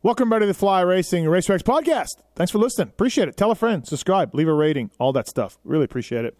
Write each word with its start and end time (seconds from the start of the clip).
Welcome 0.00 0.30
back 0.30 0.40
to 0.40 0.46
the 0.46 0.54
Fly 0.54 0.82
Racing 0.82 1.28
Racer 1.28 1.54
X 1.54 1.62
podcast. 1.64 2.22
Thanks 2.36 2.52
for 2.52 2.58
listening. 2.58 2.86
Appreciate 2.88 3.26
it. 3.26 3.36
Tell 3.36 3.50
a 3.50 3.56
friend, 3.56 3.84
subscribe, 3.84 4.32
leave 4.32 4.46
a 4.46 4.52
rating, 4.52 4.92
all 5.00 5.12
that 5.14 5.26
stuff. 5.26 5.58
Really 5.64 5.84
appreciate 5.84 6.24
it. 6.24 6.38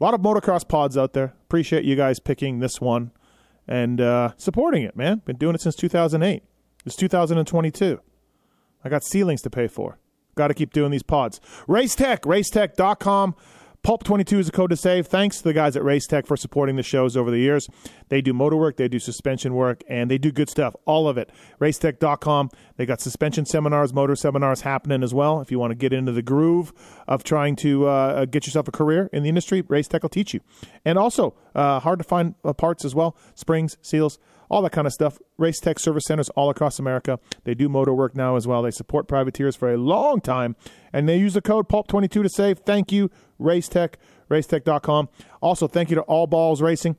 A 0.00 0.04
lot 0.04 0.14
of 0.14 0.20
motocross 0.20 0.66
pods 0.66 0.96
out 0.96 1.12
there. 1.12 1.34
Appreciate 1.42 1.84
you 1.84 1.96
guys 1.96 2.20
picking 2.20 2.60
this 2.60 2.80
one 2.80 3.10
and 3.66 4.00
uh, 4.00 4.34
supporting 4.36 4.84
it, 4.84 4.96
man. 4.96 5.20
Been 5.24 5.34
doing 5.34 5.56
it 5.56 5.60
since 5.60 5.74
2008. 5.74 6.44
It's 6.86 6.94
2022. 6.94 8.00
I 8.84 8.88
got 8.88 9.02
ceilings 9.02 9.42
to 9.42 9.50
pay 9.50 9.66
for. 9.66 9.98
Got 10.36 10.48
to 10.48 10.54
keep 10.54 10.72
doing 10.72 10.92
these 10.92 11.02
pods. 11.02 11.40
Racetech, 11.66 12.20
racetech.com. 12.20 13.34
Pulp22 13.84 14.38
is 14.38 14.48
a 14.48 14.52
code 14.52 14.70
to 14.70 14.76
save. 14.76 15.08
Thanks 15.08 15.38
to 15.38 15.42
the 15.42 15.52
guys 15.52 15.76
at 15.76 15.82
Racetech 15.82 16.24
for 16.24 16.36
supporting 16.36 16.76
the 16.76 16.84
shows 16.84 17.16
over 17.16 17.32
the 17.32 17.38
years. 17.38 17.68
They 18.10 18.20
do 18.20 18.32
motor 18.32 18.56
work, 18.56 18.76
they 18.76 18.86
do 18.86 19.00
suspension 19.00 19.54
work, 19.54 19.82
and 19.88 20.08
they 20.08 20.18
do 20.18 20.30
good 20.30 20.48
stuff. 20.48 20.76
All 20.84 21.08
of 21.08 21.18
it. 21.18 21.30
Racetech.com. 21.60 22.50
They 22.76 22.86
got 22.86 23.00
suspension 23.00 23.44
seminars, 23.44 23.92
motor 23.92 24.14
seminars 24.14 24.60
happening 24.60 25.02
as 25.02 25.12
well. 25.12 25.40
If 25.40 25.50
you 25.50 25.58
want 25.58 25.72
to 25.72 25.74
get 25.74 25.92
into 25.92 26.12
the 26.12 26.22
groove 26.22 26.72
of 27.08 27.24
trying 27.24 27.56
to 27.56 27.88
uh, 27.88 28.24
get 28.26 28.46
yourself 28.46 28.68
a 28.68 28.72
career 28.72 29.10
in 29.12 29.24
the 29.24 29.28
industry, 29.28 29.64
Racetech 29.64 30.02
will 30.02 30.08
teach 30.08 30.32
you. 30.32 30.42
And 30.84 30.96
also, 30.96 31.34
uh, 31.56 31.80
hard 31.80 31.98
to 31.98 32.04
find 32.04 32.36
uh, 32.44 32.52
parts 32.52 32.84
as 32.84 32.94
well 32.94 33.16
springs, 33.34 33.78
seals 33.82 34.20
all 34.52 34.60
that 34.62 34.70
kind 34.70 34.86
of 34.86 34.92
stuff. 34.92 35.18
Race 35.38 35.58
Tech 35.58 35.78
service 35.78 36.04
centers 36.06 36.28
all 36.30 36.50
across 36.50 36.78
America. 36.78 37.18
They 37.44 37.54
do 37.54 37.70
motor 37.70 37.94
work 37.94 38.14
now 38.14 38.36
as 38.36 38.46
well. 38.46 38.62
They 38.62 38.70
support 38.70 39.08
privateers 39.08 39.56
for 39.56 39.72
a 39.72 39.78
long 39.78 40.20
time, 40.20 40.56
and 40.92 41.08
they 41.08 41.16
use 41.16 41.34
the 41.34 41.40
code 41.40 41.68
PULP22 41.68 42.22
to 42.22 42.28
save. 42.28 42.58
Thank 42.58 42.92
you, 42.92 43.10
Race 43.38 43.66
Tech, 43.66 43.98
racetech.com. 44.30 45.08
Also, 45.40 45.66
thank 45.66 45.88
you 45.88 45.96
to 45.96 46.02
All 46.02 46.26
Balls 46.26 46.60
Racing. 46.60 46.96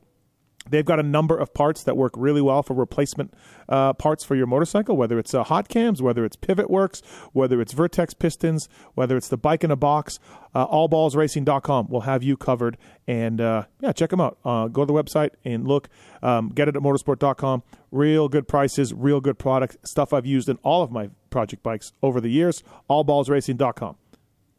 They've 0.69 0.85
got 0.85 0.99
a 0.99 1.03
number 1.03 1.37
of 1.37 1.53
parts 1.53 1.83
that 1.83 1.97
work 1.97 2.13
really 2.15 2.41
well 2.41 2.63
for 2.63 2.73
replacement 2.73 3.33
uh, 3.69 3.93
parts 3.93 4.23
for 4.23 4.35
your 4.35 4.47
motorcycle, 4.47 4.95
whether 4.95 5.19
it's 5.19 5.33
uh, 5.33 5.43
hot 5.43 5.67
cams, 5.67 6.01
whether 6.01 6.25
it's 6.25 6.35
pivot 6.35 6.69
works, 6.69 7.01
whether 7.33 7.61
it's 7.61 7.73
Vertex 7.73 8.13
pistons, 8.13 8.69
whether 8.95 9.17
it's 9.17 9.27
the 9.27 9.37
bike 9.37 9.63
in 9.63 9.71
a 9.71 9.75
box. 9.75 10.19
Uh, 10.55 10.67
allballsracing.com 10.67 11.87
will 11.89 12.01
have 12.01 12.23
you 12.23 12.37
covered. 12.37 12.77
And 13.07 13.41
uh, 13.41 13.65
yeah, 13.79 13.91
check 13.91 14.09
them 14.09 14.21
out. 14.21 14.37
Uh, 14.45 14.67
go 14.67 14.85
to 14.85 14.85
the 14.85 14.93
website 14.93 15.31
and 15.43 15.67
look. 15.67 15.89
Um, 16.21 16.49
get 16.49 16.67
it 16.67 16.75
at 16.75 16.81
motorsport.com. 16.81 17.63
Real 17.91 18.29
good 18.29 18.47
prices, 18.47 18.93
real 18.93 19.19
good 19.21 19.37
product. 19.37 19.77
Stuff 19.87 20.13
I've 20.13 20.25
used 20.25 20.49
in 20.49 20.57
all 20.63 20.83
of 20.83 20.91
my 20.91 21.09
project 21.29 21.63
bikes 21.63 21.93
over 22.01 22.21
the 22.21 22.29
years. 22.29 22.63
Allballsracing.com. 22.89 23.95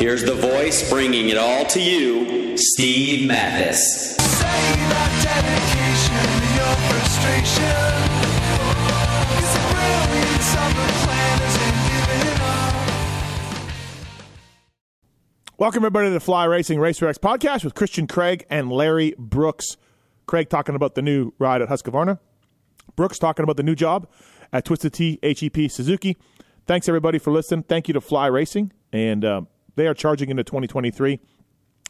Here's 0.00 0.24
the 0.24 0.34
voice 0.34 0.88
bringing 0.88 1.28
it 1.28 1.36
all 1.36 1.66
to 1.66 1.78
you, 1.78 2.56
Steve 2.56 3.28
Matthes. 3.28 4.16
Welcome, 15.58 15.80
everybody, 15.84 16.06
to 16.06 16.14
the 16.14 16.18
Fly 16.18 16.46
Racing 16.46 16.80
Racer 16.80 17.06
X 17.06 17.18
podcast 17.18 17.62
with 17.62 17.74
Christian 17.74 18.06
Craig 18.06 18.46
and 18.48 18.72
Larry 18.72 19.14
Brooks. 19.18 19.76
Craig 20.24 20.48
talking 20.48 20.74
about 20.74 20.94
the 20.94 21.02
new 21.02 21.34
ride 21.38 21.60
at 21.60 21.68
Husqvarna. 21.68 22.18
Brooks 22.96 23.18
talking 23.18 23.42
about 23.42 23.58
the 23.58 23.62
new 23.62 23.74
job 23.74 24.08
at 24.50 24.64
Twisted 24.64 24.94
T 24.94 25.18
HEP 25.22 25.70
Suzuki. 25.70 26.16
Thanks, 26.66 26.88
everybody, 26.88 27.18
for 27.18 27.32
listening. 27.32 27.64
Thank 27.64 27.86
you 27.86 27.92
to 27.92 28.00
Fly 28.00 28.28
Racing. 28.28 28.72
And 28.94 29.26
uh, 29.26 29.42
they 29.80 29.86
are 29.86 29.94
charging 29.94 30.30
into 30.30 30.44
2023 30.44 31.20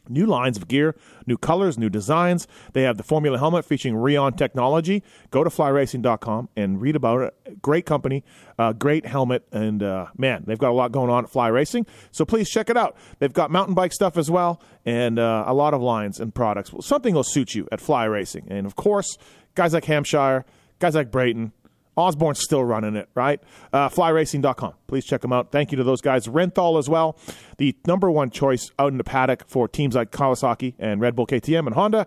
new 0.09 0.25
lines 0.25 0.57
of 0.57 0.67
gear, 0.67 0.95
new 1.27 1.37
colors, 1.37 1.77
new 1.77 1.89
designs. 1.89 2.47
They 2.73 2.83
have 2.83 2.97
the 2.97 3.03
Formula 3.03 3.37
helmet 3.37 3.65
featuring 3.65 3.95
Rheon 3.95 4.35
technology. 4.35 5.03
Go 5.29 5.43
to 5.43 5.49
flyracing.com 5.49 6.49
and 6.55 6.81
read 6.81 6.95
about 6.95 7.21
it. 7.21 7.61
Great 7.61 7.85
company, 7.85 8.23
uh, 8.57 8.73
great 8.73 9.05
helmet, 9.05 9.47
and 9.51 9.83
uh, 9.83 10.07
man, 10.17 10.43
they've 10.47 10.57
got 10.57 10.71
a 10.71 10.73
lot 10.73 10.91
going 10.91 11.09
on 11.09 11.25
at 11.25 11.29
Fly 11.29 11.47
Racing. 11.49 11.85
So 12.11 12.25
please 12.25 12.49
check 12.49 12.69
it 12.69 12.77
out. 12.77 12.95
They've 13.19 13.33
got 13.33 13.51
mountain 13.51 13.75
bike 13.75 13.93
stuff 13.93 14.17
as 14.17 14.31
well, 14.31 14.61
and 14.85 15.19
uh, 15.19 15.43
a 15.45 15.53
lot 15.53 15.73
of 15.73 15.81
lines 15.81 16.19
and 16.19 16.33
products. 16.33 16.71
Something 16.81 17.13
will 17.13 17.23
suit 17.23 17.53
you 17.53 17.67
at 17.71 17.81
Fly 17.81 18.05
Racing, 18.05 18.47
and 18.49 18.65
of 18.65 18.75
course, 18.75 19.17
guys 19.55 19.73
like 19.73 19.85
Hampshire, 19.85 20.45
guys 20.79 20.95
like 20.95 21.11
Brayton. 21.11 21.51
Osborne's 21.95 22.41
still 22.41 22.63
running 22.63 22.95
it, 22.95 23.09
right? 23.15 23.41
Uh, 23.73 23.89
flyracing.com. 23.89 24.73
Please 24.87 25.05
check 25.05 25.21
them 25.21 25.33
out. 25.33 25.51
Thank 25.51 25.71
you 25.71 25.77
to 25.77 25.83
those 25.83 26.01
guys. 26.01 26.27
Renthal 26.27 26.79
as 26.79 26.89
well, 26.89 27.17
the 27.57 27.75
number 27.85 28.09
one 28.09 28.29
choice 28.29 28.71
out 28.79 28.91
in 28.91 28.97
the 28.97 29.03
paddock 29.03 29.47
for 29.47 29.67
teams 29.67 29.95
like 29.95 30.11
Kawasaki 30.11 30.73
and 30.79 31.01
Red 31.01 31.15
Bull 31.15 31.27
KTM 31.27 31.67
and 31.67 31.75
Honda. 31.75 32.05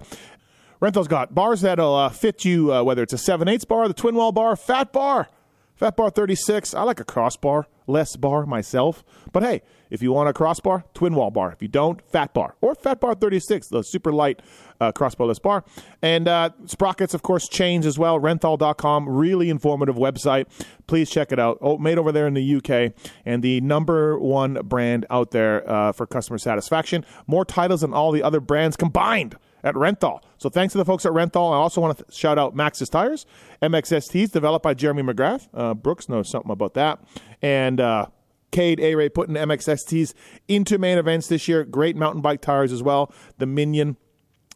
Renthal's 0.80 1.08
got 1.08 1.34
bars 1.34 1.60
that'll 1.60 1.94
uh, 1.94 2.08
fit 2.08 2.44
you, 2.44 2.72
uh, 2.72 2.82
whether 2.82 3.02
it's 3.02 3.12
a 3.12 3.18
7 3.18 3.48
8 3.48 3.66
bar, 3.68 3.88
the 3.88 3.94
twin 3.94 4.14
wall 4.14 4.32
bar, 4.32 4.56
fat 4.56 4.92
bar, 4.92 5.28
fat 5.74 5.96
bar 5.96 6.10
36. 6.10 6.74
I 6.74 6.82
like 6.82 7.00
a 7.00 7.04
crossbar, 7.04 7.66
less 7.86 8.16
bar 8.16 8.46
myself. 8.46 9.04
But 9.32 9.42
hey, 9.42 9.62
if 9.90 10.02
you 10.02 10.12
want 10.12 10.28
a 10.28 10.32
crossbar, 10.32 10.84
twin 10.94 11.14
wall 11.14 11.30
bar. 11.30 11.52
If 11.52 11.62
you 11.62 11.68
don't, 11.68 12.00
fat 12.10 12.34
bar 12.34 12.56
or 12.60 12.74
fat 12.74 13.00
bar 13.00 13.14
36, 13.14 13.68
the 13.68 13.82
super 13.82 14.12
light 14.12 14.40
uh, 14.80 14.92
crossbarless 14.92 15.40
bar. 15.40 15.64
And 16.02 16.28
uh, 16.28 16.50
sprockets, 16.66 17.14
of 17.14 17.22
course, 17.22 17.48
chains 17.48 17.86
as 17.86 17.98
well. 17.98 18.18
Renthal.com, 18.18 19.08
really 19.08 19.50
informative 19.50 19.96
website. 19.96 20.46
Please 20.86 21.10
check 21.10 21.32
it 21.32 21.38
out. 21.38 21.58
Oh, 21.60 21.78
made 21.78 21.98
over 21.98 22.12
there 22.12 22.26
in 22.26 22.34
the 22.34 22.56
UK 22.56 22.92
and 23.24 23.42
the 23.42 23.60
number 23.60 24.18
one 24.18 24.54
brand 24.64 25.06
out 25.10 25.30
there 25.30 25.68
uh, 25.70 25.92
for 25.92 26.06
customer 26.06 26.38
satisfaction. 26.38 27.04
More 27.26 27.44
titles 27.44 27.82
than 27.82 27.92
all 27.92 28.12
the 28.12 28.22
other 28.22 28.40
brands 28.40 28.76
combined 28.76 29.36
at 29.64 29.74
Renthal. 29.74 30.20
So 30.38 30.48
thanks 30.48 30.72
to 30.72 30.78
the 30.78 30.84
folks 30.84 31.04
at 31.04 31.12
Renthal. 31.12 31.52
I 31.52 31.56
also 31.56 31.80
want 31.80 31.96
to 31.98 32.04
th- 32.04 32.14
shout 32.16 32.38
out 32.38 32.54
Maxxis 32.54 32.90
Tires, 32.90 33.26
MXSTs, 33.62 34.30
developed 34.30 34.62
by 34.62 34.74
Jeremy 34.74 35.02
McGrath. 35.02 35.48
Uh, 35.52 35.74
Brooks 35.74 36.08
knows 36.08 36.28
something 36.28 36.52
about 36.52 36.74
that. 36.74 37.02
And 37.42 37.80
uh, 37.80 38.06
Cade 38.52 38.78
A-Ray 38.78 39.08
putting 39.08 39.34
MXSTs 39.34 40.14
into 40.46 40.78
main 40.78 40.98
events 40.98 41.26
this 41.26 41.48
year. 41.48 41.64
Great 41.64 41.96
mountain 41.96 42.20
bike 42.20 42.42
tires 42.42 42.72
as 42.72 42.82
well. 42.82 43.12
The 43.38 43.46
Minion 43.46 43.96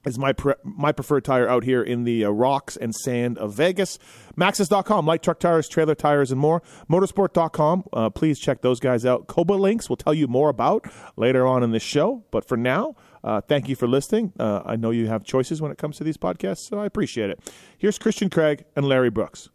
is 0.04 0.18
my 0.18 0.32
pre- 0.32 0.54
my 0.62 0.92
preferred 0.92 1.24
tire 1.24 1.48
out 1.48 1.64
here 1.64 1.82
in 1.82 2.04
the 2.04 2.24
uh, 2.24 2.30
rocks 2.30 2.76
and 2.76 2.94
sand 2.94 3.38
of 3.38 3.54
Vegas. 3.54 3.98
Maxxis.com, 4.36 5.06
light 5.06 5.22
truck 5.22 5.41
tires, 5.41 5.68
trailer 5.68 5.94
tires, 5.94 6.30
and 6.30 6.41
more. 6.41 6.62
Motorsport.com, 6.88 7.84
uh, 7.92 8.10
please 8.10 8.38
check 8.38 8.62
those 8.62 8.78
guys 8.78 9.04
out. 9.04 9.26
Kouba 9.26 9.58
Links 9.58 9.88
will 9.88 9.97
tell 9.97 10.15
you 10.15 10.28
more 10.28 10.48
about 10.48 10.86
later 11.16 11.47
on 11.47 11.62
in 11.62 11.72
this 11.72 11.83
show. 11.83 12.24
But 12.30 12.47
for 12.47 12.56
now, 12.56 12.94
uh, 13.24 13.41
thank 13.42 13.68
you 13.68 13.76
for 13.76 13.86
listening. 13.88 14.32
Uh, 14.38 14.62
I 14.65 14.76
know 14.76 14.91
you 14.91 15.06
have 15.09 15.24
choices 15.24 15.60
when 15.60 15.70
it 15.72 15.78
comes 15.78 15.97
to 15.98 16.04
these 16.04 16.16
podcasts, 16.16 16.68
so 16.68 16.78
I 16.78 16.86
appreciate 16.86 17.30
it. 17.30 17.41
Here's 17.76 17.98
Christian 17.98 18.30
Craig 18.30 18.65
and 18.76 18.86
Larry 18.86 19.10
Brooks. 19.10 19.48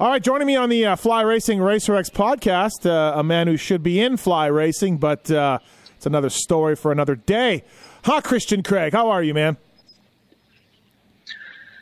All 0.00 0.10
right, 0.10 0.22
joining 0.22 0.46
me 0.48 0.56
on 0.56 0.70
the 0.70 0.84
uh, 0.86 0.96
Fly 0.96 1.22
Racing 1.22 1.60
Racer 1.60 1.94
X 1.94 2.10
podcast, 2.10 2.84
uh, 2.84 3.16
a 3.18 3.22
man 3.22 3.46
who 3.46 3.56
should 3.56 3.82
be 3.82 4.00
in 4.00 4.16
fly 4.16 4.46
racing, 4.46 4.98
but 4.98 5.30
uh, 5.30 5.58
it's 5.96 6.04
another 6.06 6.30
story 6.30 6.74
for 6.74 6.90
another 6.90 7.14
day. 7.14 7.62
Huh, 8.04 8.20
Christian 8.20 8.62
Craig, 8.64 8.92
how 8.92 9.08
are 9.10 9.22
you, 9.22 9.32
man? 9.34 9.56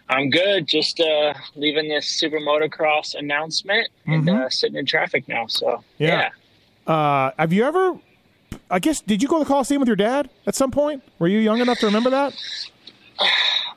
I'm 0.09 0.29
good. 0.29 0.67
Just 0.69 1.01
uh, 1.01 1.33
leaving 1.55 1.89
this 1.89 2.07
super 2.19 2.39
motocross 2.39 3.15
announcement 3.15 3.89
and 4.07 4.25
Mhm. 4.27 4.45
uh, 4.45 4.51
sitting 4.51 4.77
in 4.77 4.85
traffic 4.85 5.27
now. 5.27 5.47
So 5.47 5.83
Yeah. 5.99 6.29
yeah. 6.87 6.93
Uh, 6.93 7.31
have 7.39 7.53
you 7.53 7.65
ever? 7.65 7.97
I 8.71 8.79
guess 8.79 9.01
did 9.01 9.23
you 9.23 9.29
go 9.29 9.39
to 9.39 9.45
the 9.45 9.49
Coliseum 9.49 9.81
with 9.81 9.89
your 9.89 9.97
dad 9.97 10.31
at 10.47 10.55
some 10.55 10.71
point? 10.71 11.03
Were 11.19 11.29
you 11.29 11.39
young 11.39 11.61
enough 11.61 11.79
to 11.81 11.87
remember 11.87 12.11
that? 12.11 12.35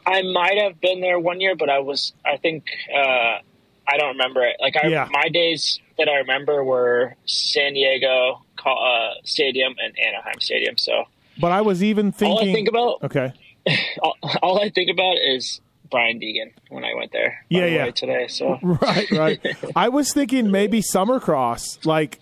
I 0.06 0.22
might 0.22 0.58
have 0.58 0.80
been 0.82 1.02
there 1.02 1.20
one 1.20 1.42
year, 1.42 1.56
but 1.56 1.70
I 1.70 1.80
was, 1.80 2.14
I 2.26 2.38
think, 2.38 2.66
uh, 2.96 3.40
I 3.88 3.98
don't 3.98 4.10
remember 4.10 4.44
it. 4.44 4.56
Like 4.60 4.76
I, 4.82 4.88
Yeah. 4.88 5.08
my 5.12 5.30
days 5.30 5.80
that 5.98 6.08
I 6.10 6.18
remember 6.18 6.64
were 6.64 7.16
San 7.26 7.74
Diego 7.74 8.42
uh, 8.66 9.10
Stadium 9.24 9.76
and 9.84 9.94
Anaheim 10.00 10.40
Stadium. 10.40 10.78
So 10.78 11.06
But 11.40 11.52
I 11.52 11.62
was 11.62 11.84
even 11.84 12.12
thinking. 12.12 12.38
all 12.38 12.50
I 12.50 12.54
think 12.54 12.68
about, 12.68 13.04
okay. 13.04 13.34
all, 14.02 14.16
all 14.42 14.62
I 14.62 14.70
think 14.70 14.90
about 14.90 15.18
is 15.18 15.62
Brian 15.92 16.20
Deegan 16.20 16.52
when 16.70 16.84
I 16.84 16.94
went 16.96 17.12
there. 17.12 17.46
Yeah, 17.50 17.66
yeah. 17.66 17.92
Today, 17.92 18.28
so 18.28 18.58
Right, 18.64 19.10
right. 19.12 19.40
I 19.76 19.90
was 19.90 20.14
thinking 20.14 20.50
maybe 20.52 20.82
Summercross. 20.82 21.86
Like 21.86 22.20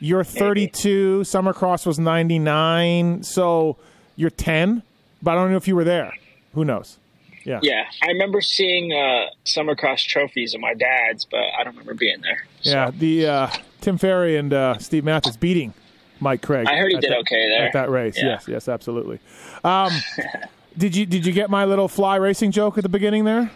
you're 0.00 0.24
32, 0.24 1.20
Summercross 1.24 1.86
was 1.86 1.98
99, 1.98 3.22
so 3.22 3.76
you're 4.16 4.30
10. 4.30 4.82
But 5.22 5.32
I 5.32 5.34
don't 5.34 5.50
know 5.50 5.56
if 5.56 5.66
you 5.66 5.74
were 5.74 5.84
there. 5.84 6.12
Who 6.54 6.64
knows? 6.64 6.98
Yeah. 7.44 7.60
yeah, 7.62 7.84
I 8.02 8.08
remember 8.08 8.42
seeing 8.42 8.92
uh, 8.92 9.30
Summercross 9.46 10.04
trophies 10.06 10.52
of 10.54 10.60
my 10.60 10.74
dad's, 10.74 11.24
but 11.24 11.40
I 11.58 11.64
don't 11.64 11.72
remember 11.72 11.94
being 11.94 12.20
there. 12.20 12.46
So. 12.60 12.70
Yeah, 12.70 12.90
the 12.90 13.26
uh, 13.26 13.50
Tim 13.80 13.96
Ferry 13.96 14.36
and 14.36 14.52
uh, 14.52 14.76
Steve 14.78 15.04
Matthes 15.04 15.36
beating 15.38 15.72
Mike 16.20 16.42
Craig. 16.42 16.66
I 16.68 16.76
heard 16.76 16.90
he 16.90 16.98
did 16.98 17.10
that- 17.10 17.18
okay 17.20 17.48
there. 17.48 17.66
at 17.66 17.72
that 17.72 17.90
race. 17.90 18.18
Yeah. 18.18 18.24
Yes, 18.30 18.48
yes, 18.48 18.68
absolutely. 18.68 19.18
Um, 19.64 19.90
did 20.76 20.94
you 20.94 21.06
did 21.06 21.24
you 21.24 21.32
get 21.32 21.48
my 21.48 21.64
little 21.64 21.88
fly 21.88 22.16
racing 22.16 22.50
joke 22.52 22.76
at 22.76 22.82
the 22.82 22.88
beginning 22.90 23.24
there? 23.24 23.50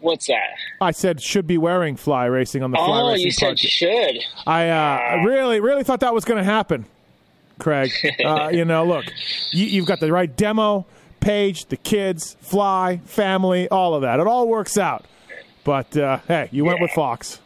What's 0.00 0.26
that? 0.26 0.56
I 0.80 0.90
said 0.90 1.22
should 1.22 1.46
be 1.46 1.56
wearing 1.58 1.96
fly 1.96 2.26
racing 2.26 2.62
on 2.62 2.70
the 2.70 2.76
fly 2.76 3.00
Oh, 3.00 3.08
racing 3.12 3.26
you 3.26 3.32
said 3.32 3.54
podcast. 3.56 3.68
should. 3.68 4.18
I 4.46 4.68
uh, 4.68 4.74
I 4.74 5.14
really 5.24 5.60
really 5.60 5.84
thought 5.84 6.00
that 6.00 6.12
was 6.14 6.24
going 6.24 6.38
to 6.38 6.44
happen, 6.44 6.86
Craig. 7.58 7.90
Uh, 8.24 8.48
you 8.52 8.64
know, 8.64 8.84
look, 8.84 9.06
you, 9.52 9.66
you've 9.66 9.86
got 9.86 10.00
the 10.00 10.12
right 10.12 10.34
demo 10.36 10.86
page, 11.20 11.66
the 11.66 11.76
kids, 11.76 12.36
fly, 12.40 13.00
family, 13.06 13.68
all 13.68 13.94
of 13.94 14.02
that. 14.02 14.20
It 14.20 14.26
all 14.26 14.46
works 14.48 14.76
out. 14.78 15.04
But 15.64 15.96
uh, 15.96 16.18
hey, 16.28 16.48
you 16.52 16.64
went 16.64 16.78
Yeah. 16.78 16.82
with 16.82 16.90
Fox. 16.92 17.40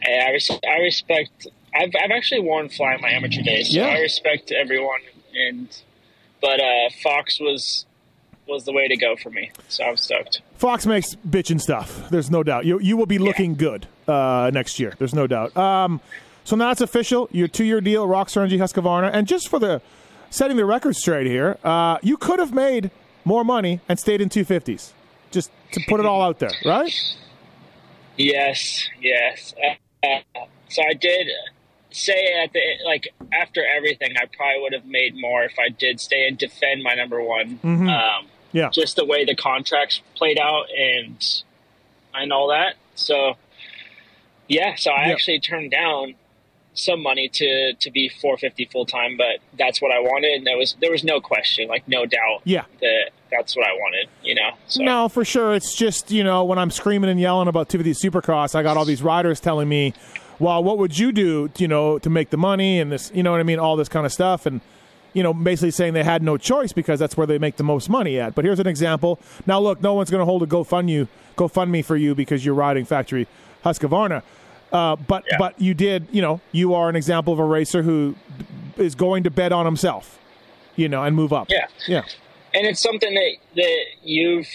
Hey, 0.00 0.20
I, 0.26 0.30
res- 0.32 0.50
I 0.68 0.78
respect. 0.80 1.46
I've 1.74 1.90
I've 2.00 2.10
actually 2.10 2.40
worn 2.42 2.68
fly 2.68 2.94
in 2.94 3.00
my 3.00 3.10
amateur 3.10 3.42
days, 3.42 3.70
so 3.72 3.78
Yeah. 3.78 3.86
I 3.86 3.98
respect 4.00 4.52
everyone. 4.52 5.00
And 5.34 5.68
but 6.40 6.60
uh, 6.60 6.90
Fox 7.02 7.40
was 7.40 7.86
was 8.46 8.64
the 8.66 8.72
way 8.72 8.86
to 8.88 8.96
go 8.96 9.16
for 9.16 9.30
me, 9.30 9.50
so 9.68 9.84
I'm 9.84 9.96
stoked. 9.96 10.42
Fox 10.64 10.86
makes 10.86 11.14
bitchin' 11.16 11.60
stuff. 11.60 12.08
There's 12.08 12.30
no 12.30 12.42
doubt. 12.42 12.64
You 12.64 12.80
you 12.80 12.96
will 12.96 13.04
be 13.04 13.18
looking 13.18 13.54
good 13.54 13.86
uh, 14.08 14.50
next 14.54 14.80
year. 14.80 14.94
There's 14.98 15.14
no 15.14 15.26
doubt. 15.26 15.54
Um, 15.54 16.00
so 16.44 16.56
now 16.56 16.70
it's 16.70 16.80
official. 16.80 17.28
Your 17.32 17.48
two 17.48 17.64
year 17.64 17.82
deal, 17.82 18.08
Rockstar 18.08 18.38
Energy 18.38 18.56
Husqvarna, 18.56 19.10
and 19.12 19.26
just 19.26 19.50
for 19.50 19.58
the 19.58 19.82
setting 20.30 20.56
the 20.56 20.64
record 20.64 20.96
straight 20.96 21.26
here, 21.26 21.58
uh, 21.64 21.98
you 22.00 22.16
could 22.16 22.38
have 22.38 22.54
made 22.54 22.90
more 23.26 23.44
money 23.44 23.82
and 23.90 23.98
stayed 24.00 24.22
in 24.22 24.30
250s. 24.30 24.92
Just 25.30 25.50
to 25.72 25.82
put 25.86 26.00
it 26.00 26.06
all 26.06 26.22
out 26.22 26.38
there, 26.38 26.52
right? 26.64 26.90
Yes, 28.16 28.88
yes. 29.02 29.52
Uh, 29.62 30.06
uh, 30.06 30.46
so 30.70 30.80
I 30.88 30.94
did 30.94 31.26
say 31.90 32.26
at 32.42 32.54
the 32.54 32.60
like 32.86 33.12
after 33.34 33.62
everything, 33.66 34.14
I 34.16 34.24
probably 34.34 34.62
would 34.62 34.72
have 34.72 34.86
made 34.86 35.12
more 35.14 35.42
if 35.42 35.58
I 35.58 35.68
did 35.68 36.00
stay 36.00 36.26
and 36.26 36.38
defend 36.38 36.82
my 36.82 36.94
number 36.94 37.22
one. 37.22 37.58
Um, 37.64 38.28
Yeah. 38.54 38.70
just 38.70 38.96
the 38.96 39.04
way 39.04 39.24
the 39.26 39.34
contracts 39.34 40.00
played 40.14 40.38
out 40.38 40.66
and 40.70 41.16
and 42.14 42.32
all 42.32 42.48
that. 42.48 42.76
So 42.94 43.34
yeah, 44.48 44.74
so 44.76 44.90
I 44.90 45.06
Yeah. 45.06 45.12
actually 45.12 45.40
turned 45.40 45.70
down 45.70 46.14
some 46.76 47.02
money 47.02 47.28
to 47.28 47.72
to 47.74 47.90
be 47.90 48.08
450 48.08 48.64
full 48.66 48.86
time, 48.86 49.16
but 49.16 49.38
that's 49.58 49.80
what 49.82 49.90
I 49.92 50.00
wanted, 50.00 50.32
and 50.38 50.46
there 50.46 50.56
was 50.56 50.76
there 50.80 50.90
was 50.90 51.04
no 51.04 51.20
question, 51.20 51.68
like 51.68 51.86
no 51.88 52.06
doubt, 52.06 52.40
Yeah. 52.44 52.64
that 52.80 53.10
that's 53.30 53.56
what 53.56 53.66
I 53.66 53.72
wanted. 53.72 54.08
You 54.22 54.34
know, 54.36 54.50
so 54.68 54.82
No, 54.82 55.08
for 55.08 55.24
sure. 55.24 55.54
It's 55.54 55.76
just, 55.76 56.10
you 56.12 56.22
know, 56.24 56.44
when 56.44 56.58
I'm 56.58 56.70
screaming 56.70 57.10
and 57.10 57.18
yelling 57.20 57.48
about 57.48 57.68
two 57.68 57.78
of 57.78 57.84
these 57.84 58.00
Supercross, 58.00 58.54
I 58.54 58.62
got 58.62 58.76
all 58.76 58.84
these 58.84 59.02
riders 59.02 59.40
telling 59.40 59.68
me, 59.68 59.92
well, 60.38 60.62
what 60.62 60.78
would 60.78 60.96
you 60.98 61.10
do, 61.12 61.50
you 61.58 61.66
know, 61.68 61.98
to 62.00 62.10
make 62.10 62.30
the 62.30 62.36
money 62.36 62.78
and 62.80 62.92
this, 62.92 63.10
you 63.14 63.22
know 63.24 63.32
what 63.32 63.40
I 63.40 63.44
mean, 63.44 63.58
all 63.58 63.74
this 63.76 63.88
kind 63.88 64.06
of 64.06 64.12
stuff. 64.12 64.46
And, 64.46 64.60
you 65.14 65.22
know, 65.22 65.32
basically 65.32 65.70
saying 65.70 65.94
they 65.94 66.04
had 66.04 66.22
no 66.22 66.36
choice 66.36 66.72
because 66.72 67.00
that's 67.00 67.16
where 67.16 67.26
they 67.26 67.38
make 67.38 67.56
the 67.56 67.64
most 67.64 67.88
money 67.88 68.20
at. 68.20 68.34
But 68.34 68.44
here's 68.44 68.60
an 68.60 68.66
example. 68.66 69.18
Now, 69.46 69.58
look, 69.60 69.80
no 69.80 69.94
one's 69.94 70.10
going 70.10 70.20
to 70.20 70.24
hold 70.26 70.42
a 70.42 70.46
GoFund 70.46 70.90
you, 70.90 71.08
GoFundMe 71.36 71.82
for 71.84 71.96
you 71.96 72.14
because 72.14 72.44
you're 72.44 72.54
riding 72.54 72.84
factory 72.84 73.26
Husqvarna. 73.64 74.22
Uh, 74.72 74.96
but 74.96 75.24
Yeah. 75.30 75.38
but 75.38 75.58
you 75.60 75.72
did, 75.72 76.08
you 76.10 76.20
know, 76.20 76.40
you 76.52 76.74
are 76.74 76.88
an 76.90 76.96
example 76.96 77.32
of 77.32 77.38
a 77.38 77.44
racer 77.44 77.82
who 77.82 78.16
is 78.76 78.94
going 78.96 79.22
to 79.22 79.30
bet 79.30 79.52
on 79.52 79.64
himself, 79.64 80.18
you 80.76 80.88
know, 80.88 81.02
and 81.04 81.14
move 81.16 81.32
up. 81.32 81.48
Yeah. 81.48 81.66
Yeah. 81.86 82.02
and 82.52 82.66
it's 82.66 82.80
something 82.80 83.14
that 83.14 83.36
that 83.56 83.84
you've 84.02 84.48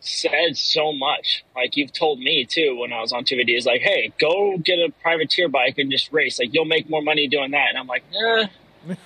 said 0.00 0.56
so 0.56 0.92
much. 0.92 1.44
Like 1.56 1.76
you've 1.76 1.92
told 1.92 2.18
me 2.18 2.44
too 2.44 2.76
when 2.78 2.92
I 2.92 3.00
was 3.00 3.12
on 3.12 3.24
two 3.24 3.36
videos, 3.36 3.64
like, 3.64 3.80
"Hey, 3.80 4.12
go 4.20 4.58
get 4.58 4.78
a 4.78 4.90
privateer 5.02 5.48
bike 5.48 5.78
and 5.78 5.90
just 5.90 6.12
race. 6.12 6.38
Like 6.38 6.50
you'll 6.52 6.64
make 6.64 6.90
more 6.90 7.02
money 7.02 7.26
doing 7.28 7.52
that." 7.52 7.68
And 7.70 7.78
I'm 7.78 7.86
like, 7.86 8.02
"Nah, 8.12 8.46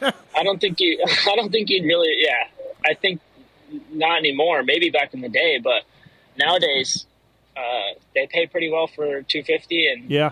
I 0.02 0.42
don't 0.42 0.60
think 0.60 0.80
you. 0.80 1.02
I 1.26 1.36
don't 1.36 1.50
think 1.50 1.68
you'd 1.70 1.84
really. 1.84 2.14
Yeah, 2.18 2.46
I 2.84 2.94
think 2.94 3.20
not 3.90 4.18
anymore. 4.18 4.62
Maybe 4.62 4.90
back 4.90 5.14
in 5.14 5.20
the 5.20 5.28
day, 5.28 5.58
but 5.62 5.82
nowadays 6.38 7.06
uh, 7.56 7.60
they 8.14 8.26
pay 8.26 8.46
pretty 8.46 8.70
well 8.70 8.86
for 8.86 9.22
250 9.22 9.88
and 9.88 10.10
Yeah. 10.10 10.30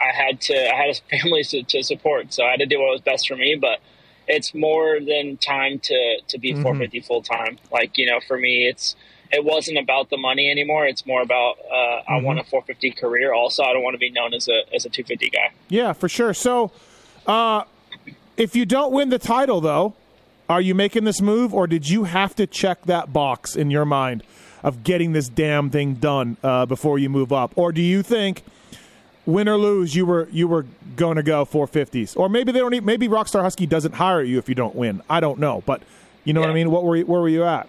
I 0.00 0.12
had 0.12 0.40
to 0.42 0.54
I 0.54 0.74
had 0.74 0.90
a 0.90 0.94
family 1.18 1.44
to, 1.44 1.62
to 1.62 1.82
support, 1.82 2.32
so 2.32 2.44
I 2.44 2.52
had 2.52 2.60
to 2.60 2.66
do 2.66 2.80
what 2.80 2.90
was 2.92 3.00
best 3.00 3.28
for 3.28 3.36
me. 3.36 3.54
But 3.60 3.80
it's 4.26 4.54
more 4.54 4.98
than 5.00 5.36
time 5.36 5.78
to 5.80 6.20
to 6.28 6.38
be 6.38 6.52
450 6.52 7.00
full 7.00 7.22
time. 7.22 7.58
Like 7.70 7.98
you 7.98 8.06
know, 8.06 8.20
for 8.26 8.38
me, 8.38 8.66
it's 8.66 8.96
it 9.32 9.44
wasn't 9.44 9.78
about 9.78 10.10
the 10.10 10.16
money 10.16 10.50
anymore. 10.50 10.86
It's 10.86 11.04
more 11.06 11.20
about 11.22 11.58
uh, 11.70 12.02
I 12.08 12.20
want 12.22 12.38
a 12.38 12.44
450 12.44 12.92
career. 12.92 13.32
Also, 13.34 13.62
I 13.62 13.72
don't 13.72 13.82
want 13.82 13.94
to 13.94 13.98
be 13.98 14.10
known 14.10 14.32
as 14.34 14.48
a 14.48 14.62
as 14.74 14.84
a 14.86 14.88
250 14.88 15.30
guy. 15.30 15.50
Yeah, 15.68 15.92
for 15.92 16.08
sure. 16.08 16.32
So, 16.34 16.70
uh, 17.26 17.64
if 18.40 18.56
you 18.56 18.64
don't 18.64 18.90
win 18.90 19.10
the 19.10 19.18
title, 19.18 19.60
though, 19.60 19.94
are 20.48 20.62
you 20.62 20.74
making 20.74 21.04
this 21.04 21.20
move, 21.20 21.52
or 21.52 21.66
did 21.66 21.90
you 21.90 22.04
have 22.04 22.34
to 22.36 22.46
check 22.46 22.82
that 22.86 23.12
box 23.12 23.54
in 23.54 23.70
your 23.70 23.84
mind 23.84 24.22
of 24.62 24.82
getting 24.82 25.12
this 25.12 25.28
damn 25.28 25.68
thing 25.68 25.94
done 25.94 26.38
uh, 26.42 26.64
before 26.64 26.98
you 26.98 27.10
move 27.10 27.32
up, 27.34 27.52
or 27.54 27.70
do 27.70 27.82
you 27.82 28.02
think, 28.02 28.42
win 29.26 29.46
or 29.46 29.58
lose, 29.58 29.94
you 29.94 30.06
were 30.06 30.26
you 30.32 30.48
were 30.48 30.64
going 30.96 31.16
to 31.16 31.22
go 31.22 31.44
450s, 31.44 32.16
or 32.16 32.30
maybe 32.30 32.50
they 32.50 32.60
don't. 32.60 32.72
Even, 32.72 32.86
maybe 32.86 33.08
Rockstar 33.08 33.42
Husky 33.42 33.66
doesn't 33.66 33.92
hire 33.92 34.22
you 34.22 34.38
if 34.38 34.48
you 34.48 34.54
don't 34.54 34.74
win. 34.74 35.02
I 35.10 35.20
don't 35.20 35.38
know, 35.38 35.62
but 35.66 35.82
you 36.24 36.32
know 36.32 36.40
what 36.40 36.48
I 36.48 36.54
mean. 36.54 36.70
What 36.70 36.84
were 36.84 36.96
you, 36.96 37.04
where 37.04 37.20
were 37.20 37.28
you 37.28 37.44
at? 37.44 37.68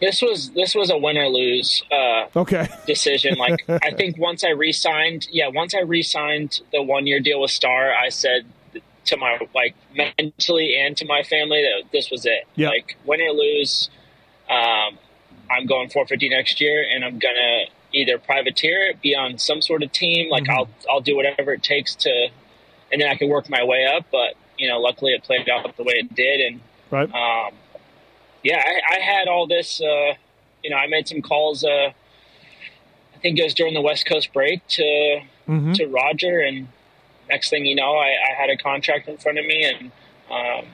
This 0.00 0.22
was 0.22 0.50
this 0.52 0.74
was 0.74 0.90
a 0.90 0.96
win 0.96 1.18
or 1.18 1.28
lose 1.28 1.82
uh, 1.92 2.26
Okay, 2.34 2.66
decision. 2.86 3.36
Like 3.36 3.62
I 3.68 3.90
think 3.90 4.16
once 4.18 4.42
I 4.42 4.50
re-signed, 4.50 5.28
yeah, 5.30 5.48
once 5.48 5.74
I 5.74 5.80
re-signed 5.80 6.60
the 6.72 6.82
one 6.82 7.06
year 7.06 7.20
deal 7.20 7.42
with 7.42 7.50
Star, 7.50 7.92
I 7.92 8.08
said 8.08 8.46
to 9.06 9.16
my 9.16 9.38
like 9.54 9.74
mentally 9.94 10.76
and 10.78 10.96
to 10.96 11.04
my 11.06 11.22
family 11.22 11.62
that 11.62 11.90
this 11.92 12.10
was 12.10 12.24
it. 12.26 12.44
Yeah. 12.56 12.68
Like 12.68 12.96
win 13.04 13.20
or 13.20 13.30
lose, 13.32 13.90
um, 14.50 14.98
I'm 15.50 15.66
going 15.66 15.88
450 15.90 16.28
next 16.30 16.60
year, 16.60 16.84
and 16.90 17.04
I'm 17.04 17.18
gonna 17.18 17.64
either 17.92 18.18
privateer 18.18 18.80
it, 18.88 19.00
be 19.00 19.14
on 19.14 19.38
some 19.38 19.62
sort 19.62 19.82
of 19.82 19.92
team. 19.92 20.30
Like 20.30 20.48
I'll 20.48 20.68
I'll 20.90 21.00
do 21.00 21.16
whatever 21.16 21.52
it 21.52 21.62
takes 21.62 21.94
to, 21.96 22.28
and 22.92 23.00
then 23.00 23.08
I 23.08 23.14
can 23.16 23.28
work 23.28 23.48
my 23.50 23.62
way 23.64 23.86
up. 23.86 24.06
But 24.10 24.34
you 24.58 24.68
know, 24.68 24.78
luckily 24.80 25.12
it 25.12 25.22
played 25.22 25.48
out 25.48 25.76
the 25.76 25.82
way 25.82 25.94
it 25.96 26.14
did, 26.14 26.40
and 26.40 26.60
right. 26.90 27.08
um, 27.14 27.54
yeah, 28.42 28.62
I, 28.64 28.96
I 28.96 29.00
had 29.00 29.28
all 29.28 29.46
this. 29.46 29.80
Uh, 29.80 30.14
you 30.62 30.70
know, 30.70 30.76
I 30.76 30.86
made 30.86 31.06
some 31.08 31.20
calls. 31.20 31.62
Uh, 31.64 31.92
I 33.14 33.18
think 33.20 33.38
it 33.38 33.44
was 33.44 33.54
during 33.54 33.74
the 33.74 33.80
West 33.82 34.06
Coast 34.06 34.32
break 34.32 34.66
to 34.68 35.20
Mhm. 35.48 35.74
to 35.76 35.86
Roger, 35.88 36.40
and 36.40 36.68
next 37.28 37.50
thing 37.50 37.66
you 37.66 37.74
know, 37.74 37.94
I, 37.94 38.08
I 38.08 38.34
had 38.40 38.50
a 38.50 38.56
contract 38.56 39.08
in 39.08 39.18
front 39.18 39.38
of 39.38 39.46
me, 39.46 39.64
and 39.64 39.90
um, 40.30 40.70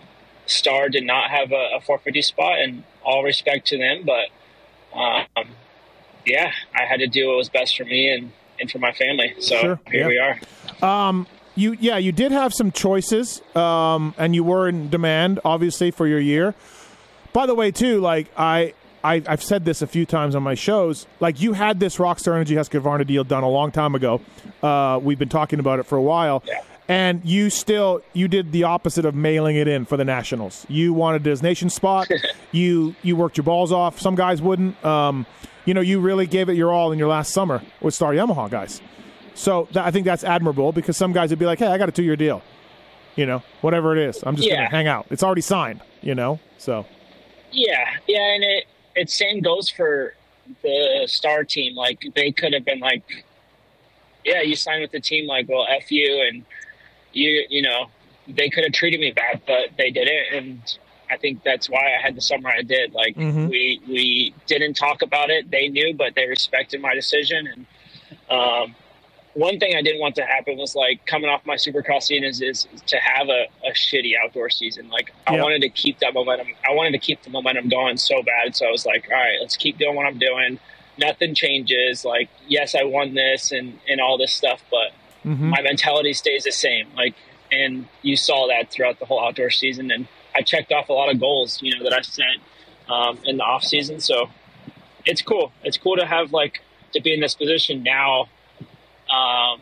Star 0.47 0.88
did 0.88 1.04
not 1.04 1.30
have 1.30 1.52
a, 1.52 1.76
a 1.76 1.80
450 1.80 2.23
spot, 2.23 2.59
and 2.61 2.85
all 3.04 3.23
respect 3.23 3.66
to 3.69 3.78
them, 3.78 4.04
but 4.04 4.26
um, 4.99 5.49
yeah, 6.26 6.52
I 6.75 6.85
had 6.85 7.00
to 7.00 7.07
do 7.07 7.28
what 7.28 7.37
was 7.37 7.49
best 7.49 7.76
for 7.76 7.85
me 7.85 8.12
and, 8.12 8.33
and 8.61 8.71
for 8.71 8.78
my 8.78 8.92
family. 8.92 9.35
So 9.40 9.57
Sure, 9.57 9.80
here 9.90 10.02
yeah. 10.02 10.07
we 10.09 10.19
are. 10.19 11.26
you 11.57 11.76
yeah 11.80 11.97
you 11.99 12.12
did 12.12 12.33
have 12.33 12.54
some 12.54 12.71
choices 12.71 13.42
um, 13.57 14.14
and 14.16 14.35
you 14.35 14.45
were 14.45 14.69
in 14.69 14.88
demand 14.88 15.40
obviously 15.45 15.90
for 15.90 16.07
your 16.07 16.21
year 16.21 16.54
by 17.33 17.45
the 17.45 17.54
way 17.54 17.71
too 17.73 18.00
like 18.00 18.28
I, 18.37 18.73
I 19.02 19.23
i've 19.26 19.42
said 19.42 19.64
this 19.64 19.83
a 19.83 19.87
few 19.87 20.04
times 20.07 20.35
on 20.35 20.42
my 20.42 20.54
shows. 20.54 21.07
Like 21.21 21.40
you 21.40 21.52
had 21.54 21.80
this 21.80 21.97
rockstar 21.97 22.35
energy 22.35 22.54
husqvarna 22.54 23.07
deal 23.07 23.25
done 23.25 23.42
a 23.42 23.49
long 23.49 23.71
time 23.73 23.95
ago. 23.95 24.21
Uh, 24.62 24.99
we've 25.02 25.19
been 25.19 25.28
talking 25.28 25.59
about 25.59 25.78
it 25.78 25.85
for 25.85 25.97
a 25.97 26.02
while. 26.02 26.42
Yeah. 26.47 26.61
and 26.88 27.25
you 27.25 27.50
still 27.50 28.02
you 28.12 28.28
did 28.28 28.52
the 28.52 28.64
opposite 28.64 29.04
of 29.04 29.14
mailing 29.14 29.57
it 29.57 29.69
in 29.69 29.85
for 29.87 29.97
the 29.97 30.04
nationals. 30.04 30.66
You 30.69 30.92
wanted 30.92 31.26
a 31.26 31.42
nation 31.42 31.71
spot. 31.71 32.09
You 32.52 32.97
you 33.02 33.14
worked 33.14 33.37
your 33.37 33.45
balls 33.45 33.71
off. 33.71 34.00
Some 34.00 34.16
guys 34.16 34.42
wouldn't. 34.42 34.85
Um, 34.85 35.25
you 35.66 35.73
know 35.75 35.80
you 35.80 36.00
really 36.00 36.26
gave 36.26 36.49
it 36.49 36.54
your 36.54 36.73
all 36.73 36.90
in 36.90 36.99
your 36.99 37.09
last 37.09 37.33
summer 37.33 37.62
with 37.80 37.95
star 37.95 38.12
yamaha 38.12 38.50
guys. 38.50 38.80
So 39.35 39.69
that, 39.73 39.85
I 39.87 39.90
think 39.92 40.04
that's 40.04 40.25
admirable 40.25 40.73
because 40.73 40.97
some 40.97 41.12
guys 41.12 41.30
would 41.30 41.38
be 41.38 41.47
like, 41.47 41.61
"Hey, 41.61 41.69
I 41.69 41.78
got 41.78 41.88
a 41.88 41.92
two-year 41.92 42.16
deal, 42.16 42.42
you 43.14 43.25
know, 43.25 43.42
whatever 43.61 43.97
it 43.97 44.02
is. 44.09 44.21
I'm 44.26 44.35
just 44.35 44.49
Yeah. 44.49 44.57
gonna 44.57 44.69
hang 44.71 44.88
out. 44.88 45.07
It's 45.11 45.23
already 45.23 45.42
signed, 45.42 45.80
you 46.02 46.14
know." 46.16 46.40
So. 46.59 46.87
Yeah, 47.52 47.88
yeah, 48.09 48.35
and 48.35 48.42
it 48.45 48.64
it 48.94 49.11
same 49.11 49.40
goes 49.40 49.68
for 49.68 50.14
the 50.62 51.04
star 51.06 51.44
team. 51.44 51.75
Like 51.75 52.04
they 52.14 52.32
could 52.32 52.52
have 52.52 52.64
been 52.64 52.80
like, 52.80 53.02
yeah, 54.25 54.42
you 54.42 54.56
signed 54.56 54.82
with 54.82 54.92
the 54.92 55.00
team. 55.00 55.26
Like, 55.26 55.49
well, 55.49 55.66
f 55.68 55.90
you, 55.90 56.23
and 56.28 56.44
you, 57.12 57.47
you 57.49 57.62
know, 57.62 57.87
they 58.28 58.49
could 58.50 58.64
have 58.64 58.73
treated 58.73 59.00
me 59.00 59.12
bad, 59.12 59.40
but 59.47 59.70
they 59.78 59.90
didn't, 59.90 60.35
and 60.35 60.78
I 61.11 61.16
think 61.16 61.42
that's 61.42 61.68
why 61.68 61.94
I 61.97 62.00
had 62.00 62.14
the 62.14 62.20
summer 62.20 62.50
I 62.50 62.62
did. 62.62 62.92
Like 62.92 63.16
Mm-hmm. 63.16 63.49
we 63.49 63.80
we 63.88 64.35
didn't 64.47 64.75
talk 64.75 65.02
about 65.02 65.30
it. 65.30 65.50
They 65.50 65.68
knew, 65.68 65.94
but 65.94 66.14
they 66.14 66.28
respected 66.28 66.80
my 66.80 66.94
decision. 66.94 67.49
And 67.49 67.66
um, 68.30 68.75
one 69.34 69.58
thing 69.60 69.76
I 69.76 69.82
didn't 69.82 70.00
want 70.00 70.16
to 70.16 70.22
happen 70.25 70.56
was 70.56 70.75
like 70.75 71.04
coming 71.06 71.30
off 71.30 71.46
my 71.46 71.54
Supercross 71.54 72.04
season 72.04 72.25
is, 72.25 72.40
is 72.42 72.66
to 72.88 72.96
have 72.99 73.28
a, 73.28 73.46
a 73.66 73.70
shitty 73.72 74.12
outdoor 74.22 74.50
season. 74.50 74.88
Like 74.88 75.12
I 75.26 75.34
Yeah. 75.37 75.42
wanted 75.42 75.62
to 75.62 75.68
keep 75.68 75.99
that 76.00 76.14
momentum. 76.14 76.49
I 76.68 76.72
wanted 76.75 76.92
to 76.92 76.99
keep 76.99 77.22
the 77.22 77.30
momentum 77.30 77.68
going 77.68 77.96
so 77.96 78.22
bad. 78.22 78.56
So 78.56 78.66
I 78.66 78.70
was 78.70 78.84
like, 78.84 79.06
all 79.10 79.16
right, 79.16 79.37
let's 79.40 79.56
keep 79.56 79.78
doing 79.78 79.94
what 79.94 80.06
I'm 80.06 80.18
doing. 80.18 80.58
Nothing 80.99 81.34
changes. 81.34 82.04
Like 82.04 82.28
yes, 82.49 82.75
I 82.75 82.82
won 82.84 83.14
this 83.14 83.52
and 83.52 83.78
and 83.88 84.00
all 84.00 84.18
this 84.18 84.34
stuff, 84.34 84.62
but 84.70 84.90
Mm-hmm. 85.26 85.50
my 85.50 85.60
mentality 85.60 86.14
stays 86.14 86.44
the 86.44 86.50
same. 86.50 86.87
Like, 86.96 87.14
and 87.52 87.84
you 88.00 88.16
saw 88.16 88.49
that 88.49 88.70
throughout 88.70 88.99
the 89.00 89.04
whole 89.04 89.22
outdoor 89.22 89.50
season. 89.50 89.90
And 89.90 90.08
I 90.34 90.40
checked 90.40 90.72
off 90.72 90.88
a 90.88 90.94
lot 90.94 91.10
of 91.12 91.20
goals, 91.20 91.60
you 91.60 91.76
know, 91.76 91.84
that 91.84 91.92
I 91.92 92.00
set 92.00 92.25
um, 92.88 93.18
in 93.25 93.37
the 93.37 93.42
off 93.44 93.62
season. 93.62 94.00
So 94.00 94.30
it's 95.04 95.20
cool. 95.20 95.52
It's 95.62 95.76
cool 95.76 95.96
to 95.96 96.06
have 96.06 96.32
like 96.32 96.62
to 96.94 97.02
be 97.02 97.12
in 97.12 97.20
this 97.20 97.34
position 97.34 97.82
now. 97.82 98.28
Um, 99.12 99.60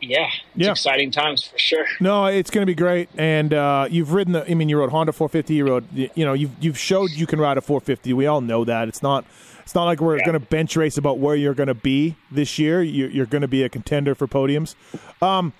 yeah, 0.00 0.28
Yeah. 0.54 0.70
exciting 0.70 1.10
times 1.10 1.42
for 1.44 1.58
sure. 1.58 1.84
No, 2.00 2.26
it's 2.26 2.50
going 2.50 2.62
to 2.62 2.66
be 2.66 2.74
great. 2.74 3.08
And 3.18 3.52
uh, 3.52 3.88
you've 3.90 4.12
ridden 4.12 4.32
the. 4.32 4.48
I 4.48 4.54
mean, 4.54 4.68
you 4.68 4.78
rode 4.78 4.90
Honda 4.90 5.12
450. 5.12 5.54
You 5.54 5.66
rode. 5.66 5.84
You 5.92 6.24
know, 6.24 6.34
you've 6.34 6.52
you've 6.60 6.78
showed 6.78 7.10
you 7.10 7.26
can 7.26 7.40
ride 7.40 7.58
a 7.58 7.60
450. 7.60 8.12
We 8.12 8.26
all 8.26 8.40
know 8.40 8.64
that. 8.64 8.86
It's 8.88 9.02
not. 9.02 9.24
It's 9.62 9.74
not 9.74 9.84
like 9.84 10.00
we're 10.00 10.16
Yeah. 10.18 10.24
going 10.24 10.40
to 10.40 10.46
bench 10.46 10.76
race 10.76 10.96
about 10.96 11.18
where 11.18 11.34
you're 11.34 11.52
going 11.54 11.66
to 11.66 11.74
be 11.74 12.14
this 12.30 12.58
year. 12.58 12.82
You're, 12.82 13.10
you're 13.10 13.26
going 13.26 13.42
to 13.42 13.48
be 13.48 13.64
a 13.64 13.68
contender 13.68 14.14
for 14.14 14.26
podiums. 14.26 14.74
Um, 15.20 15.52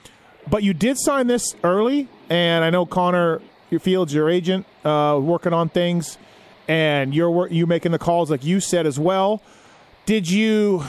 but 0.48 0.62
you 0.62 0.72
did 0.72 0.98
sign 0.98 1.26
this 1.26 1.54
early, 1.62 2.08
and 2.30 2.64
I 2.64 2.70
know 2.70 2.86
Connor 2.86 3.42
your 3.70 3.80
Fields, 3.80 4.14
your 4.14 4.30
agent, 4.30 4.64
uh, 4.82 5.18
working 5.20 5.52
on 5.52 5.68
things, 5.68 6.16
and 6.68 7.12
you're 7.14 7.48
you 7.48 7.66
making 7.66 7.92
the 7.92 7.98
calls 7.98 8.30
like 8.30 8.44
you 8.44 8.60
said 8.60 8.86
as 8.86 8.98
well. 8.98 9.42
Did 10.06 10.30
you 10.30 10.84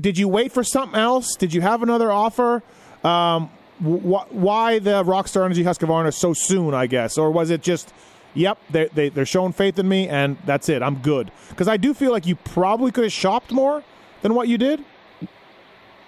did 0.00 0.18
you 0.18 0.28
wait 0.28 0.52
for 0.52 0.64
something 0.64 0.98
else? 0.98 1.36
Did 1.36 1.54
you 1.54 1.60
have 1.60 1.82
another 1.82 2.10
offer? 2.10 2.62
Um, 3.02 3.48
wh- 3.78 4.30
why 4.32 4.78
the 4.78 5.04
Rockstar 5.04 5.44
Energy 5.44 5.64
Husqvarna 5.64 6.12
so 6.12 6.32
soon? 6.34 6.74
I 6.74 6.86
guess, 6.86 7.18
or 7.18 7.30
was 7.30 7.50
it 7.50 7.62
just, 7.62 7.92
yep, 8.34 8.58
they, 8.70 8.86
they 8.86 9.08
they're 9.08 9.26
showing 9.26 9.52
faith 9.52 9.78
in 9.78 9.88
me, 9.88 10.08
and 10.08 10.36
that's 10.44 10.68
it. 10.68 10.82
I'm 10.82 10.96
good 10.96 11.30
because 11.50 11.68
I 11.68 11.76
do 11.76 11.94
feel 11.94 12.12
like 12.12 12.26
you 12.26 12.36
probably 12.36 12.90
could 12.90 13.04
have 13.04 13.12
shopped 13.12 13.52
more 13.52 13.82
than 14.22 14.34
what 14.34 14.48
you 14.48 14.58
did. 14.58 14.84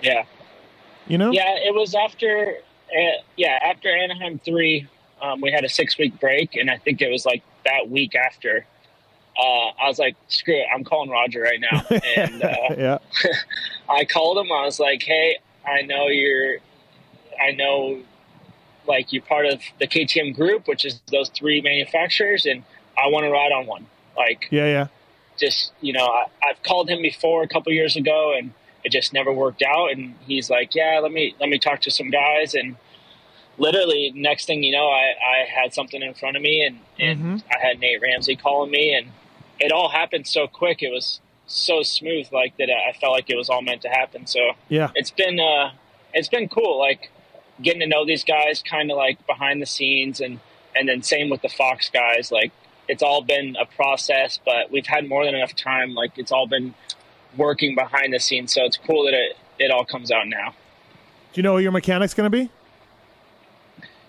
Yeah. 0.02 0.24
You 1.06 1.18
know? 1.18 1.30
Yeah, 1.30 1.54
it 1.56 1.74
was 1.74 1.94
after, 1.94 2.56
uh, 2.90 3.00
yeah, 3.36 3.58
after 3.62 3.88
Anaheim 3.88 4.38
three, 4.38 4.88
um, 5.22 5.40
we 5.40 5.50
had 5.50 5.64
a 5.64 5.68
six 5.68 5.96
week 5.98 6.18
break, 6.20 6.56
and 6.56 6.70
I 6.70 6.78
think 6.78 7.00
it 7.00 7.10
was 7.10 7.24
like 7.24 7.42
that 7.64 7.88
week 7.88 8.14
after. 8.14 8.66
Uh, 9.38 9.68
I 9.82 9.88
was 9.88 9.98
like, 9.98 10.16
screw 10.28 10.54
it, 10.54 10.66
I'm 10.74 10.82
calling 10.82 11.10
Roger 11.10 11.42
right 11.42 11.60
now, 11.60 11.82
and 12.16 12.42
uh, 12.42 12.56
yeah. 12.76 12.98
I 13.88 14.04
called 14.04 14.38
him. 14.38 14.52
I 14.52 14.64
was 14.64 14.80
like, 14.80 15.02
hey, 15.02 15.38
I 15.66 15.82
know 15.82 16.08
you're, 16.08 16.56
I 17.40 17.52
know, 17.52 18.00
like 18.86 19.12
you're 19.12 19.22
part 19.22 19.46
of 19.46 19.60
the 19.80 19.86
KTM 19.86 20.34
group, 20.34 20.68
which 20.68 20.84
is 20.84 21.00
those 21.10 21.28
three 21.30 21.60
manufacturers, 21.60 22.46
and 22.46 22.62
I 22.96 23.08
want 23.08 23.24
to 23.24 23.30
ride 23.30 23.52
on 23.52 23.66
one. 23.66 23.86
Like, 24.16 24.48
Yeah. 24.50 24.66
Yeah. 24.66 24.86
just 25.38 25.72
you 25.80 25.92
know, 25.92 26.06
I, 26.06 26.26
I've 26.48 26.62
called 26.62 26.88
him 26.88 27.02
before 27.02 27.42
a 27.42 27.48
couple 27.48 27.72
years 27.72 27.96
ago, 27.96 28.34
and 28.36 28.52
it 28.84 28.92
just 28.92 29.12
never 29.12 29.32
worked 29.32 29.62
out. 29.62 29.90
And 29.92 30.14
he's 30.26 30.48
like, 30.48 30.74
yeah, 30.74 31.00
let 31.02 31.12
me 31.12 31.34
let 31.40 31.48
me 31.48 31.58
talk 31.58 31.80
to 31.82 31.90
some 31.90 32.10
guys, 32.10 32.54
and 32.54 32.76
literally 33.58 34.12
next 34.14 34.46
thing 34.46 34.62
you 34.62 34.72
know, 34.72 34.88
I, 34.88 35.14
I 35.20 35.62
had 35.62 35.74
something 35.74 36.02
in 36.02 36.14
front 36.14 36.36
of 36.36 36.42
me, 36.42 36.64
and 36.64 36.78
and 36.98 37.18
mm-hmm. 37.18 37.36
I 37.54 37.66
had 37.66 37.80
Nate 37.80 38.00
Ramsey 38.00 38.36
calling 38.36 38.70
me, 38.70 38.94
and 38.94 39.08
it 39.58 39.72
all 39.72 39.88
happened 39.88 40.26
so 40.26 40.46
quick. 40.46 40.82
It 40.82 40.90
was 40.90 41.20
so 41.46 41.82
smooth, 41.82 42.26
like 42.32 42.56
that. 42.58 42.68
I 42.70 42.92
felt 43.00 43.12
like 43.12 43.30
it 43.30 43.36
was 43.36 43.48
all 43.48 43.62
meant 43.62 43.82
to 43.82 43.88
happen. 43.88 44.26
So 44.26 44.40
Yeah. 44.68 44.90
it's 44.94 45.10
been 45.10 45.38
uh, 45.40 45.70
it's 46.14 46.28
been 46.28 46.48
cool, 46.48 46.78
like 46.78 47.10
getting 47.62 47.80
to 47.80 47.86
know 47.86 48.04
these 48.04 48.24
guys, 48.24 48.62
kind 48.62 48.90
of 48.90 48.96
like 48.96 49.24
behind 49.26 49.62
the 49.62 49.66
scenes, 49.66 50.20
and 50.20 50.40
and 50.74 50.88
then 50.88 51.02
same 51.02 51.30
with 51.30 51.42
the 51.42 51.48
Fox 51.48 51.88
guys. 51.88 52.30
Like 52.32 52.52
it's 52.88 53.02
all 53.02 53.22
been 53.22 53.56
a 53.56 53.64
process, 53.66 54.38
but 54.44 54.70
we've 54.70 54.86
had 54.86 55.08
more 55.08 55.24
than 55.24 55.34
enough 55.34 55.54
time. 55.56 55.94
Like 55.94 56.18
it's 56.18 56.32
all 56.32 56.46
been 56.46 56.74
working 57.36 57.74
behind 57.74 58.12
the 58.12 58.18
scenes, 58.20 58.52
so 58.52 58.64
it's 58.64 58.76
cool 58.76 59.04
that 59.04 59.14
it 59.14 59.36
it 59.58 59.70
all 59.70 59.84
comes 59.84 60.10
out 60.10 60.28
now. 60.28 60.54
Do 61.32 61.38
you 61.40 61.42
know 61.42 61.54
who 61.56 61.62
your 61.62 61.72
mechanic's 61.72 62.14
going 62.14 62.30
to 62.30 62.36
be? 62.36 62.50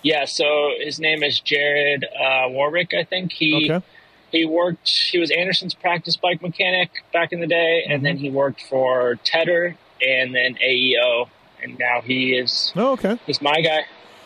Yeah, 0.03 0.25
so 0.25 0.71
his 0.79 0.99
name 0.99 1.23
is 1.23 1.39
Jared 1.39 2.05
uh, 2.05 2.47
Warwick. 2.49 2.93
I 2.93 3.03
think 3.03 3.31
he 3.33 3.69
Okay. 3.69 3.85
He 4.31 4.45
worked. 4.45 4.89
He 4.89 5.17
was 5.19 5.31
Anderson's 5.31 5.73
practice 5.73 6.15
bike 6.17 6.41
mechanic 6.41 6.89
back 7.13 7.31
in 7.31 7.39
the 7.39 7.47
day, 7.47 7.85
and 7.89 8.05
then 8.05 8.17
he 8.17 8.29
worked 8.29 8.61
for 8.69 9.15
Tedder 9.23 9.75
and 10.05 10.35
then 10.35 10.55
AEO, 10.55 11.29
and 11.63 11.77
now 11.79 12.01
he 12.01 12.35
is 12.35 12.71
Oh, 12.75 12.91
okay. 12.93 13.17
he's 13.25 13.41
my 13.41 13.61
guy. 13.61 13.79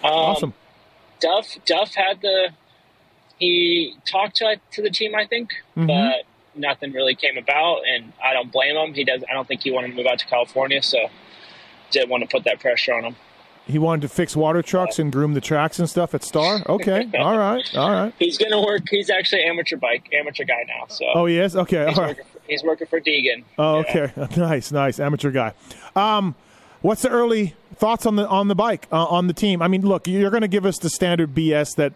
Um, 0.03 0.11
Awesome. 0.13 0.53
Duff 1.19 1.57
Duff 1.65 1.93
had 1.93 2.21
the 2.21 2.49
he 3.37 3.95
talked 4.05 4.37
to 4.37 4.59
to 4.73 4.81
the 4.81 4.89
team, 4.89 5.15
I 5.15 5.25
think, 5.27 5.49
Mm-hmm. 5.77 5.87
but 5.87 6.25
nothing 6.53 6.91
really 6.91 7.15
came 7.15 7.37
about, 7.37 7.81
and 7.87 8.11
I 8.23 8.33
don't 8.33 8.51
blame 8.51 8.75
him. 8.75 8.93
He 8.93 9.03
does. 9.05 9.23
I 9.29 9.33
don't 9.33 9.47
think 9.47 9.61
he 9.63 9.71
wanted 9.71 9.89
to 9.89 9.93
move 9.95 10.05
out 10.07 10.19
to 10.19 10.25
California, 10.25 10.81
so 10.83 10.97
didn't 11.91 12.09
want 12.09 12.23
to 12.23 12.27
put 12.29 12.43
that 12.45 12.59
pressure 12.59 12.93
on 12.93 13.03
him. 13.05 13.15
He 13.67 13.77
wanted 13.79 14.01
to 14.01 14.09
fix 14.09 14.35
water 14.35 14.61
trucks 14.61 14.99
and 14.99 15.11
groom 15.11 15.33
the 15.33 15.41
tracks 15.41 15.79
and 15.79 15.89
stuff 15.89 16.13
at 16.13 16.23
Star. 16.23 16.61
Okay. 16.67 17.09
All 17.19 17.37
right. 17.37 17.63
All 17.77 17.91
right. 17.91 18.13
He's 18.19 18.37
gonna 18.37 18.59
work. 18.61 18.83
He's 18.89 19.09
actually 19.09 19.43
amateur 19.43 19.77
bike 19.77 20.09
amateur 20.13 20.43
guy 20.43 20.65
now, 20.67 20.87
so 20.87 21.05
Oh, 21.13 21.25
he 21.25 21.37
is? 21.37 21.55
Okay. 21.55 21.87
he's, 21.87 21.97
All 21.97 22.03
right. 22.05 22.17
working 22.17 22.25
for, 22.33 22.39
he's 22.47 22.63
working 22.63 22.87
for 22.87 22.99
Deegan. 22.99 23.43
Oh, 23.57 23.83
Yeah. 23.93 24.09
okay. 24.17 24.35
Nice, 24.41 24.71
nice. 24.71 24.99
Amateur 24.99 25.31
guy. 25.31 25.53
Um, 25.95 26.35
what's 26.81 27.03
the 27.03 27.09
early 27.09 27.55
thoughts 27.75 28.05
on 28.05 28.15
the 28.15 28.27
on 28.27 28.47
the 28.47 28.55
bike 28.55 28.87
uh, 28.91 29.05
on 29.05 29.27
the 29.27 29.33
team? 29.33 29.61
I 29.61 29.67
mean, 29.67 29.83
look, 29.85 30.07
you're 30.07 30.31
going 30.31 30.41
to 30.41 30.47
give 30.47 30.65
us 30.65 30.77
the 30.79 30.89
standard 30.89 31.33
BS 31.35 31.75
that 31.75 31.93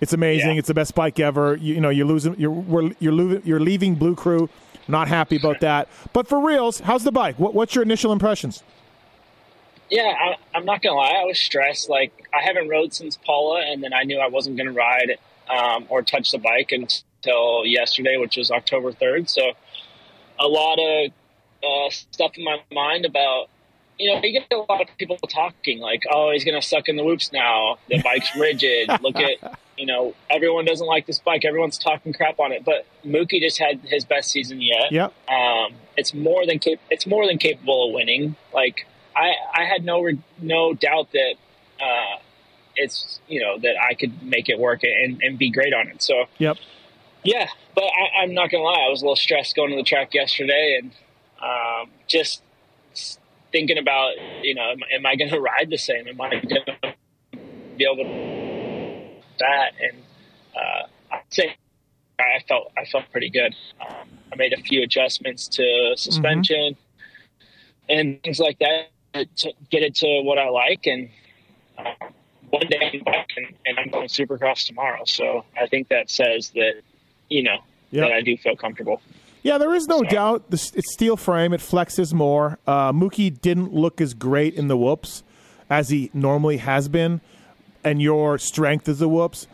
it's 0.00 0.12
amazing, 0.12 0.52
Yeah. 0.52 0.58
it's 0.58 0.68
the 0.68 0.74
best 0.74 0.94
bike 0.94 1.20
ever. 1.20 1.56
You, 1.56 1.74
you 1.76 1.80
know, 1.80 1.90
you're 1.90 2.06
losing, 2.06 2.34
you're 2.38 2.50
we're, 2.50 2.90
you're 2.98 3.12
losing, 3.12 3.42
you're 3.46 3.60
leaving 3.60 3.94
Blue 3.94 4.14
Crew. 4.16 4.50
Not 4.88 5.08
happy 5.08 5.36
about 5.36 5.60
that. 5.60 5.88
But 6.12 6.28
for 6.28 6.44
reals, 6.44 6.80
how's 6.80 7.04
the 7.04 7.12
bike? 7.12 7.38
What, 7.38 7.54
what's 7.54 7.74
your 7.74 7.82
initial 7.84 8.12
impressions? 8.12 8.62
Yeah, 9.90 10.02
I, 10.18 10.36
I'm 10.56 10.64
not 10.64 10.82
gonna 10.82 10.96
lie. 10.96 11.20
I 11.20 11.24
was 11.24 11.38
stressed. 11.38 11.88
Like 11.88 12.12
I 12.34 12.42
haven't 12.42 12.68
rode 12.68 12.94
since 12.94 13.16
Pala, 13.16 13.62
and 13.66 13.82
then 13.82 13.92
I 13.92 14.02
knew 14.04 14.18
I 14.18 14.28
wasn't 14.28 14.56
gonna 14.56 14.72
ride 14.72 15.16
um, 15.48 15.86
or 15.88 16.02
touch 16.02 16.30
the 16.30 16.38
bike 16.38 16.72
until 16.72 17.64
yesterday, 17.66 18.16
which 18.16 18.36
was 18.36 18.50
October 18.50 18.92
3rd. 18.92 19.28
So 19.28 19.52
a 20.40 20.46
lot 20.48 20.78
of 20.78 21.10
uh, 21.62 21.90
stuff 21.90 22.32
in 22.36 22.44
my 22.44 22.58
mind 22.72 23.04
about. 23.04 23.48
You 23.96 24.12
know, 24.12 24.20
you 24.24 24.32
get 24.32 24.50
a 24.52 24.56
lot 24.56 24.80
of 24.80 24.88
people 24.98 25.16
talking 25.18 25.78
like, 25.78 26.02
"Oh, 26.10 26.32
he's 26.32 26.42
gonna 26.44 26.60
suck 26.60 26.88
in 26.88 26.96
the 26.96 27.04
whoops 27.04 27.30
now. 27.32 27.78
The 27.88 28.02
bike's 28.02 28.34
rigid. 28.36 28.90
Look 29.00 29.14
at, 29.14 29.56
you 29.78 29.86
know, 29.86 30.14
everyone 30.28 30.64
doesn't 30.64 30.88
like 30.88 31.06
this 31.06 31.20
bike. 31.20 31.44
Everyone's 31.44 31.78
talking 31.78 32.12
crap 32.12 32.40
on 32.40 32.50
it." 32.50 32.64
But 32.64 32.86
Mookie 33.06 33.40
just 33.40 33.58
had 33.58 33.78
his 33.84 34.04
best 34.04 34.32
season 34.32 34.60
yet 34.60 34.90
Yep. 34.90 35.12
um, 35.28 35.74
it's 35.96 36.12
more 36.12 36.44
than 36.44 36.58
cap- 36.58 36.80
it's 36.90 37.06
more 37.06 37.24
than 37.24 37.38
capable 37.38 37.86
of 37.86 37.94
winning. 37.94 38.34
Like 38.52 38.84
I, 39.16 39.32
I 39.54 39.64
had 39.64 39.84
no 39.84 40.08
no 40.40 40.74
doubt 40.74 41.12
that 41.12 41.34
uh, 41.80 42.18
it's 42.76 43.20
you 43.28 43.40
know 43.40 43.58
that 43.58 43.74
I 43.80 43.94
could 43.94 44.22
make 44.22 44.48
it 44.48 44.58
work 44.58 44.82
and, 44.82 45.22
and 45.22 45.38
be 45.38 45.50
great 45.50 45.72
on 45.72 45.88
it. 45.88 46.02
So 46.02 46.24
Yep. 46.38 46.56
yeah, 47.22 47.48
but 47.74 47.84
I, 47.84 48.22
I'm 48.22 48.34
not 48.34 48.50
gonna 48.50 48.64
lie, 48.64 48.84
I 48.86 48.90
was 48.90 49.02
a 49.02 49.04
little 49.04 49.16
stressed 49.16 49.54
going 49.56 49.70
to 49.70 49.76
the 49.76 49.82
track 49.82 50.14
yesterday 50.14 50.80
and 50.80 50.92
um, 51.42 51.90
just 52.06 52.42
thinking 53.52 53.78
about 53.78 54.12
you 54.42 54.54
know 54.54 54.70
am, 54.70 54.80
am 54.92 55.06
I 55.06 55.16
gonna 55.16 55.40
ride 55.52 55.70
the 55.70 55.78
same? 55.78 56.08
Am 56.08 56.20
I 56.20 56.30
gonna 56.30 56.94
be 57.76 57.84
able 57.84 57.96
to 57.96 58.04
do 58.04 59.22
that? 59.38 59.72
And 59.80 60.02
uh, 60.56 61.14
I'd 61.14 61.22
say 61.30 61.56
I 62.18 62.42
felt 62.48 62.72
I 62.76 62.84
felt 62.84 63.04
pretty 63.12 63.30
good. 63.30 63.54
Um, 63.80 64.08
I 64.32 64.36
made 64.36 64.52
a 64.52 64.60
few 64.60 64.82
adjustments 64.82 65.46
to 65.48 65.94
suspension 65.96 66.76
and 67.88 68.22
things 68.22 68.40
like 68.40 68.58
that 68.58 68.88
to 69.14 69.52
get 69.70 69.82
it 69.82 69.94
to 69.96 70.22
what 70.22 70.38
I 70.38 70.48
like. 70.48 70.86
And 70.86 71.08
uh, 71.78 71.84
one 72.50 72.66
day 72.66 72.90
I'm 72.92 73.00
back 73.04 73.28
and, 73.36 73.46
and 73.66 73.78
I'm 73.78 73.88
going 73.88 74.08
Supercross 74.08 74.66
tomorrow. 74.66 75.04
So 75.04 75.44
I 75.60 75.66
think 75.66 75.88
that 75.88 76.10
says 76.10 76.50
that 76.50 76.74
you 77.28 77.42
know 77.42 77.58
Yep. 77.90 78.08
that 78.08 78.12
I 78.12 78.20
do 78.22 78.36
feel 78.36 78.56
comfortable. 78.56 79.00
Yeah, 79.44 79.58
there 79.58 79.72
is 79.72 79.86
no 79.86 80.02
doubt. 80.02 80.50
The, 80.50 80.56
it's 80.74 80.92
steel 80.94 81.16
frame. 81.16 81.52
It 81.52 81.60
flexes 81.60 82.12
more. 82.12 82.58
Uh, 82.66 82.92
Mookie 82.92 83.40
didn't 83.40 83.72
look 83.72 84.00
as 84.00 84.14
great 84.14 84.54
in 84.54 84.66
the 84.66 84.76
whoops 84.76 85.22
as 85.70 85.90
he 85.90 86.10
normally 86.12 86.56
has 86.56 86.88
been, 86.88 87.20
and 87.84 88.02
your 88.02 88.36
strength 88.38 88.88
is 88.88 88.98
the 88.98 89.08
whoops. 89.08 89.46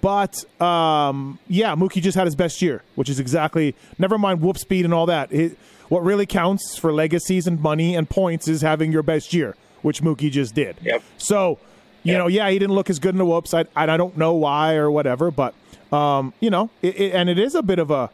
But 0.00 0.44
um, 0.62 1.38
yeah, 1.48 1.74
Mookie 1.74 2.00
just 2.00 2.16
had 2.16 2.26
his 2.26 2.36
best 2.36 2.62
year, 2.62 2.82
which 2.94 3.10
is 3.10 3.18
exactly. 3.20 3.74
Never 3.98 4.16
mind 4.16 4.40
whoop 4.40 4.56
speed 4.56 4.84
and 4.86 4.94
all 4.94 5.06
that. 5.06 5.30
It, 5.32 5.58
what 5.88 6.02
really 6.02 6.26
counts 6.26 6.76
for 6.78 6.92
legacies 6.92 7.46
and 7.46 7.60
money 7.60 7.94
and 7.94 8.08
points 8.08 8.48
is 8.48 8.62
having 8.62 8.92
your 8.92 9.02
best 9.02 9.32
year, 9.34 9.54
which 9.82 10.02
Mookie 10.02 10.30
just 10.30 10.54
did. 10.54 10.76
Yep. 10.82 11.02
So, 11.18 11.58
you 12.02 12.12
Yep. 12.12 12.18
know, 12.18 12.26
yeah, 12.28 12.50
he 12.50 12.58
didn't 12.58 12.74
look 12.74 12.90
as 12.90 12.98
good 12.98 13.14
in 13.14 13.18
the 13.18 13.26
whoops. 13.26 13.52
I, 13.54 13.64
I 13.76 13.96
don't 13.96 14.16
know 14.16 14.34
why 14.34 14.74
or 14.74 14.90
whatever, 14.90 15.30
but 15.30 15.54
um, 15.92 16.32
you 16.40 16.50
know, 16.50 16.70
it, 16.80 16.98
it, 17.00 17.14
and 17.14 17.28
it 17.28 17.38
is 17.38 17.54
a 17.54 17.62
bit 17.62 17.78
of 17.78 17.90
a 17.90 18.10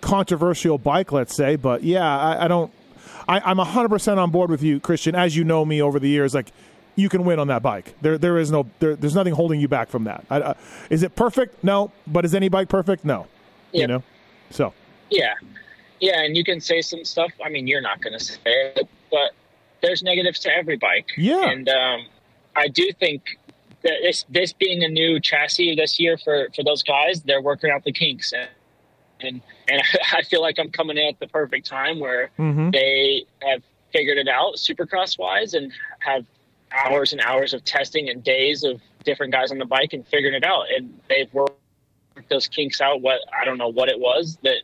controversial 0.00 0.78
bike, 0.78 1.12
let's 1.12 1.34
say. 1.34 1.56
But 1.56 1.82
yeah, 1.82 2.06
I, 2.06 2.44
I 2.44 2.48
don't. 2.48 2.72
I, 3.28 3.40
I'm 3.40 3.56
100% 3.58 4.18
on 4.18 4.30
board 4.30 4.50
with 4.50 4.62
you, 4.62 4.78
Christian. 4.78 5.16
As 5.16 5.34
you 5.36 5.42
know 5.42 5.64
me 5.64 5.82
over 5.82 5.98
the 5.98 6.08
years, 6.08 6.32
like 6.34 6.52
you 6.94 7.08
can 7.08 7.24
win 7.24 7.40
on 7.40 7.48
that 7.48 7.60
bike. 7.62 7.94
There, 8.00 8.16
there 8.16 8.38
is 8.38 8.52
no, 8.52 8.68
there, 8.78 8.94
there's 8.94 9.16
nothing 9.16 9.34
holding 9.34 9.60
you 9.60 9.66
back 9.68 9.88
from 9.88 10.04
that. 10.04 10.24
I, 10.30 10.36
uh, 10.40 10.54
is 10.90 11.02
it 11.02 11.16
perfect? 11.16 11.62
No. 11.64 11.90
But 12.06 12.24
is 12.24 12.34
any 12.34 12.48
bike 12.48 12.68
perfect? 12.68 13.04
No. 13.04 13.26
You 13.72 13.86
know. 13.88 14.02
So 14.50 14.72
Yeah, 15.10 15.34
yeah, 16.00 16.20
and 16.22 16.36
you 16.36 16.44
can 16.44 16.60
say 16.60 16.80
some 16.80 17.04
stuff. 17.04 17.32
I 17.44 17.48
mean, 17.48 17.66
you're 17.66 17.80
not 17.80 18.00
going 18.02 18.18
to 18.18 18.24
say 18.24 18.38
it, 18.44 18.88
but 19.10 19.32
there's 19.82 20.02
negatives 20.02 20.40
to 20.40 20.50
every 20.54 20.76
bike. 20.76 21.08
Yeah. 21.16 21.48
and 21.50 21.68
um, 21.68 22.06
I 22.54 22.68
do 22.68 22.90
think 22.98 23.22
that 23.82 23.92
this 24.02 24.24
this 24.28 24.52
being 24.52 24.82
a 24.84 24.88
new 24.88 25.20
chassis 25.20 25.74
this 25.76 25.98
year 26.00 26.16
for 26.18 26.48
for 26.54 26.64
those 26.64 26.82
guys, 26.82 27.22
they're 27.22 27.42
working 27.42 27.70
out 27.70 27.84
the 27.84 27.92
kinks, 27.92 28.32
and 28.32 28.48
and, 29.20 29.40
and 29.68 29.82
I 30.12 30.22
feel 30.22 30.42
like 30.42 30.58
I'm 30.58 30.70
coming 30.70 30.96
in 30.98 31.08
at 31.08 31.18
the 31.20 31.28
perfect 31.28 31.66
time 31.66 31.98
where 32.00 32.30
Mm-hmm. 32.38 32.70
they 32.70 33.24
have 33.42 33.62
figured 33.92 34.18
it 34.18 34.28
out 34.28 34.56
supercross 34.56 35.18
wise 35.18 35.54
and 35.54 35.72
have 36.00 36.24
hours 36.72 37.12
and 37.12 37.20
hours 37.22 37.54
of 37.54 37.64
testing 37.64 38.08
and 38.10 38.22
days 38.24 38.64
of 38.64 38.80
different 39.04 39.32
guys 39.32 39.50
on 39.52 39.58
the 39.58 39.64
bike 39.64 39.92
and 39.92 40.04
figuring 40.08 40.34
it 40.34 40.44
out 40.44 40.64
and 40.76 41.00
they've 41.08 41.32
worked 41.32 41.54
those 42.28 42.48
kinks 42.48 42.80
out 42.80 43.00
what 43.00 43.20
i 43.40 43.44
don't 43.44 43.56
know 43.56 43.68
what 43.68 43.88
it 43.88 43.98
was 43.98 44.36
that 44.42 44.56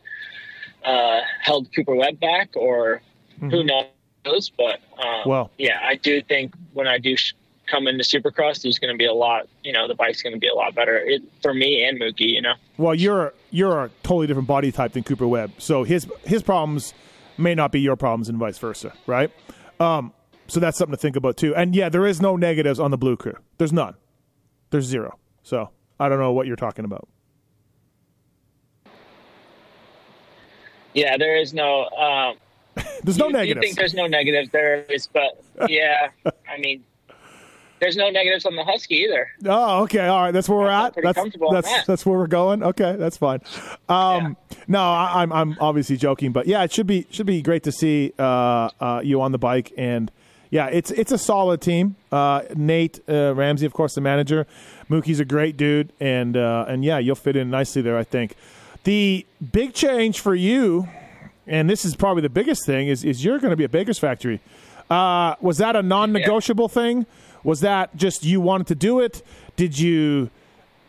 uh, 0.85 1.21
held 1.41 1.67
cooper 1.75 1.95
webb 1.95 2.19
back 2.19 2.49
or 2.55 3.01
who 3.39 3.63
knows 3.63 4.49
but 4.57 4.79
um, 5.03 5.21
Well- 5.25 5.51
yeah 5.57 5.79
i 5.83 5.95
do 5.95 6.21
think 6.21 6.53
when 6.73 6.87
i 6.87 6.97
do 6.97 7.15
sh- 7.17 7.33
come 7.69 7.87
into 7.87 8.03
supercross 8.03 8.61
there's 8.61 8.79
going 8.79 8.93
to 8.93 8.97
be 8.97 9.05
a 9.05 9.13
lot 9.13 9.47
you 9.63 9.71
know 9.73 9.87
the 9.87 9.95
bike's 9.95 10.21
going 10.21 10.33
to 10.33 10.39
be 10.39 10.47
a 10.47 10.53
lot 10.53 10.75
better 10.75 10.97
it, 10.97 11.21
for 11.41 11.53
me 11.53 11.83
and 11.83 11.99
mookie 11.99 12.27
you 12.31 12.41
know 12.41 12.53
Well, 12.77 12.95
you're 12.95 13.33
you're 13.51 13.85
a 13.85 13.89
totally 14.03 14.27
different 14.27 14.47
body 14.47 14.71
type 14.71 14.93
than 14.93 15.03
Cooper 15.03 15.27
Webb, 15.27 15.51
so 15.57 15.83
his 15.83 16.07
his 16.25 16.41
problems 16.43 16.93
may 17.37 17.53
not 17.55 17.71
be 17.71 17.79
your 17.81 17.95
problems, 17.95 18.29
and 18.29 18.37
vice 18.37 18.57
versa, 18.57 18.93
right? 19.07 19.31
Um, 19.79 20.11
so 20.47 20.59
that's 20.59 20.77
something 20.77 20.93
to 20.95 20.99
think 21.01 21.15
about 21.15 21.37
too. 21.37 21.55
And 21.55 21.75
yeah, 21.75 21.89
there 21.89 22.05
is 22.05 22.21
no 22.21 22.35
negatives 22.35 22.79
on 22.79 22.91
the 22.91 22.97
Blue 22.97 23.15
Crew. 23.17 23.35
There's 23.57 23.71
none. 23.73 23.95
There's 24.71 24.85
zero. 24.85 25.17
So 25.43 25.69
I 25.99 26.09
don't 26.09 26.19
know 26.19 26.31
what 26.31 26.47
you're 26.47 26.55
talking 26.55 26.85
about. 26.85 27.07
Yeah 30.93 31.17
there 31.17 31.35
is 31.35 31.53
no 31.53 31.85
um, 31.89 32.37
There's 33.03 33.17
no 33.17 33.27
you, 33.27 33.53
you 33.53 33.59
think 33.59 33.75
there's 33.75 33.93
no 33.93 34.07
negatives 34.07 34.49
there 34.49 34.83
is, 34.89 35.07
but 35.07 35.43
yeah, 35.69 36.09
I 36.25 36.57
mean, 36.57 36.83
there's 37.79 37.95
no 37.97 38.09
negatives 38.09 38.45
on 38.45 38.55
the 38.55 38.63
Husky 38.63 38.95
either. 38.95 39.29
Oh, 39.45 39.83
okay. 39.83 40.07
All 40.07 40.21
right. 40.21 40.31
That's 40.31 40.47
where 40.49 40.57
we're 40.57 40.69
I'm 40.69 40.85
at. 40.87 40.95
That's 40.95 41.17
that's 41.51 41.71
that. 41.71 41.85
that's 41.85 42.05
where 42.05 42.17
we're 42.17 42.27
going. 42.27 42.63
Okay, 42.63 42.95
that's 42.95 43.17
fine. 43.17 43.41
Um, 43.89 44.37
No, 44.67 44.79
I, 44.79 45.21
I'm 45.21 45.33
I'm 45.33 45.57
obviously 45.59 45.97
joking, 45.97 46.31
but 46.31 46.47
yeah, 46.47 46.63
it 46.63 46.71
should 46.71 46.87
be 46.87 47.05
should 47.11 47.25
be 47.25 47.41
great 47.41 47.63
to 47.63 47.71
see 47.71 48.13
uh, 48.17 48.69
uh, 48.79 49.01
you 49.03 49.21
on 49.21 49.33
the 49.33 49.37
bike, 49.37 49.73
and 49.77 50.09
yeah, 50.49 50.67
it's 50.67 50.89
it's 50.91 51.11
a 51.11 51.17
solid 51.17 51.61
team. 51.61 51.95
Uh, 52.11 52.43
Nate 52.55 53.01
uh, 53.09 53.35
Ramsey, 53.35 53.65
of 53.65 53.73
course, 53.73 53.95
the 53.95 54.01
manager. 54.01 54.47
Mookie's 54.89 55.19
a 55.19 55.25
great 55.25 55.57
dude, 55.57 55.91
and 55.99 56.37
uh, 56.37 56.65
and 56.67 56.85
yeah, 56.85 56.97
you'll 56.97 57.15
fit 57.15 57.35
in 57.35 57.49
nicely 57.49 57.81
there. 57.81 57.97
I 57.97 58.03
think 58.03 58.35
the 58.83 59.25
big 59.51 59.73
change 59.73 60.19
for 60.19 60.35
you, 60.35 60.87
and 61.47 61.69
this 61.69 61.85
is 61.85 61.95
probably 61.95 62.21
the 62.21 62.29
biggest 62.29 62.65
thing, 62.65 62.87
is 62.87 63.03
is 63.03 63.23
you're 63.23 63.39
going 63.39 63.51
to 63.51 63.57
be 63.57 63.63
a 63.63 63.69
Baker's 63.69 63.99
Factory. 63.99 64.39
Uh, 64.89 65.35
was 65.41 65.57
that 65.57 65.75
a 65.75 65.81
non-negotiable 65.81 66.69
thing? 66.69 67.05
Was 67.43 67.61
that 67.61 67.95
just 67.95 68.23
you 68.23 68.41
wanted 68.41 68.67
to 68.67 68.75
do 68.75 68.99
it? 68.99 69.23
Did 69.55 69.77
you 69.79 70.29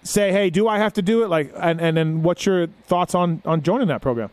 say, 0.03 0.33
"Hey, 0.33 0.51
do 0.51 0.69
I 0.69 0.79
have 0.79 0.93
to 0.95 1.03
do 1.03 1.23
it?" 1.25 1.29
Like, 1.29 1.53
and 1.57 1.81
and 1.81 1.97
then 1.97 2.23
what's 2.23 2.45
your 2.47 2.67
thoughts 2.87 3.15
on 3.15 3.43
on 3.45 3.63
joining 3.63 3.89
that 3.89 4.03
program? 4.03 4.31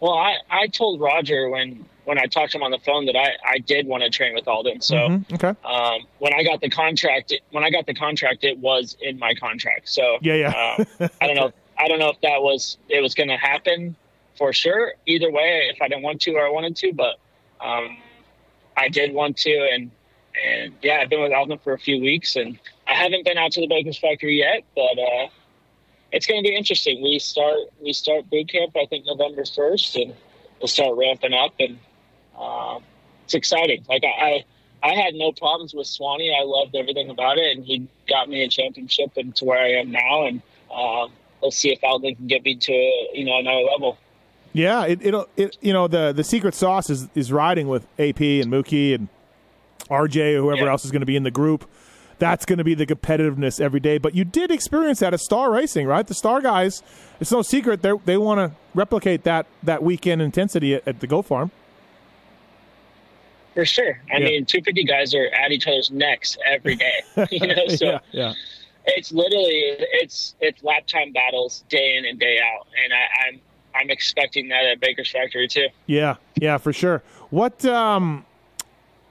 Well, 0.00 0.14
I, 0.14 0.36
I 0.50 0.66
told 0.66 1.00
Roger 1.00 1.48
when 1.48 1.84
when 2.04 2.18
I 2.18 2.24
talked 2.26 2.52
to 2.52 2.58
him 2.58 2.62
on 2.64 2.70
the 2.70 2.78
phone 2.78 3.06
that 3.06 3.14
I, 3.14 3.36
I 3.46 3.58
did 3.58 3.86
want 3.86 4.02
to 4.02 4.10
train 4.10 4.34
with 4.34 4.48
Aldon. 4.48 4.80
So 4.80 4.96
Mhm, 4.96 5.32
Okay. 5.34 5.54
um, 5.64 6.00
when 6.18 6.32
I 6.34 6.42
got 6.42 6.60
the 6.60 6.70
contract, 6.70 7.30
it, 7.30 7.42
when 7.52 7.62
I 7.62 7.70
got 7.70 7.86
the 7.86 7.94
contract, 7.94 8.42
it 8.42 8.58
was 8.58 8.96
in 9.00 9.18
my 9.18 9.34
contract. 9.34 9.88
So 9.88 10.18
Yeah, 10.22 10.34
yeah. 10.34 10.48
um, 10.98 11.08
I 11.20 11.26
don't 11.26 11.36
know. 11.36 11.52
I 11.78 11.86
don't 11.88 11.98
know 11.98 12.08
if 12.08 12.20
that 12.22 12.42
was 12.42 12.78
it 12.88 13.00
was 13.00 13.14
going 13.14 13.28
to 13.28 13.36
happen 13.36 13.94
for 14.36 14.52
sure. 14.52 14.94
Either 15.06 15.30
way, 15.30 15.70
if 15.72 15.80
I 15.82 15.88
didn't 15.88 16.02
want 16.02 16.20
to 16.22 16.32
or 16.32 16.46
I 16.46 16.50
wanted 16.50 16.74
to, 16.76 16.92
but 16.94 17.16
um, 17.60 17.96
I 18.76 18.88
did 18.88 19.12
want 19.12 19.36
to, 19.38 19.68
and 19.72 19.90
and 20.44 20.74
yeah, 20.82 21.00
I've 21.02 21.10
been 21.10 21.20
with 21.20 21.32
Aldon 21.32 21.58
for 21.58 21.74
a 21.74 21.78
few 21.78 22.00
weeks, 22.00 22.36
and 22.36 22.58
I 22.86 22.94
haven't 22.94 23.24
been 23.24 23.36
out 23.38 23.52
to 23.52 23.60
the 23.60 23.66
Baker's 23.66 23.98
Factory 23.98 24.38
yet, 24.38 24.64
but 24.74 24.98
uh, 24.98 25.28
it's 26.12 26.26
going 26.26 26.42
to 26.42 26.48
be 26.48 26.54
interesting. 26.56 27.02
We 27.02 27.18
start 27.18 27.58
we 27.82 27.92
start 27.92 28.28
boot 28.30 28.48
camp 28.50 28.76
I 28.76 28.86
think 28.86 29.06
November 29.06 29.44
first, 29.44 29.96
and 29.96 30.14
we'll 30.60 30.68
start 30.68 30.96
ramping 30.96 31.32
up, 31.34 31.54
and 31.58 31.78
um, 32.38 32.82
it's 33.24 33.34
exciting. 33.34 33.84
Like 33.88 34.04
I. 34.04 34.44
I 34.82 34.94
had 34.94 35.12
no 35.12 35.30
problems 35.32 35.74
with 35.74 35.86
Swanny. 35.86 36.34
I 36.34 36.42
loved 36.42 36.74
everything 36.74 37.10
about 37.10 37.36
it, 37.36 37.54
and 37.54 37.62
he 37.66 37.86
got 38.08 38.30
me 38.30 38.42
a 38.44 38.48
championship 38.48 39.10
and 39.18 39.36
to 39.36 39.44
where 39.44 39.58
I 39.58 39.72
am 39.72 39.90
now. 39.90 40.24
And 40.24 40.40
um, 40.74 41.12
let's 41.42 41.58
see 41.58 41.70
if 41.70 41.80
Aldon 41.84 42.14
can 42.16 42.26
get 42.28 42.42
me 42.42 42.54
to 42.56 42.72
you 42.72 43.26
know 43.26 43.40
another 43.40 43.60
level. 43.60 43.98
Yeah, 44.54 44.86
it 44.86 45.04
it'll 45.04 45.28
it 45.36 45.58
you 45.60 45.74
know 45.74 45.86
the 45.86 46.12
the 46.12 46.24
secret 46.24 46.54
sauce 46.54 46.88
is 46.88 47.08
is 47.14 47.30
riding 47.30 47.68
with 47.68 47.82
AP 47.98 48.22
and 48.22 48.46
Mookie 48.46 48.94
and 48.94 49.08
RJ 49.90 50.36
or 50.36 50.40
whoever 50.40 50.64
Yeah. 50.64 50.70
else 50.70 50.86
is 50.86 50.90
going 50.90 51.00
to 51.00 51.06
be 51.06 51.16
in 51.16 51.24
the 51.24 51.30
group. 51.30 51.68
That's 52.20 52.44
going 52.46 52.58
to 52.58 52.64
be 52.64 52.74
the 52.74 52.86
competitiveness 52.86 53.60
every 53.60 53.80
day. 53.80 53.98
But 53.98 54.14
you 54.14 54.24
did 54.24 54.52
experience 54.52 55.00
that 55.00 55.12
at 55.12 55.20
Star 55.20 55.50
Racing, 55.50 55.86
right? 55.88 56.06
The 56.06 56.14
Star 56.14 56.40
guys, 56.40 56.82
it's 57.18 57.32
no 57.32 57.42
secret 57.42 57.82
they 57.82 57.92
they 58.04 58.16
want 58.16 58.38
to 58.38 58.56
replicate 58.74 59.24
that 59.24 59.46
that 59.64 59.82
weekend 59.82 60.22
intensity 60.22 60.74
at, 60.76 60.86
at 60.86 61.00
the 61.00 61.06
Go 61.08 61.22
Farm. 61.22 61.50
For 63.54 63.64
sure. 63.64 64.00
I 64.12 64.18
Yeah. 64.18 64.24
mean, 64.26 64.44
250 64.46 64.84
guys 64.84 65.14
are 65.14 65.26
at 65.26 65.50
each 65.50 65.66
other's 65.66 65.90
necks 65.90 66.36
every 66.46 66.76
day. 66.76 67.00
you 67.30 67.46
know, 67.48 67.66
so 67.68 67.86
yeah, 67.86 67.98
yeah. 68.12 68.32
it's 68.86 69.10
literally 69.12 69.74
it's 70.00 70.34
it's 70.40 70.62
lap 70.62 70.86
time 70.86 71.12
battles 71.12 71.64
day 71.68 71.96
in 71.96 72.04
and 72.04 72.18
day 72.20 72.38
out, 72.38 72.66
and 72.84 72.92
I, 72.92 73.28
I'm 73.28 73.40
I'm 73.74 73.90
expecting 73.90 74.48
that 74.48 74.64
at 74.66 74.80
Baker's 74.80 75.10
Factory 75.10 75.48
too. 75.48 75.68
Yeah, 75.86 76.16
yeah, 76.36 76.58
for 76.58 76.72
sure. 76.72 77.02
What 77.30 77.64
um 77.64 78.24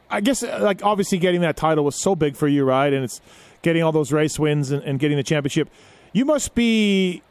I 0.10 0.22
guess 0.22 0.44
uh, 0.44 0.60
like 0.62 0.84
obviously 0.84 1.18
getting 1.18 1.42
that 1.42 1.56
title 1.56 1.86
was 1.86 2.02
so 2.02 2.16
big 2.16 2.36
for 2.36 2.48
you, 2.48 2.64
right? 2.64 2.92
And 2.92 3.04
it's 3.04 3.22
getting 3.62 3.84
all 3.84 3.92
those 3.92 4.12
race 4.12 4.40
wins 4.40 4.72
and, 4.72 4.84
and 4.84 5.00
getting 5.00 5.18
the 5.18 5.24
championship. 5.24 5.70
You 6.14 6.26
must 6.26 6.56
be 6.56 7.22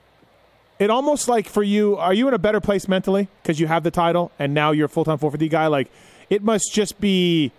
it 0.78 0.90
almost 0.90 1.28
like 1.28 1.48
for 1.48 1.62
you, 1.62 1.96
are 1.96 2.14
you 2.14 2.28
in 2.28 2.34
a 2.34 2.38
better 2.38 2.60
place 2.60 2.86
mentally 2.86 3.28
because 3.42 3.58
you 3.58 3.66
have 3.66 3.82
the 3.82 3.90
title 3.90 4.30
and 4.38 4.54
now 4.54 4.70
you're 4.70 4.86
a 4.86 4.88
full 4.88 5.04
time 5.04 5.18
450 5.18 5.48
guy? 5.48 5.66
Like 5.66 5.90
it 6.30 6.42
must 6.42 6.72
just 6.72 7.00
be 7.00 7.50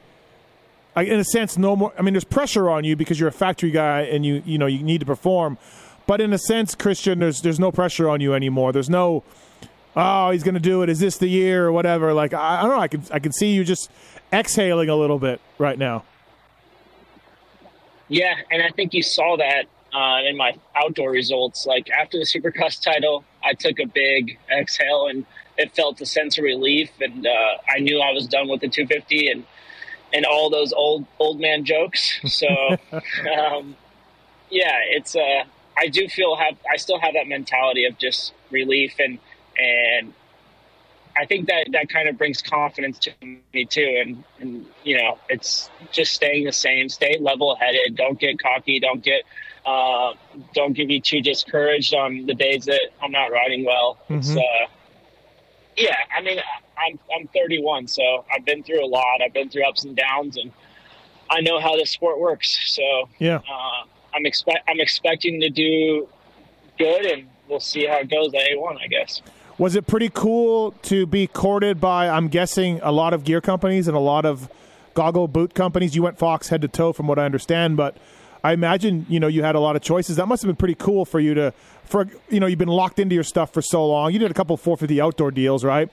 in 0.95 1.19
a 1.19 1.23
sense 1.23 1.57
no 1.57 1.77
more 1.77 1.93
I 1.97 2.01
mean 2.01 2.13
there's 2.13 2.25
pressure 2.25 2.69
on 2.69 2.83
you 2.83 2.95
because 2.95 3.19
you're 3.19 3.29
a 3.29 3.31
factory 3.31 3.71
guy 3.71 4.01
and 4.01 4.25
you 4.25 4.43
you 4.45 4.57
know 4.57 4.65
you 4.65 4.83
need 4.83 4.99
to 4.99 5.05
perform. 5.05 5.57
But 6.07 6.21
in 6.21 6.33
a 6.33 6.39
sense, 6.39 6.73
Christian, 6.73 7.19
there's 7.19 7.41
there's 7.41 7.59
no 7.59 7.71
pressure 7.71 8.09
on 8.09 8.19
you 8.21 8.33
anymore. 8.33 8.71
There's 8.71 8.89
no 8.89 9.23
oh, 9.99 10.31
he's 10.31 10.43
going 10.43 10.55
to 10.55 10.59
do 10.59 10.81
it. 10.81 10.89
Is 10.89 10.99
this 10.99 11.17
the 11.17 11.27
year 11.27 11.67
or 11.67 11.71
whatever? 11.71 12.13
Like 12.13 12.33
I, 12.33 12.59
I 12.59 12.61
don't 12.61 12.71
know. 12.71 12.81
I 12.81 12.87
can 12.87 13.03
I 13.11 13.19
can 13.19 13.31
see 13.31 13.53
you 13.53 13.63
just 13.63 13.91
exhaling 14.31 14.89
a 14.89 14.95
little 14.95 15.19
bit 15.19 15.41
right 15.57 15.77
now. 15.77 16.03
Yeah, 18.07 18.35
and 18.49 18.63
I 18.63 18.69
think 18.69 18.93
you 18.93 19.03
saw 19.03 19.37
that 19.37 19.65
uh, 19.93 20.27
in 20.27 20.37
my 20.37 20.55
outdoor 20.75 21.11
results. 21.11 21.65
Like 21.65 21.89
after 21.89 22.17
the 22.17 22.25
Supercross 22.25 22.81
title, 22.81 23.23
I 23.43 23.53
took 23.53 23.79
a 23.79 23.85
big 23.85 24.39
exhale, 24.51 25.07
and 25.07 25.25
it 25.57 25.75
felt 25.75 26.01
a 26.01 26.05
sense 26.05 26.37
of 26.37 26.43
relief. 26.43 26.89
And 26.99 27.25
uh, 27.25 27.57
I 27.69 27.79
knew 27.79 27.99
I 27.99 28.11
was 28.11 28.27
done 28.27 28.47
with 28.47 28.61
the 28.61 28.69
250 28.69 29.27
and 29.29 29.45
and 30.11 30.25
all 30.25 30.49
those 30.49 30.73
old 30.73 31.05
old 31.19 31.39
man 31.39 31.65
jokes. 31.65 32.19
So, 32.25 32.47
um, 32.91 33.75
yeah, 34.49 34.77
it's. 34.89 35.15
Uh, 35.15 35.43
I 35.77 35.87
do 35.87 36.07
feel 36.09 36.35
have. 36.35 36.57
I 36.71 36.77
still 36.77 36.99
have 36.99 37.13
that 37.13 37.27
mentality 37.27 37.85
of 37.85 37.97
just 37.97 38.33
relief 38.51 38.95
and 38.99 39.19
and 39.59 40.13
I 41.17 41.25
think 41.25 41.47
that 41.47 41.67
that 41.73 41.89
kind 41.89 42.07
of 42.07 42.17
brings 42.17 42.41
confidence 42.41 42.97
to 42.99 43.11
me 43.53 43.65
too. 43.65 44.01
And, 44.01 44.23
and 44.39 44.65
you 44.83 44.97
know, 44.97 45.17
it's 45.27 45.69
just 45.91 46.13
staying 46.13 46.45
the 46.45 46.51
same, 46.51 46.87
stay 46.87 47.17
level 47.19 47.55
headed. 47.55 47.95
Don't 47.95 48.19
get 48.19 48.41
cocky. 48.41 48.79
Don't 48.79 49.03
get, 49.03 49.23
uh, 49.65 50.13
don't 50.53 50.73
get 50.73 50.87
me 50.87 51.01
too 51.01 51.21
discouraged 51.21 51.93
on 51.93 52.25
the 52.25 52.33
days 52.33 52.65
that 52.65 52.81
I'm 53.01 53.11
not 53.11 53.31
riding 53.31 53.65
well. 53.65 53.97
It's, 54.09 54.35
uh, 54.35 54.41
yeah, 55.75 55.95
I 56.17 56.21
mean, 56.21 56.39
I'm, 56.77 56.99
I'm 57.15 57.27
31, 57.27 57.87
so 57.87 58.23
I've 58.33 58.45
been 58.45 58.63
through 58.63 58.85
a 58.85 58.87
lot. 58.87 59.21
I've 59.23 59.33
been 59.33 59.49
through 59.49 59.67
ups 59.67 59.83
and 59.83 59.95
downs 59.95 60.37
and 60.37 60.51
I 61.29 61.41
know 61.41 61.59
how 61.59 61.75
this 61.75 61.91
sport 61.91 62.19
works. 62.19 62.57
So, 62.73 63.09
Yeah. 63.19 63.37
uh, 63.37 63.85
I'm 64.13 64.25
expect 64.25 64.67
I'm 64.67 64.79
expecting 64.79 65.39
to 65.41 65.49
do 65.49 66.07
good, 66.77 67.05
and 67.05 67.27
we'll 67.47 67.59
see 67.59 67.85
how 67.85 67.97
it 67.97 68.09
goes 68.09 68.33
at 68.33 68.41
A1, 68.41 68.81
I 68.81 68.87
guess. 68.87 69.21
Was 69.59 69.75
it 69.75 69.87
pretty 69.87 70.07
cool 70.07 70.71
to 70.83 71.05
be 71.05 71.27
courted 71.27 71.81
by, 71.81 72.07
I'm 72.07 72.29
guessing, 72.29 72.79
a 72.81 72.93
lot 72.93 73.13
of 73.13 73.25
gear 73.25 73.41
companies 73.41 73.89
and 73.89 73.97
a 73.97 73.99
lot 73.99 74.25
of 74.25 74.49
goggle 74.93 75.27
boot 75.27 75.53
companies? 75.53 75.97
You 75.97 76.01
went 76.01 76.17
Fox 76.17 76.47
head 76.47 76.61
to 76.61 76.69
toe, 76.69 76.93
from 76.93 77.07
what 77.07 77.19
I 77.19 77.25
understand, 77.25 77.75
but 77.75 77.97
I 78.41 78.53
imagine 78.53 79.05
you 79.09 79.19
know 79.19 79.27
you 79.27 79.43
had 79.43 79.55
a 79.55 79.59
lot 79.59 79.75
of 79.75 79.81
choices. 79.81 80.15
That 80.15 80.27
must 80.27 80.41
have 80.43 80.47
been 80.47 80.55
pretty 80.55 80.75
cool 80.75 81.03
for 81.03 81.19
you 81.19 81.33
to, 81.33 81.53
for 81.83 82.07
you 82.29 82.39
know, 82.39 82.47
you've 82.47 82.57
been 82.57 82.69
locked 82.69 82.99
into 82.99 83.15
your 83.15 83.25
stuff 83.25 83.53
for 83.53 83.61
so 83.61 83.85
long. 83.85 84.13
You 84.13 84.19
did 84.19 84.31
a 84.31 84.33
couple 84.33 84.55
450 84.55 85.01
outdoor 85.01 85.31
deals, 85.31 85.65
right? 85.65 85.89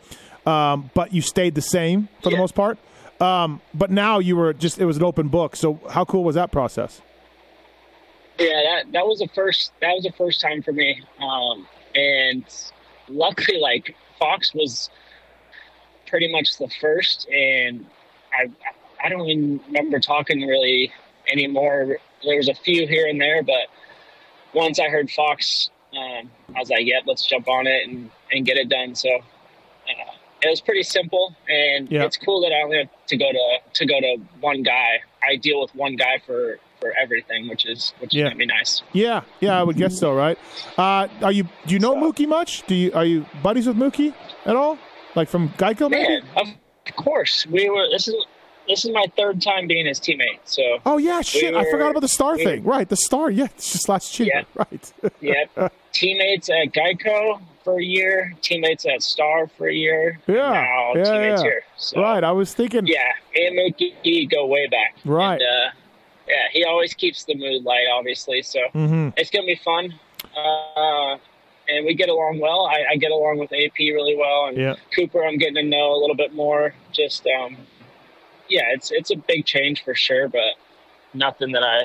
Um, 0.46 0.90
but 0.94 1.12
you 1.12 1.20
stayed 1.20 1.56
the 1.56 1.60
same 1.60 2.08
for 2.22 2.30
the 2.30 2.36
most 2.36 2.54
part. 2.54 2.78
Um, 3.20 3.60
but 3.74 3.90
now 3.90 4.20
you 4.20 4.36
were 4.36 4.52
just 4.52 4.78
it 4.78 4.84
was 4.84 4.96
an 4.96 5.02
open 5.02 5.26
book. 5.26 5.56
So 5.56 5.80
how 5.90 6.04
cool 6.04 6.22
was 6.22 6.36
that 6.36 6.52
process? 6.52 7.02
Yeah, 8.38 8.62
that 8.62 8.92
that 8.92 9.06
was 9.06 9.18
the 9.18 9.28
first 9.34 9.72
that 9.80 9.92
was 9.92 10.04
the 10.04 10.12
first 10.12 10.40
time 10.40 10.62
for 10.62 10.72
me. 10.72 11.02
Um, 11.20 11.66
and 11.96 12.44
luckily, 13.08 13.58
like 13.58 13.96
Fox 14.18 14.54
was 14.54 14.90
pretty 16.06 16.30
much 16.30 16.58
the 16.58 16.68
first, 16.80 17.28
and 17.28 17.86
I 18.32 18.50
I 19.04 19.08
don't 19.08 19.26
even 19.28 19.60
remember 19.66 20.00
talking 20.00 20.46
really 20.46 20.92
anymore. 21.30 21.98
There 22.24 22.36
was 22.36 22.48
a 22.48 22.54
few 22.54 22.86
here 22.86 23.06
and 23.06 23.20
there, 23.20 23.42
but 23.42 23.66
once 24.54 24.78
I 24.78 24.88
heard 24.88 25.10
Fox, 25.10 25.70
um, 25.96 26.30
I 26.54 26.60
was 26.60 26.70
like, 26.70 26.86
"Yep, 26.86 27.02
let's 27.06 27.26
jump 27.26 27.48
on 27.48 27.66
it 27.66 27.88
and 27.88 28.10
and 28.32 28.44
get 28.44 28.56
it 28.56 28.68
done." 28.68 28.94
So. 28.94 29.08
Uh, 29.88 30.12
it 30.42 30.50
was 30.50 30.60
pretty 30.60 30.82
simple, 30.82 31.34
and 31.48 31.90
Yeah. 31.90 32.04
it's 32.04 32.16
cool 32.16 32.42
that 32.42 32.52
I 32.52 32.62
only 32.62 32.78
have 32.78 32.88
to 33.06 33.16
go 33.16 33.32
to 33.32 33.58
to 33.72 33.86
go 33.86 34.00
to 34.00 34.16
one 34.40 34.62
guy. 34.62 35.00
I 35.22 35.36
deal 35.36 35.60
with 35.60 35.74
one 35.74 35.96
guy 35.96 36.18
for 36.26 36.58
for 36.86 36.96
everything, 36.98 37.48
which 37.48 37.66
is 37.66 37.92
which 37.98 38.14
is 38.14 38.22
gonna 38.22 38.34
be 38.36 38.46
nice. 38.46 38.82
Yeah, 38.92 39.22
yeah, 39.40 39.58
I 39.58 39.62
would 39.62 39.76
guess 39.76 39.98
so, 39.98 40.14
right? 40.14 40.38
Uh, 40.78 41.08
are 41.22 41.32
you 41.32 41.44
do 41.66 41.74
you 41.74 41.78
know 41.80 41.94
Mookie 41.94 42.28
much? 42.28 42.64
Do 42.66 42.74
you 42.74 42.92
are 42.94 43.04
you 43.04 43.26
buddies 43.42 43.66
with 43.66 43.76
Mookie 43.76 44.14
at 44.44 44.56
all? 44.56 44.78
Like 45.14 45.28
from 45.28 45.48
Geico, 45.50 45.90
maybe? 45.90 46.20
Man, 46.36 46.54
of 46.86 46.96
course, 46.96 47.46
we 47.46 47.68
were. 47.70 47.86
This 47.90 48.06
is 48.08 48.14
this 48.68 48.84
is 48.84 48.90
my 48.92 49.06
third 49.16 49.40
time 49.40 49.66
being 49.66 49.86
his 49.86 49.98
teammate. 50.00 50.40
So 50.44 50.62
Oh 50.84 50.98
yeah, 50.98 51.20
shit! 51.22 51.54
I 51.54 51.62
were- 51.62 51.70
forgot 51.70 51.90
about 51.90 52.00
the 52.00 52.08
star 52.08 52.36
we- 52.36 52.44
thing. 52.44 52.64
Right, 52.64 52.88
the 52.88 52.96
star. 52.96 53.30
Yeah, 53.30 53.44
it's 53.46 53.72
just 53.72 53.88
last 53.88 54.18
year. 54.18 54.28
Yeah. 54.34 54.42
Right. 54.54 54.92
yeah, 55.20 55.68
teammates 55.92 56.48
at 56.50 56.72
Geico 56.72 57.40
for 57.64 57.78
a 57.80 57.82
year, 57.82 58.32
teammates 58.42 58.86
at 58.86 59.02
Star 59.02 59.48
for 59.48 59.68
a 59.68 59.74
year. 59.74 60.20
Yeah, 60.28 60.34
now 60.36 60.92
yeah, 60.94 61.04
teammates 61.04 61.42
yeah. 61.42 61.50
here. 61.50 61.62
So, 61.76 62.00
right. 62.00 62.22
I 62.22 62.30
was 62.32 62.54
thinking. 62.54 62.86
Yeah, 62.86 63.10
me 63.34 63.46
and 63.48 63.58
Mookie 63.58 64.30
go 64.30 64.46
way 64.46 64.66
back. 64.68 64.94
Right. 65.04 65.40
And, 65.40 65.42
uh, 65.42 65.70
yeah, 66.28 66.34
he 66.52 66.64
always 66.64 66.94
keeps 66.94 67.24
the 67.24 67.34
mood 67.34 67.64
light, 67.64 67.86
obviously. 67.92 68.42
So 68.42 68.60
Mhm. 68.74 69.12
it's 69.16 69.30
gonna 69.30 69.46
be 69.46 69.56
fun. 69.64 69.94
Uh, 70.36 71.16
and 71.68 71.84
we 71.84 71.94
get 71.94 72.08
along 72.08 72.38
well. 72.38 72.66
I, 72.66 72.84
I 72.92 72.96
get 72.96 73.10
along 73.10 73.38
with 73.38 73.52
AP 73.52 73.78
really 73.78 74.16
well, 74.16 74.46
and 74.46 74.56
Yeah. 74.56 74.74
Cooper, 74.94 75.24
I'm 75.24 75.36
getting 75.38 75.56
to 75.56 75.62
know 75.62 75.92
a 75.94 75.98
little 75.98 76.14
bit 76.16 76.32
more. 76.34 76.74
Just, 76.92 77.26
um, 77.26 77.56
yeah, 78.48 78.62
it's 78.72 78.90
it's 78.92 79.10
a 79.10 79.16
big 79.16 79.44
change 79.44 79.82
for 79.82 79.94
sure, 79.94 80.28
but 80.28 80.54
nothing 81.14 81.52
that 81.52 81.62
I, 81.64 81.82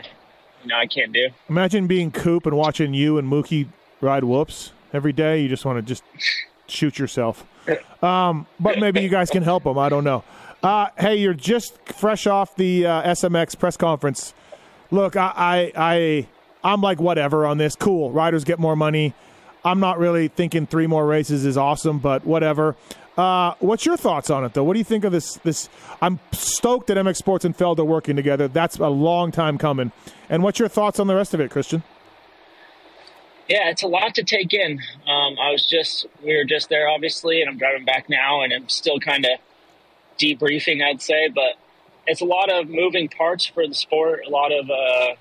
you 0.64 0.68
know, 0.70 0.76
I 0.78 0.86
can't 0.86 1.12
do. 1.12 1.30
Imagine 1.50 1.88
being 1.88 2.12
Coop 2.12 2.46
and 2.46 2.56
watching 2.56 2.94
you 2.94 3.18
and 3.18 3.32
Mookie 3.32 3.68
ride 4.02 4.24
whoops 4.24 4.72
every 4.94 5.14
day. 5.14 5.40
You 5.42 5.50
just 5.50 5.66
want 5.66 5.78
to 5.78 5.82
just 5.82 6.04
shoot 6.68 7.00
yourself. 7.00 7.46
Um, 8.04 8.46
but 8.60 8.80
maybe 8.80 9.02
you 9.02 9.10
guys 9.10 9.30
can 9.30 9.44
help 9.44 9.66
him. 9.66 9.78
I 9.78 9.90
don't 9.90 10.04
know. 10.04 10.24
Uh, 10.64 10.88
hey, 10.98 11.16
you're 11.16 11.34
just 11.34 11.76
fresh 11.88 12.28
off 12.28 12.56
the 12.56 12.86
uh, 12.86 13.04
SMX 13.04 13.58
press 13.58 13.78
conference. 13.78 14.34
Look, 14.92 15.16
I, 15.16 15.34
I, 15.36 15.72
I, 15.76 16.28
I'm 16.64 16.82
like 16.82 17.02
whatever 17.02 17.46
on 17.46 17.58
this. 17.58 17.76
Cool, 17.76 18.12
riders 18.12 18.44
get 18.44 18.60
more 18.60 18.76
money. 18.76 19.14
I'm 19.66 19.80
not 19.80 19.98
really 19.98 20.28
thinking 20.28 20.68
three 20.68 20.88
more 20.88 21.06
races 21.06 21.46
is 21.46 21.58
awesome, 21.58 22.00
but 22.00 22.26
whatever. 22.26 22.76
Uh, 23.18 23.56
what's 23.60 23.86
your 23.86 23.98
thoughts 23.98 24.30
on 24.30 24.44
it, 24.46 24.54
though? 24.54 24.64
What 24.64 24.74
do 24.74 24.80
you 24.80 24.86
think 24.86 25.04
of 25.04 25.12
this? 25.12 25.36
This 25.44 25.70
I'm 26.02 26.20
stoked 26.32 26.88
that 26.88 26.98
MX 26.98 27.18
Sports 27.18 27.46
and 27.46 27.56
Feld 27.56 27.80
are 27.80 27.86
working 27.86 28.16
together. 28.16 28.48
That's 28.48 28.78
a 28.78 28.88
long 28.88 29.32
time 29.32 29.58
coming. 29.58 29.92
And 30.30 30.44
what's 30.44 30.60
your 30.60 30.68
thoughts 30.68 31.00
on 31.00 31.08
the 31.08 31.16
rest 31.16 31.34
of 31.34 31.40
it, 31.40 31.52
Christian? 31.52 31.84
Yeah, 33.48 33.70
it's 33.70 33.84
a 33.84 33.88
lot 33.88 34.16
to 34.16 34.24
take 34.24 34.54
in. 34.54 34.80
Um, 35.08 35.38
I 35.40 35.52
was 35.52 35.68
just, 35.68 36.06
we 36.24 36.36
were 36.38 36.46
just 36.46 36.70
there, 36.70 36.88
obviously, 36.88 37.42
and 37.42 37.50
I'm 37.50 37.58
driving 37.58 37.84
back 37.84 38.10
now, 38.10 38.42
and 38.42 38.54
I'm 38.54 38.70
still 38.70 39.00
kind 39.00 39.26
of 39.26 39.32
debriefing, 40.22 40.84
I'd 40.84 41.02
say. 41.02 41.30
But 41.30 41.56
it's 42.08 42.22
a 42.22 42.26
lot 42.26 42.52
of 42.52 42.70
moving 42.70 43.10
parts 43.10 43.46
for 43.46 43.68
the 43.68 43.74
sport, 43.74 44.22
a 44.28 44.30
lot 44.30 44.52
of 44.52 44.70
uh, 44.70 45.16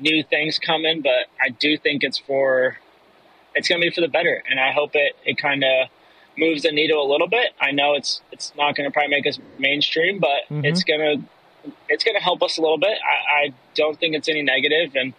new 0.00 0.22
things 0.22 0.58
coming. 0.58 1.02
But 1.02 1.26
I 1.40 1.50
do 1.50 1.76
think 1.76 2.02
it's 2.02 2.18
for, 2.18 2.78
it's 3.54 3.68
going 3.68 3.80
to 3.80 3.86
be 3.86 3.94
for 3.94 4.00
the 4.00 4.08
better, 4.08 4.42
and 4.48 4.58
I 4.58 4.72
hope 4.72 4.92
it 4.94 5.16
it 5.24 5.36
kind 5.38 5.64
of 5.64 5.88
moves 6.38 6.62
the 6.62 6.72
needle 6.72 7.04
a 7.04 7.08
little 7.10 7.28
bit. 7.28 7.52
I 7.60 7.70
know 7.72 7.94
it's 7.94 8.22
it's 8.32 8.52
not 8.56 8.76
going 8.76 8.88
to 8.88 8.92
probably 8.92 9.10
make 9.10 9.26
us 9.26 9.38
mainstream, 9.58 10.18
but 10.18 10.40
it's 10.64 10.84
gonna 10.84 11.16
it's 11.88 12.04
gonna 12.04 12.20
help 12.20 12.42
us 12.42 12.56
a 12.56 12.62
little 12.62 12.78
bit. 12.78 12.98
I, 13.04 13.46
I 13.46 13.54
don't 13.74 13.98
think 13.98 14.14
it's 14.14 14.28
any 14.28 14.42
negative, 14.42 14.94
and 14.94 15.12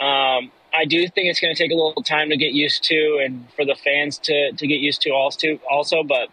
um, 0.00 0.50
I 0.76 0.84
do 0.86 1.06
think 1.06 1.28
it's 1.28 1.40
going 1.40 1.54
to 1.54 1.62
take 1.62 1.70
a 1.70 1.74
little 1.74 2.02
time 2.02 2.30
to 2.30 2.36
get 2.36 2.52
used 2.52 2.82
to, 2.84 3.20
and 3.24 3.46
for 3.54 3.64
the 3.64 3.76
fans 3.76 4.18
to, 4.18 4.52
to 4.52 4.66
get 4.66 4.80
used 4.80 5.02
to 5.02 5.10
also. 5.10 5.58
Also, 5.70 6.02
but 6.02 6.28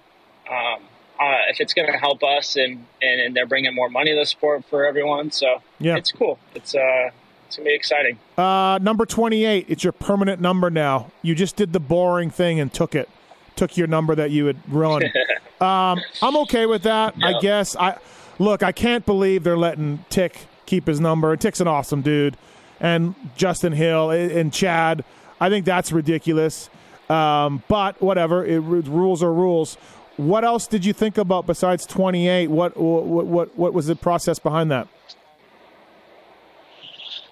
um, 0.49 0.81
uh, 1.21 1.37
if 1.49 1.61
it's 1.61 1.73
going 1.73 1.91
to 1.91 1.97
help 1.97 2.23
us, 2.23 2.55
and, 2.55 2.85
and 3.01 3.21
and 3.21 3.35
they're 3.35 3.45
bringing 3.45 3.75
more 3.75 3.89
money 3.89 4.11
to 4.11 4.17
the 4.17 4.25
sport 4.25 4.65
for 4.65 4.85
everyone, 4.85 5.29
so 5.31 5.61
Yeah. 5.79 5.95
it's 5.97 6.11
cool. 6.11 6.39
It's 6.55 6.73
uh, 6.73 7.11
it's 7.47 7.57
gonna 7.57 7.69
be 7.69 7.75
exciting. 7.75 8.17
Uh, 8.37 8.79
number 8.81 9.05
28. 9.05 9.65
It's 9.69 9.83
your 9.83 9.93
permanent 9.93 10.41
number 10.41 10.69
now. 10.69 11.11
You 11.21 11.35
just 11.35 11.55
did 11.57 11.73
the 11.73 11.79
boring 11.79 12.29
thing 12.29 12.59
and 12.59 12.73
took 12.73 12.95
it. 12.95 13.09
Took 13.57 13.77
your 13.77 13.87
number 13.87 14.15
that 14.15 14.31
you 14.31 14.45
had 14.47 14.57
run. 14.69 15.03
um, 15.61 15.99
I'm 16.21 16.37
okay 16.43 16.65
with 16.65 16.83
that. 16.83 17.13
I 17.21 17.39
guess. 17.41 17.75
I 17.75 17.97
look. 18.39 18.63
I 18.63 18.71
can't 18.71 19.05
believe 19.05 19.43
they're 19.43 19.57
letting 19.57 20.03
Tick 20.09 20.47
keep 20.65 20.87
his 20.87 20.99
number. 21.01 21.35
Tick's 21.35 21.59
an 21.59 21.67
awesome 21.67 22.01
dude, 22.01 22.37
and 22.79 23.13
Justin 23.35 23.73
Hill 23.73 24.09
and 24.09 24.31
and 24.31 24.53
Chad. 24.53 25.03
I 25.39 25.49
think 25.49 25.65
that's 25.65 25.91
ridiculous. 25.91 26.69
Um, 27.09 27.61
but 27.67 28.01
whatever. 28.01 28.45
It, 28.45 28.59
rules 28.61 29.21
are 29.21 29.33
rules. 29.33 29.77
What 30.21 30.45
else 30.45 30.67
did 30.67 30.85
you 30.85 30.93
think 30.93 31.17
about 31.17 31.47
besides 31.47 31.83
28? 31.87 32.51
What 32.51 32.77
what 32.77 33.25
what 33.25 33.57
what 33.57 33.73
was 33.73 33.87
the 33.87 33.95
process 33.95 34.37
behind 34.37 34.69
that? 34.69 34.87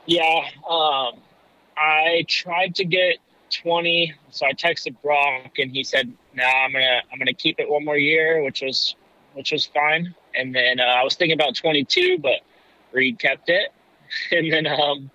Yeah, 0.08 0.42
um, 0.68 1.20
I 1.78 2.26
tried 2.28 2.74
to 2.76 2.86
get 2.86 3.18
20, 3.52 4.16
so 4.32 4.48
I 4.48 4.54
texted 4.54 4.96
Broc, 5.04 5.60
and 5.60 5.72
he 5.72 5.84
said, 5.84 6.12
"No, 6.34 6.44
I'm 6.44 6.72
gonna 6.72 7.02
I'm 7.12 7.20
gonna 7.20 7.34
keep 7.36 7.60
it 7.60 7.70
one 7.70 7.86
more 7.86 7.98
year," 7.98 8.44
which 8.44 8.62
was 8.62 8.96
which 9.34 9.52
was 9.52 9.68
fine. 9.68 10.16
And 10.34 10.56
then 10.56 10.80
uh, 10.80 10.84
I 10.84 11.04
was 11.04 11.14
thinking 11.14 11.40
about 11.40 11.56
22, 11.56 12.18
but 12.18 12.40
Reed 12.92 13.20
kept 13.20 13.50
it. 13.50 13.72
And 14.32 14.52
then 14.52 14.66
um, 14.66 15.12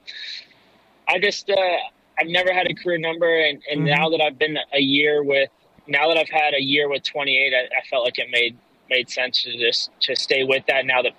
I 1.08 1.18
just 1.18 1.50
uh, 1.50 1.76
I've 2.20 2.28
never 2.28 2.52
had 2.52 2.70
a 2.70 2.74
career 2.74 2.98
number, 2.98 3.28
and, 3.28 3.60
and 3.68 3.84
now 3.84 4.10
that 4.10 4.20
I've 4.20 4.38
been 4.38 4.56
a 4.72 4.78
year 4.78 5.24
with 5.24 5.50
now 5.86 6.08
that 6.08 6.16
I've 6.16 6.28
had 6.28 6.54
a 6.54 6.62
year 6.62 6.88
with 6.88 7.02
28, 7.02 7.52
I, 7.54 7.58
I 7.76 7.86
felt 7.88 8.04
like 8.04 8.18
it 8.18 8.28
made 8.30 8.56
made 8.90 9.08
sense 9.08 9.42
to 9.42 9.56
just 9.56 9.90
to 10.00 10.14
stay 10.14 10.44
with 10.44 10.64
that. 10.66 10.84
Now 10.86 11.02
that 11.02 11.12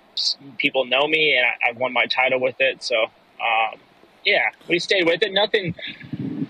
people 0.58 0.84
know 0.84 1.06
me, 1.06 1.36
and 1.36 1.46
I, 1.46 1.70
I 1.70 1.72
won 1.78 1.92
my 1.92 2.06
title 2.06 2.40
with 2.40 2.56
it, 2.60 2.82
so 2.82 2.94
um, 3.04 3.78
yeah, 4.24 4.50
we 4.68 4.78
stayed 4.78 5.04
with 5.06 5.22
it. 5.22 5.32
Nothing, 5.32 5.74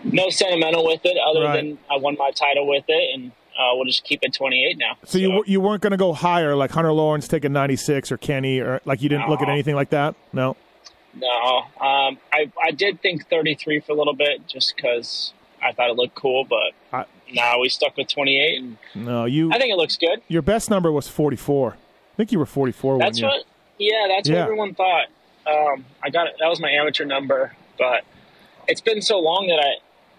no 0.05 0.29
sentimental 0.31 0.85
with 0.85 1.01
it, 1.05 1.17
other 1.19 1.41
Right. 1.45 1.57
than 1.57 1.79
I 1.91 1.97
won 1.97 2.17
my 2.19 2.31
title 2.33 2.67
with 2.67 2.85
it, 2.89 3.15
and 3.15 3.33
uh, 3.59 3.71
we'll 3.75 3.87
just 3.87 4.05
keep 4.05 4.21
it 4.23 4.35
28 4.35 4.77
now. 4.79 4.97
So 5.05 5.17
you 5.19 5.43
you 5.47 5.61
weren't 5.61 5.81
going 5.83 5.93
to 5.93 5.97
go 5.97 6.13
higher 6.13 6.55
like 6.55 6.71
Hunter 6.71 6.93
Lawrence 6.93 7.27
taking 7.29 7.53
96 7.53 8.13
or 8.13 8.19
Kenny 8.19 8.61
or 8.61 8.81
like 8.85 9.01
you 9.03 9.09
didn't 9.09 9.29
look 9.29 9.41
at 9.41 9.49
anything 9.49 9.75
like 9.75 9.91
that? 9.91 10.15
No. 10.33 10.57
No, 11.15 11.29
um, 11.81 12.19
I 12.31 12.53
I 12.63 12.73
did 12.73 13.01
think 13.01 13.27
33 13.31 13.81
for 13.81 13.93
a 13.93 13.95
little 13.95 14.13
bit 14.15 14.47
just 14.47 14.77
because 14.77 15.33
I 15.63 15.73
thought 15.73 15.89
it 15.89 15.97
looked 15.97 16.15
cool, 16.15 16.45
but 16.45 16.73
I- 16.93 17.07
now 17.33 17.61
we 17.61 17.69
stuck 17.69 17.97
with 17.97 18.09
28, 18.09 18.59
and 18.63 18.77
No, 18.95 19.25
you 19.25 19.51
I 19.53 19.59
think 19.59 19.73
it 19.73 19.77
looks 19.77 19.97
good. 19.97 20.21
your 20.29 20.43
best 20.43 20.71
number 20.71 20.91
was 20.93 21.09
44. 21.09 21.73
I 21.73 22.17
think 22.17 22.33
you 22.33 22.39
were 22.39 22.47
44 22.47 22.99
That's 22.99 23.21
when 23.21 23.31
you 23.31 23.37
what, 23.37 23.45
yeah, 23.79 24.07
that's 24.09 24.29
Yeah. 24.29 24.37
what 24.37 24.43
everyone 24.45 24.75
thought. 24.75 25.07
Um, 25.47 25.85
I 26.03 26.11
got 26.11 26.27
it. 26.27 26.37
That 26.41 26.49
was 26.49 26.61
my 26.61 26.71
amateur 26.71 27.05
number, 27.05 27.55
but 27.79 28.05
it's 28.69 28.81
been 28.81 29.01
so 29.03 29.19
long 29.21 29.47
that 29.49 29.59
I 29.61 29.75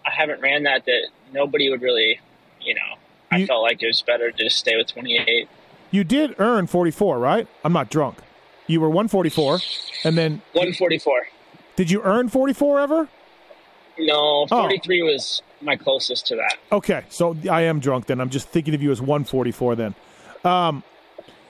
I 0.06 0.12
haven't 0.12 0.40
ran 0.42 0.64
that 0.64 0.86
that 0.86 1.08
nobody 1.34 1.70
would 1.70 1.82
really, 1.82 2.22
you 2.62 2.74
know. 2.76 2.96
I 3.30 3.38
You- 3.40 3.46
felt 3.46 3.62
like 3.62 3.84
it 3.84 3.88
was 3.88 4.02
better 4.02 4.32
to 4.32 4.44
just 4.46 4.56
stay 4.58 4.78
with 4.78 4.88
28. 4.88 5.50
You 5.92 6.06
did 6.06 6.36
earn 6.40 6.66
44, 6.68 7.20
right? 7.20 7.46
I'm 7.66 7.74
not 7.74 7.90
drunk. 7.90 8.20
You 8.68 8.80
were 8.80 8.90
144 8.90 9.60
and 10.06 10.18
then 10.18 10.42
144. 10.54 11.28
did 11.76 11.92
you 11.92 12.02
earn 12.04 12.30
44 12.30 12.80
ever? 12.80 13.10
No, 13.98 14.44
Oh. 14.44 14.48
43 14.48 15.02
was 15.04 15.42
my 15.62 15.76
closest 15.76 16.28
to 16.28 16.36
that. 16.36 16.56
Okay, 16.72 17.04
so 17.10 17.36
I 17.50 17.62
am 17.64 17.80
drunk 17.80 18.06
then. 18.06 18.20
I'm 18.22 18.30
just 18.30 18.50
thinking 18.50 18.74
of 18.76 18.82
you 18.82 18.92
as 18.92 19.02
144 19.02 19.76
then. 19.76 19.96
Um, 20.44 20.84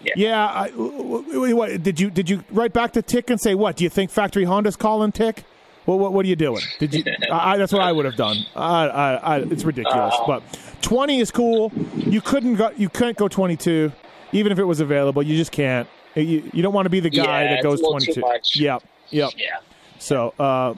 Yeah. 0.02 0.14
yeah. 0.16 0.46
I, 0.48 0.70
what, 0.70 1.84
did 1.84 2.00
you 2.00 2.10
did 2.10 2.30
you 2.30 2.44
write 2.52 2.74
back 2.74 2.94
to 2.94 3.02
Tick 3.02 3.30
and 3.30 3.40
say 3.42 3.56
what? 3.56 3.76
Do 3.78 3.84
you 3.84 3.90
think 3.90 4.12
Factory 4.12 4.44
Honda's 4.46 4.76
calling 4.76 5.12
Tick 5.12 5.44
Well, 5.86 6.00
what, 6.00 6.14
what 6.14 6.26
are 6.26 6.30
you 6.30 6.36
doing? 6.36 6.62
Did 6.80 6.94
you? 6.94 7.04
I, 7.32 7.58
that's 7.58 7.74
what 7.74 7.82
I 7.82 7.92
would 7.92 8.06
have 8.06 8.16
done. 8.16 8.38
I, 8.56 8.88
I, 8.88 9.14
I, 9.16 9.38
it's 9.40 9.64
ridiculous, 9.64 10.14
Uh. 10.20 10.28
but 10.28 10.44
twenty 10.82 11.20
is 11.20 11.32
cool. 11.32 11.72
You 11.96 12.22
couldn't 12.22 12.56
go. 12.56 12.72
You 12.78 12.90
couldn't 12.90 13.18
go 13.18 13.28
twenty 13.28 13.58
two, 13.58 13.92
even 14.32 14.52
if 14.52 14.60
it 14.60 14.64
was 14.66 14.80
available. 14.80 15.24
You 15.24 15.36
just 15.36 15.52
can't. 15.52 15.88
You, 16.16 16.50
you 16.54 16.62
don't 16.64 16.74
want 16.74 16.86
to 16.86 16.90
be 16.90 17.00
the 17.00 17.10
guy 17.12 17.44
Yeah, 17.44 17.56
that 17.56 17.64
goes 17.64 17.82
twenty 17.82 18.20
much. 18.22 18.56
Yep. 18.56 18.84
Yep. 19.10 19.32
Yeah. 19.38 19.58
So, 20.00 20.34
uh, 20.40 20.74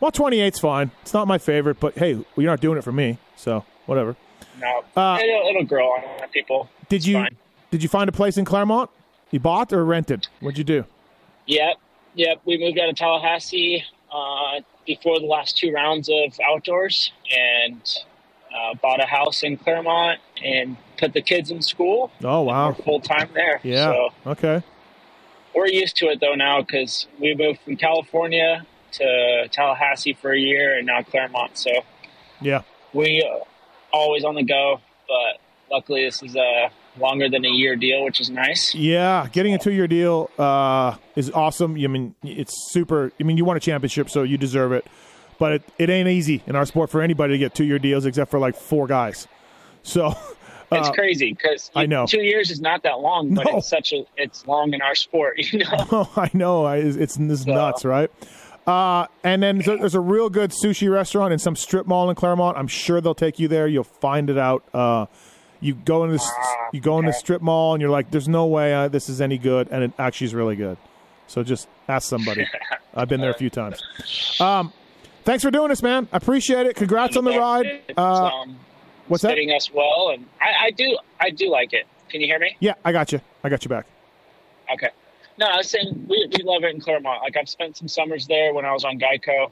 well, 0.00 0.10
28's 0.12 0.58
fine. 0.58 0.90
It's 1.02 1.14
not 1.14 1.28
my 1.28 1.38
favorite, 1.38 1.78
but 1.80 1.96
hey, 1.96 2.12
you're 2.36 2.50
not 2.50 2.60
doing 2.60 2.78
it 2.78 2.82
for 2.84 2.92
me, 2.92 3.18
so 3.36 3.64
whatever. 3.86 4.16
No, 4.60 4.84
Uh, 4.96 5.18
it'll, 5.22 5.48
it'll 5.50 5.64
grow 5.64 5.86
on 5.88 6.28
people. 6.32 6.68
Did 6.88 6.96
It's 6.96 7.06
you 7.06 7.14
fine. 7.14 7.36
did 7.70 7.82
you 7.82 7.88
find 7.88 8.08
a 8.08 8.12
place 8.12 8.36
in 8.36 8.44
Clermont? 8.44 8.90
You 9.30 9.40
bought 9.40 9.72
or 9.72 9.84
rented? 9.84 10.26
What'd 10.40 10.58
you 10.58 10.64
do? 10.64 10.84
Yep, 11.46 11.76
yep. 12.14 12.40
We 12.44 12.58
moved 12.58 12.78
out 12.78 12.88
of 12.88 12.96
Tallahassee 12.96 13.84
uh, 14.12 14.60
before 14.86 15.18
the 15.18 15.26
last 15.26 15.56
two 15.58 15.72
rounds 15.72 16.08
of 16.08 16.38
outdoors, 16.48 17.12
and 17.36 17.80
uh, 18.54 18.74
bought 18.80 19.02
a 19.02 19.06
house 19.06 19.42
in 19.42 19.56
Clermont 19.56 20.20
and 20.42 20.76
put 20.98 21.12
the 21.12 21.22
kids 21.22 21.50
in 21.50 21.60
school. 21.62 22.12
Oh 22.22 22.42
wow, 22.42 22.72
full 22.72 23.00
time 23.00 23.28
there. 23.34 23.60
yeah, 23.64 23.86
So 23.86 24.08
okay, 24.32 24.62
we're 25.54 25.68
used 25.68 25.96
to 25.96 26.06
it 26.06 26.20
though 26.20 26.34
now 26.34 26.60
because 26.60 27.06
we 27.18 27.34
moved 27.34 27.60
from 27.60 27.76
California 27.76 28.66
to 28.92 29.48
Tallahassee 29.50 30.12
for 30.14 30.32
a 30.32 30.38
year 30.38 30.76
and 30.76 30.86
now 30.86 31.02
Clermont. 31.02 31.58
So 31.58 31.70
yeah, 32.40 32.62
we 32.92 33.22
uh, 33.22 33.44
always 33.92 34.24
on 34.24 34.34
the 34.34 34.44
go, 34.44 34.80
but 35.08 35.40
luckily 35.70 36.04
this 36.04 36.22
is 36.22 36.36
a 36.36 36.70
longer 36.98 37.28
than 37.28 37.44
a 37.44 37.48
year 37.48 37.76
deal, 37.76 38.04
which 38.04 38.20
is 38.20 38.30
nice. 38.30 38.74
yeah. 38.74 39.26
Getting 39.32 39.54
a 39.54 39.58
two 39.58 39.72
year 39.72 39.86
deal 39.88 40.30
uh, 40.38 40.96
is 41.16 41.30
awesome. 41.30 41.72
I 41.72 41.86
mean, 41.86 42.14
it's 42.22 42.72
super. 42.72 43.12
I 43.20 43.24
mean, 43.24 43.36
you 43.36 43.44
won 43.44 43.56
a 43.56 43.60
championship, 43.60 44.10
so 44.10 44.22
you 44.22 44.38
deserve 44.38 44.72
it. 44.72 44.86
But 45.38 45.52
it, 45.52 45.62
it 45.78 45.90
ain't 45.90 46.08
easy 46.08 46.42
in 46.46 46.54
our 46.54 46.64
sport 46.64 46.90
for 46.90 47.02
anybody 47.02 47.34
to 47.34 47.38
get 47.38 47.54
two 47.54 47.64
year 47.64 47.78
deals, 47.78 48.06
except 48.06 48.30
for 48.30 48.38
like 48.38 48.56
four 48.56 48.86
guys. 48.86 49.26
So 49.82 50.14
It's 50.72 50.88
uh, 50.88 50.92
crazy 50.92 51.32
because 51.32 51.70
I 51.74 51.86
know. 51.86 52.06
two 52.06 52.22
years 52.22 52.50
is 52.50 52.60
not 52.60 52.82
that 52.84 53.00
long, 53.00 53.34
but 53.34 53.44
No. 53.46 53.58
it's 53.58 53.68
such 53.68 53.92
a 53.92 54.04
it's 54.16 54.46
long 54.46 54.72
in 54.74 54.82
our 54.82 54.94
sport. 54.94 55.38
You 55.52 55.60
know, 55.60 55.66
Oh, 55.92 56.12
I 56.16 56.30
know. 56.32 56.64
I, 56.64 56.76
it's, 56.78 57.16
it's 57.16 57.46
nuts, 57.46 57.84
right? 57.84 58.10
Uh, 58.66 59.06
and 59.22 59.42
then 59.42 59.58
there's 59.58 59.68
a, 59.68 59.76
there's 59.76 59.94
a 59.94 60.00
real 60.00 60.30
good 60.30 60.50
sushi 60.50 60.90
restaurant 60.90 61.32
in 61.32 61.38
some 61.38 61.54
strip 61.54 61.86
mall 61.86 62.08
in 62.08 62.16
Clermont. 62.16 62.56
I'm 62.56 62.66
sure 62.66 63.00
they'll 63.00 63.14
take 63.14 63.38
you 63.38 63.46
there. 63.46 63.66
You'll 63.68 63.84
find 63.84 64.30
it 64.30 64.38
out. 64.38 64.64
Uh, 64.72 65.06
you 65.60 65.74
go 65.74 66.04
in 66.04 66.10
this, 66.10 66.26
you 66.72 66.80
go 66.80 66.98
in 66.98 67.04
the 67.04 67.12
strip 67.12 67.42
mall, 67.42 67.74
and 67.74 67.80
you're 67.82 67.90
like, 67.90 68.10
"There's 68.10 68.28
no 68.28 68.46
way 68.46 68.72
uh, 68.74 68.88
this 68.88 69.08
is 69.08 69.20
any 69.20 69.36
good," 69.38 69.68
and 69.70 69.84
it 69.84 69.92
actually 69.98 70.26
is 70.28 70.34
really 70.34 70.56
good. 70.56 70.76
So 71.26 71.42
just 71.42 71.68
ask 71.88 72.08
somebody. 72.08 72.46
I've 72.94 73.08
been 73.08 73.20
there 73.20 73.30
a 73.30 73.34
few 73.34 73.50
times. 73.50 73.82
Um, 74.40 74.72
thanks 75.24 75.42
for 75.42 75.50
doing 75.50 75.68
this, 75.68 75.82
man. 75.82 76.08
I 76.12 76.16
appreciate 76.18 76.66
it. 76.66 76.76
Congrats 76.76 77.16
on 77.16 77.24
the 77.24 77.36
ride. 77.38 77.82
What's 79.08 79.22
that? 79.22 79.30
fitting 79.30 79.50
us 79.50 79.70
well, 79.72 80.10
and 80.14 80.26
I, 80.40 80.66
I 80.66 80.70
do 80.70 80.98
I 81.20 81.30
do 81.30 81.50
like 81.50 81.72
it. 81.72 81.86
Can 82.08 82.20
you 82.20 82.26
hear 82.26 82.38
me? 82.38 82.56
Yeah, 82.60 82.74
I 82.84 82.92
got 82.92 83.12
you. 83.12 83.20
I 83.42 83.48
got 83.48 83.64
you 83.64 83.68
back. 83.68 83.86
Okay. 84.72 84.88
No, 85.36 85.46
I 85.46 85.56
was 85.58 85.68
saying 85.68 86.06
we, 86.08 86.28
we 86.32 86.42
love 86.44 86.62
it 86.64 86.74
in 86.74 86.80
Clermont. 86.80 87.22
Like 87.22 87.36
I've 87.36 87.48
spent 87.48 87.76
some 87.76 87.88
summers 87.88 88.26
there 88.26 88.54
when 88.54 88.64
I 88.64 88.72
was 88.72 88.84
on 88.84 88.98
Geico, 88.98 89.50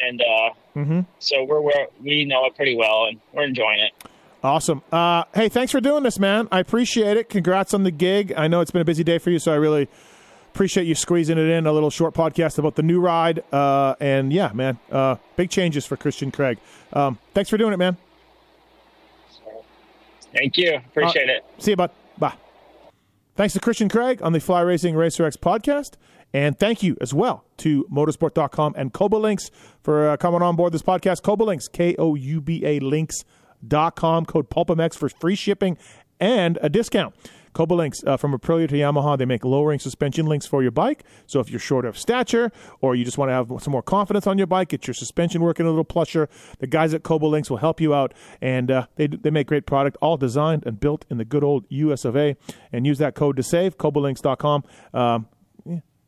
and 0.00 0.20
uh, 0.22 0.50
Mhm. 0.76 1.06
so 1.18 1.44
we're 1.44 1.60
where 1.60 1.88
we 2.02 2.24
know 2.24 2.44
it 2.46 2.54
pretty 2.56 2.76
well, 2.76 3.06
and 3.06 3.20
we're 3.32 3.44
enjoying 3.44 3.80
it. 3.80 3.92
Awesome. 4.44 4.82
Uh, 4.92 5.24
hey, 5.34 5.48
thanks 5.48 5.72
for 5.72 5.80
doing 5.80 6.04
this, 6.04 6.18
man. 6.20 6.46
I 6.52 6.60
appreciate 6.60 7.16
it. 7.16 7.28
Congrats 7.28 7.74
on 7.74 7.82
the 7.82 7.90
gig. 7.90 8.32
I 8.36 8.46
know 8.46 8.60
it's 8.60 8.70
been 8.70 8.82
a 8.82 8.84
busy 8.84 9.02
day 9.02 9.18
for 9.18 9.30
you, 9.30 9.40
so 9.40 9.52
I 9.52 9.56
really 9.56 9.88
appreciate 10.54 10.86
you 10.86 10.94
squeezing 10.94 11.36
it 11.38 11.48
in. 11.48 11.66
A 11.66 11.72
little 11.72 11.90
short 11.90 12.14
podcast 12.14 12.56
about 12.56 12.76
the 12.76 12.84
new 12.84 13.00
ride. 13.00 13.42
Uh, 13.52 13.96
and 13.98 14.32
yeah, 14.32 14.52
man, 14.54 14.78
uh, 14.92 15.16
big 15.34 15.50
changes 15.50 15.84
for 15.84 15.96
Christian 15.96 16.30
Craig. 16.30 16.58
Um, 16.92 17.18
thanks 17.34 17.50
for 17.50 17.56
doing 17.58 17.72
it, 17.72 17.78
man. 17.78 17.96
Thank 20.34 20.56
you. 20.56 20.76
Appreciate 20.76 21.28
it. 21.28 21.44
See 21.58 21.72
you, 21.72 21.76
bud. 21.76 21.90
Bye. 22.18 22.34
Thanks 23.36 23.54
to 23.54 23.60
Christian 23.60 23.88
Craig 23.88 24.20
on 24.22 24.32
the 24.32 24.40
Fly 24.40 24.60
Racing 24.60 24.94
Racer 24.96 25.24
X 25.24 25.36
podcast. 25.36 25.92
And 26.32 26.58
thank 26.58 26.82
you 26.82 26.96
as 27.00 27.14
well 27.14 27.44
to 27.58 27.84
motorsport.com 27.84 28.74
and 28.76 28.92
Koubalinks 28.92 29.50
for 29.82 30.10
uh, 30.10 30.16
coming 30.16 30.42
on 30.42 30.56
board 30.56 30.72
this 30.72 30.82
podcast. 30.82 31.22
Koubalinks, 31.22 31.70
K 31.72 31.94
O 31.98 32.14
U 32.14 32.40
B 32.40 32.64
A 32.66 32.80
links.com, 32.80 34.26
code 34.26 34.50
PulpMX 34.50 34.96
for 34.96 35.08
free 35.08 35.34
shipping 35.34 35.78
and 36.20 36.58
a 36.60 36.68
discount. 36.68 37.14
Koubalinks 37.58 38.06
uh, 38.06 38.16
from 38.16 38.38
Aprilia 38.38 38.68
to 38.68 38.74
Yamaha, 38.76 39.18
they 39.18 39.24
make 39.24 39.44
lowering 39.44 39.80
suspension 39.80 40.26
links 40.26 40.46
for 40.46 40.62
your 40.62 40.70
bike. 40.70 41.02
So 41.26 41.40
if 41.40 41.50
you're 41.50 41.58
short 41.58 41.84
of 41.84 41.98
stature 41.98 42.52
or 42.80 42.94
you 42.94 43.04
just 43.04 43.18
want 43.18 43.30
to 43.30 43.32
have 43.32 43.50
some 43.60 43.72
more 43.72 43.82
confidence 43.82 44.28
on 44.28 44.38
your 44.38 44.46
bike, 44.46 44.68
get 44.68 44.86
your 44.86 44.94
suspension 44.94 45.40
working 45.40 45.66
a 45.66 45.68
little 45.68 45.84
plusher, 45.84 46.28
the 46.60 46.68
guys 46.68 46.94
at 46.94 47.02
Koubalinks 47.02 47.50
will 47.50 47.56
help 47.56 47.80
you 47.80 47.92
out. 47.92 48.14
And 48.40 48.70
uh, 48.70 48.86
they, 48.94 49.08
they 49.08 49.30
make 49.30 49.48
great 49.48 49.66
product, 49.66 49.96
all 50.00 50.16
designed 50.16 50.64
and 50.66 50.78
built 50.78 51.04
in 51.10 51.18
the 51.18 51.24
good 51.24 51.42
old 51.42 51.64
US 51.68 52.04
of 52.04 52.16
A. 52.16 52.36
And 52.72 52.86
use 52.86 52.98
that 52.98 53.16
code 53.16 53.36
to 53.38 53.42
save, 53.42 53.76
koubalinks.com. 53.76 54.62
Um, 54.94 55.26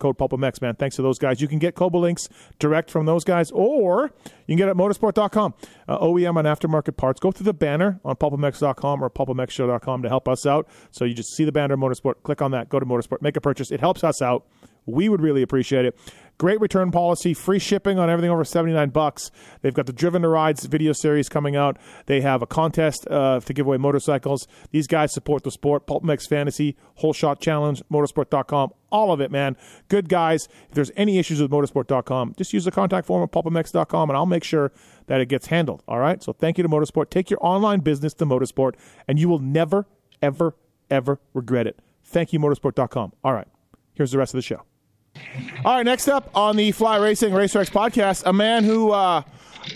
code 0.00 0.18
PulpMX, 0.18 0.60
man. 0.60 0.74
Thanks 0.74 0.96
to 0.96 1.02
those 1.02 1.18
guys. 1.18 1.40
You 1.40 1.46
can 1.48 1.58
get 1.58 1.74
Koubalinks 1.74 2.28
direct 2.58 2.90
from 2.90 3.06
those 3.06 3.22
guys, 3.22 3.50
or 3.52 4.12
you 4.46 4.52
can 4.52 4.56
get 4.56 4.68
it 4.68 4.72
at 4.72 4.76
motorsport.com. 4.76 5.54
Uh, 5.86 5.98
OEM 5.98 6.38
and 6.38 6.48
aftermarket 6.48 6.96
parts. 6.96 7.20
Go 7.20 7.30
through 7.30 7.44
the 7.44 7.54
banner 7.54 8.00
on 8.04 8.16
pulpmx.com 8.16 9.04
or 9.04 9.10
pulpmxshow.com 9.10 10.02
to 10.02 10.08
help 10.08 10.28
us 10.28 10.46
out. 10.46 10.68
So 10.90 11.04
you 11.04 11.14
just 11.14 11.34
see 11.34 11.44
the 11.44 11.52
banner 11.52 11.76
Motorsport, 11.76 12.22
click 12.22 12.42
on 12.42 12.50
that, 12.50 12.68
go 12.68 12.80
to 12.80 12.86
Motorsport, 12.86 13.22
make 13.22 13.36
a 13.36 13.40
purchase. 13.40 13.70
It 13.70 13.80
helps 13.80 14.02
us 14.02 14.20
out. 14.20 14.46
We 14.86 15.08
would 15.08 15.20
really 15.20 15.42
appreciate 15.42 15.84
it. 15.84 15.98
Great 16.40 16.58
return 16.58 16.90
policy, 16.90 17.34
free 17.34 17.58
shipping 17.58 17.98
on 17.98 18.08
everything 18.08 18.30
over 18.30 18.46
79 18.46 18.88
bucks. 18.88 19.30
They've 19.60 19.74
got 19.74 19.84
the 19.84 19.92
Driven 19.92 20.22
to 20.22 20.28
Rides 20.28 20.64
video 20.64 20.94
series 20.94 21.28
coming 21.28 21.54
out. 21.54 21.76
They 22.06 22.22
have 22.22 22.40
a 22.40 22.46
contest 22.46 23.06
uh, 23.10 23.40
to 23.40 23.52
give 23.52 23.66
away 23.66 23.76
motorcycles. 23.76 24.48
These 24.70 24.86
guys 24.86 25.12
support 25.12 25.42
the 25.42 25.50
sport. 25.50 25.86
Pulp 25.86 26.02
Mix 26.02 26.26
Fantasy, 26.26 26.78
Whole 26.94 27.12
Shot 27.12 27.42
Challenge, 27.42 27.82
motorsport.com, 27.92 28.70
all 28.90 29.12
of 29.12 29.20
it, 29.20 29.30
man. 29.30 29.54
Good 29.88 30.08
guys. 30.08 30.48
If 30.70 30.74
there's 30.74 30.90
any 30.96 31.18
issues 31.18 31.42
with 31.42 31.50
motorsport.com, 31.50 32.36
just 32.38 32.54
use 32.54 32.64
the 32.64 32.70
contact 32.70 33.06
form 33.06 33.22
at 33.22 33.32
pulpmx.com 33.32 34.08
and 34.08 34.16
I'll 34.16 34.24
make 34.24 34.42
sure 34.42 34.72
that 35.08 35.20
it 35.20 35.26
gets 35.26 35.48
handled. 35.48 35.82
All 35.86 35.98
right? 35.98 36.22
So 36.22 36.32
thank 36.32 36.56
you 36.56 36.62
to 36.62 36.70
Motorsport. 36.70 37.10
Take 37.10 37.28
your 37.28 37.44
online 37.44 37.80
business 37.80 38.14
to 38.14 38.24
Motorsport 38.24 38.76
and 39.06 39.18
you 39.18 39.28
will 39.28 39.40
never, 39.40 39.86
ever, 40.22 40.56
ever 40.90 41.20
regret 41.34 41.66
it. 41.66 41.80
Thank 42.02 42.32
you, 42.32 42.38
motorsport.com. 42.38 43.12
All 43.22 43.34
right. 43.34 43.48
Here's 43.92 44.12
the 44.12 44.16
rest 44.16 44.32
of 44.32 44.38
the 44.38 44.42
show. 44.42 44.62
All 45.64 45.76
right, 45.76 45.84
next 45.84 46.08
up 46.08 46.30
on 46.34 46.56
the 46.56 46.72
Fly 46.72 46.96
Racing 46.96 47.32
Racer 47.34 47.60
X 47.60 47.70
podcast, 47.70 48.22
a 48.26 48.32
man 48.32 48.64
who 48.64 48.90
uh, 48.92 49.22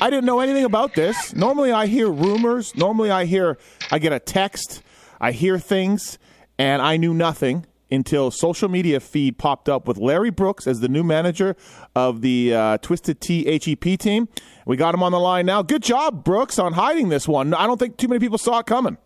I 0.00 0.10
didn't 0.10 0.24
know 0.24 0.40
anything 0.40 0.64
about 0.64 0.94
this. 0.94 1.34
Normally, 1.34 1.72
I 1.72 1.86
hear 1.86 2.08
rumors. 2.10 2.74
Normally, 2.74 3.10
I 3.10 3.24
hear, 3.26 3.58
I 3.90 3.98
get 3.98 4.12
a 4.12 4.18
text, 4.18 4.82
I 5.20 5.32
hear 5.32 5.58
things, 5.58 6.18
and 6.58 6.80
I 6.80 6.96
knew 6.96 7.14
nothing 7.14 7.66
until 7.90 8.30
social 8.30 8.68
media 8.68 8.98
feed 8.98 9.38
popped 9.38 9.68
up 9.68 9.86
with 9.86 9.98
Larry 9.98 10.30
Brooks 10.30 10.66
as 10.66 10.80
the 10.80 10.88
new 10.88 11.04
manager 11.04 11.54
of 11.94 12.22
the 12.22 12.54
uh, 12.54 12.78
Twisted 12.78 13.20
T 13.20 13.44
HEP 13.44 13.98
team. 13.98 14.28
We 14.66 14.76
got 14.76 14.94
him 14.94 15.02
on 15.02 15.12
the 15.12 15.20
line 15.20 15.46
now. 15.46 15.62
Good 15.62 15.82
job, 15.82 16.24
Brooks, 16.24 16.58
on 16.58 16.72
hiding 16.72 17.08
this 17.10 17.28
one. 17.28 17.52
I 17.54 17.66
don't 17.66 17.78
think 17.78 17.96
too 17.96 18.08
many 18.08 18.18
people 18.18 18.38
saw 18.38 18.60
it 18.60 18.66
coming. 18.66 18.96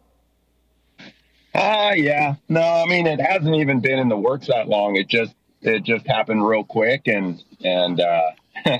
Ah, 1.54 1.92
yeah. 1.92 2.36
No, 2.48 2.60
I 2.60 2.86
mean 2.86 3.06
it 3.06 3.20
hasn't 3.20 3.56
even 3.56 3.80
been 3.80 3.98
in 3.98 4.08
the 4.08 4.16
works 4.16 4.46
that 4.46 4.68
long. 4.68 4.96
It 4.96 5.08
just 5.08 5.34
it 5.62 5.82
just 5.84 6.06
happened 6.06 6.46
real 6.46 6.64
quick, 6.64 7.06
and 7.06 7.42
and 7.64 8.00
uh, 8.00 8.30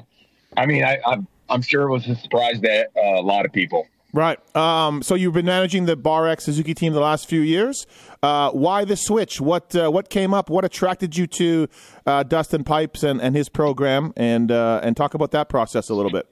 I 0.56 0.66
mean 0.66 0.84
I 0.84 0.98
I'm, 1.06 1.26
I'm 1.48 1.62
sure 1.62 1.88
it 1.88 1.92
was 1.92 2.06
a 2.08 2.16
surprise 2.16 2.60
to 2.60 2.84
uh, 2.84 3.20
a 3.20 3.22
lot 3.22 3.44
of 3.44 3.52
people. 3.52 3.86
Right. 4.14 4.38
Um, 4.56 5.02
so 5.02 5.14
you've 5.14 5.34
been 5.34 5.44
managing 5.44 5.84
the 5.84 5.94
Bar 5.94 6.28
X 6.28 6.44
Suzuki 6.44 6.72
team 6.72 6.94
the 6.94 7.00
last 7.00 7.28
few 7.28 7.40
years. 7.40 7.86
Uh, 8.22 8.50
why 8.50 8.84
the 8.84 8.96
switch? 8.96 9.40
What 9.40 9.76
uh, 9.76 9.90
what 9.90 10.08
came 10.08 10.32
up? 10.32 10.48
What 10.48 10.64
attracted 10.64 11.16
you 11.16 11.26
to 11.26 11.68
uh, 12.06 12.22
Dustin 12.22 12.64
Pipes 12.64 13.02
and, 13.02 13.20
and 13.20 13.36
his 13.36 13.48
program? 13.50 14.14
And 14.16 14.50
uh, 14.50 14.80
and 14.82 14.96
talk 14.96 15.14
about 15.14 15.32
that 15.32 15.48
process 15.48 15.90
a 15.90 15.94
little 15.94 16.10
bit. 16.10 16.26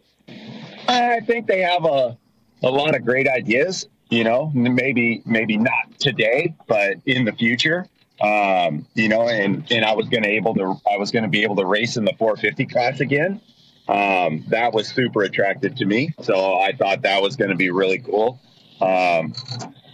I 0.89 1.21
think 1.21 1.47
they 1.47 1.61
have 1.61 1.85
a 1.85 2.17
a 2.63 2.71
lot 2.71 2.97
of 2.97 3.05
great 3.05 3.29
ideas. 3.29 3.89
You 4.09 4.25
know, 4.25 4.51
maybe 4.55 5.23
maybe 5.27 5.59
not 5.59 5.99
today, 5.99 6.55
but 6.67 6.97
in 7.05 7.27
the 7.27 7.33
future. 7.33 7.87
Um, 8.21 8.87
you 8.95 9.09
know, 9.09 9.29
and 9.29 9.71
and 9.71 9.85
I 9.85 9.95
was 9.95 10.09
going 10.09 10.23
to 10.23 10.31
able 10.31 10.55
to 10.55 10.81
I 10.91 10.97
was 10.97 11.11
going 11.11 11.25
to 11.25 11.29
be 11.29 11.43
able 11.43 11.57
to 11.57 11.67
race 11.67 11.97
in 11.97 12.05
the 12.05 12.15
450 12.19 12.67
class 12.67 13.01
again. 13.01 13.41
Um, 13.89 14.45
that 14.49 14.73
was 14.73 14.89
super 14.89 15.23
attractive 15.23 15.77
to 15.77 15.85
me, 15.85 16.13
so 16.23 16.59
I 16.59 16.73
thought 16.73 17.03
that 17.03 17.23
was 17.23 17.37
going 17.37 17.51
to 17.51 17.57
be 17.57 17.71
really 17.71 17.99
cool. 17.99 18.41
Um, 18.81 19.35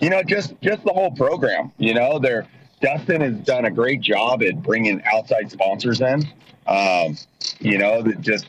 you 0.00 0.08
know, 0.08 0.22
just 0.22 0.54
just 0.62 0.84
the 0.84 0.92
whole 0.92 1.10
program. 1.10 1.72
You 1.78 1.94
know, 1.94 2.18
they're 2.18 2.48
Dustin 2.80 3.20
has 3.20 3.34
done 3.44 3.64
a 3.64 3.70
great 3.70 4.00
job 4.00 4.42
at 4.42 4.62
bringing 4.62 5.02
outside 5.04 5.50
sponsors 5.50 6.00
in. 6.00 6.26
Um, 6.66 7.16
you 7.60 7.78
know, 7.78 8.02
that 8.02 8.20
just 8.20 8.46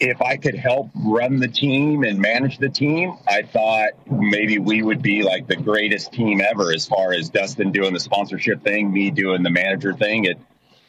if 0.00 0.22
I 0.22 0.36
could 0.36 0.54
help 0.54 0.90
run 0.94 1.38
the 1.38 1.48
team 1.48 2.04
and 2.04 2.18
manage 2.18 2.58
the 2.58 2.70
team, 2.70 3.16
I 3.28 3.42
thought 3.42 3.90
maybe 4.10 4.58
we 4.58 4.82
would 4.82 5.02
be 5.02 5.22
like 5.22 5.46
the 5.46 5.56
greatest 5.56 6.12
team 6.12 6.40
ever 6.40 6.72
as 6.72 6.86
far 6.86 7.12
as 7.12 7.28
Dustin 7.28 7.70
doing 7.70 7.92
the 7.92 8.00
sponsorship 8.00 8.64
thing, 8.64 8.90
me 8.92 9.10
doing 9.10 9.42
the 9.42 9.50
manager 9.50 9.92
thing. 9.92 10.24
It 10.24 10.38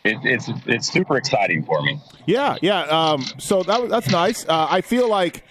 it, 0.03 0.17
it's 0.23 0.49
it's 0.65 0.91
super 0.91 1.17
exciting 1.17 1.63
for 1.63 1.81
me. 1.81 1.99
Yeah, 2.25 2.57
yeah. 2.61 2.83
Um, 2.83 3.23
so 3.37 3.63
that 3.63 3.89
that's 3.89 4.09
nice. 4.09 4.45
Uh, 4.47 4.67
I 4.69 4.81
feel 4.81 5.07
like. 5.07 5.43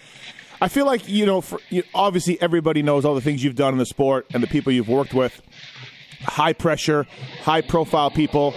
I 0.62 0.68
feel 0.68 0.84
like 0.84 1.08
you 1.08 1.24
know, 1.24 1.40
for, 1.40 1.58
you, 1.70 1.84
obviously 1.94 2.38
everybody 2.42 2.82
knows 2.82 3.06
all 3.06 3.14
the 3.14 3.22
things 3.22 3.42
you've 3.42 3.54
done 3.54 3.72
in 3.72 3.78
the 3.78 3.86
sport 3.86 4.26
and 4.34 4.42
the 4.42 4.46
people 4.46 4.70
you've 4.70 4.90
worked 4.90 5.14
with. 5.14 5.40
High 6.20 6.52
pressure, 6.52 7.06
high 7.40 7.62
profile 7.62 8.10
people. 8.10 8.52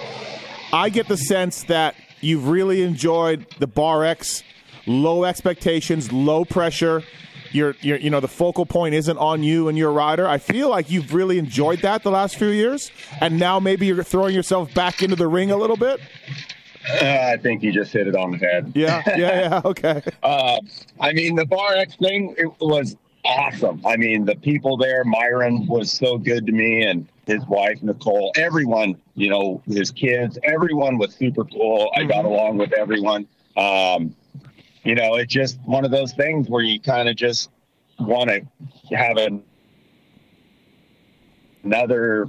I 0.73 0.89
get 0.89 1.07
the 1.07 1.15
sense 1.15 1.63
that 1.63 1.95
you've 2.19 2.49
really 2.49 2.81
enjoyed 2.81 3.45
the 3.59 3.67
Bar 3.67 4.03
X, 4.03 4.43
low 4.85 5.23
expectations, 5.23 6.11
low 6.11 6.45
pressure. 6.45 7.03
You're, 7.51 7.75
you're, 7.81 7.97
you 7.97 8.09
know, 8.09 8.19
the 8.19 8.27
focal 8.27 8.65
point 8.65 8.95
isn't 8.95 9.17
on 9.17 9.43
you 9.43 9.67
and 9.67 9.77
your 9.77 9.91
rider. 9.91 10.27
I 10.27 10.39
feel 10.39 10.69
like 10.69 10.89
you've 10.89 11.13
really 11.13 11.37
enjoyed 11.37 11.79
that 11.81 12.01
the 12.01 12.09
last 12.09 12.35
few 12.35 12.47
years, 12.47 12.91
and 13.21 13.37
now 13.37 13.59
maybe 13.59 13.85
you're 13.85 14.03
throwing 14.03 14.33
yourself 14.33 14.73
back 14.73 15.03
into 15.03 15.15
the 15.15 15.27
ring 15.27 15.51
a 15.51 15.57
little 15.57 15.77
bit. 15.77 15.99
Uh, 16.89 17.31
I 17.33 17.37
think 17.37 17.61
you 17.63 17.71
just 17.71 17.93
hit 17.93 18.07
it 18.07 18.15
on 18.15 18.31
the 18.31 18.37
head. 18.37 18.71
Yeah, 18.75 19.03
yeah, 19.07 19.15
yeah. 19.17 19.61
Okay. 19.65 20.01
uh, 20.23 20.59
I 20.99 21.13
mean, 21.13 21.35
the 21.35 21.45
Bar 21.45 21.75
X 21.75 21.95
thing 21.95 22.33
it 22.37 22.49
was 22.59 22.97
awesome. 23.23 23.81
I 23.85 23.97
mean, 23.97 24.25
the 24.25 24.35
people 24.35 24.75
there, 24.75 25.03
Myron 25.05 25.65
was 25.67 25.91
so 25.91 26.17
good 26.17 26.45
to 26.47 26.51
me, 26.51 26.83
and 26.83 27.07
his 27.25 27.45
wife 27.45 27.81
Nicole, 27.83 28.33
everyone, 28.35 28.97
you 29.15 29.29
know, 29.29 29.61
his 29.65 29.91
kids, 29.91 30.37
everyone 30.43 30.97
was 30.97 31.13
super 31.15 31.45
cool. 31.45 31.91
I 31.95 32.03
got 32.03 32.25
along 32.25 32.57
with 32.57 32.73
everyone. 32.73 33.27
Um, 33.55 34.15
you 34.83 34.95
know, 34.95 35.15
it's 35.15 35.33
just 35.33 35.59
one 35.65 35.85
of 35.85 35.91
those 35.91 36.13
things 36.13 36.49
where 36.49 36.61
you 36.61 36.79
kind 36.79 37.07
of 37.07 37.15
just 37.15 37.49
want 37.99 38.29
to 38.29 38.95
have 38.95 39.17
an, 39.17 39.43
another 41.63 42.27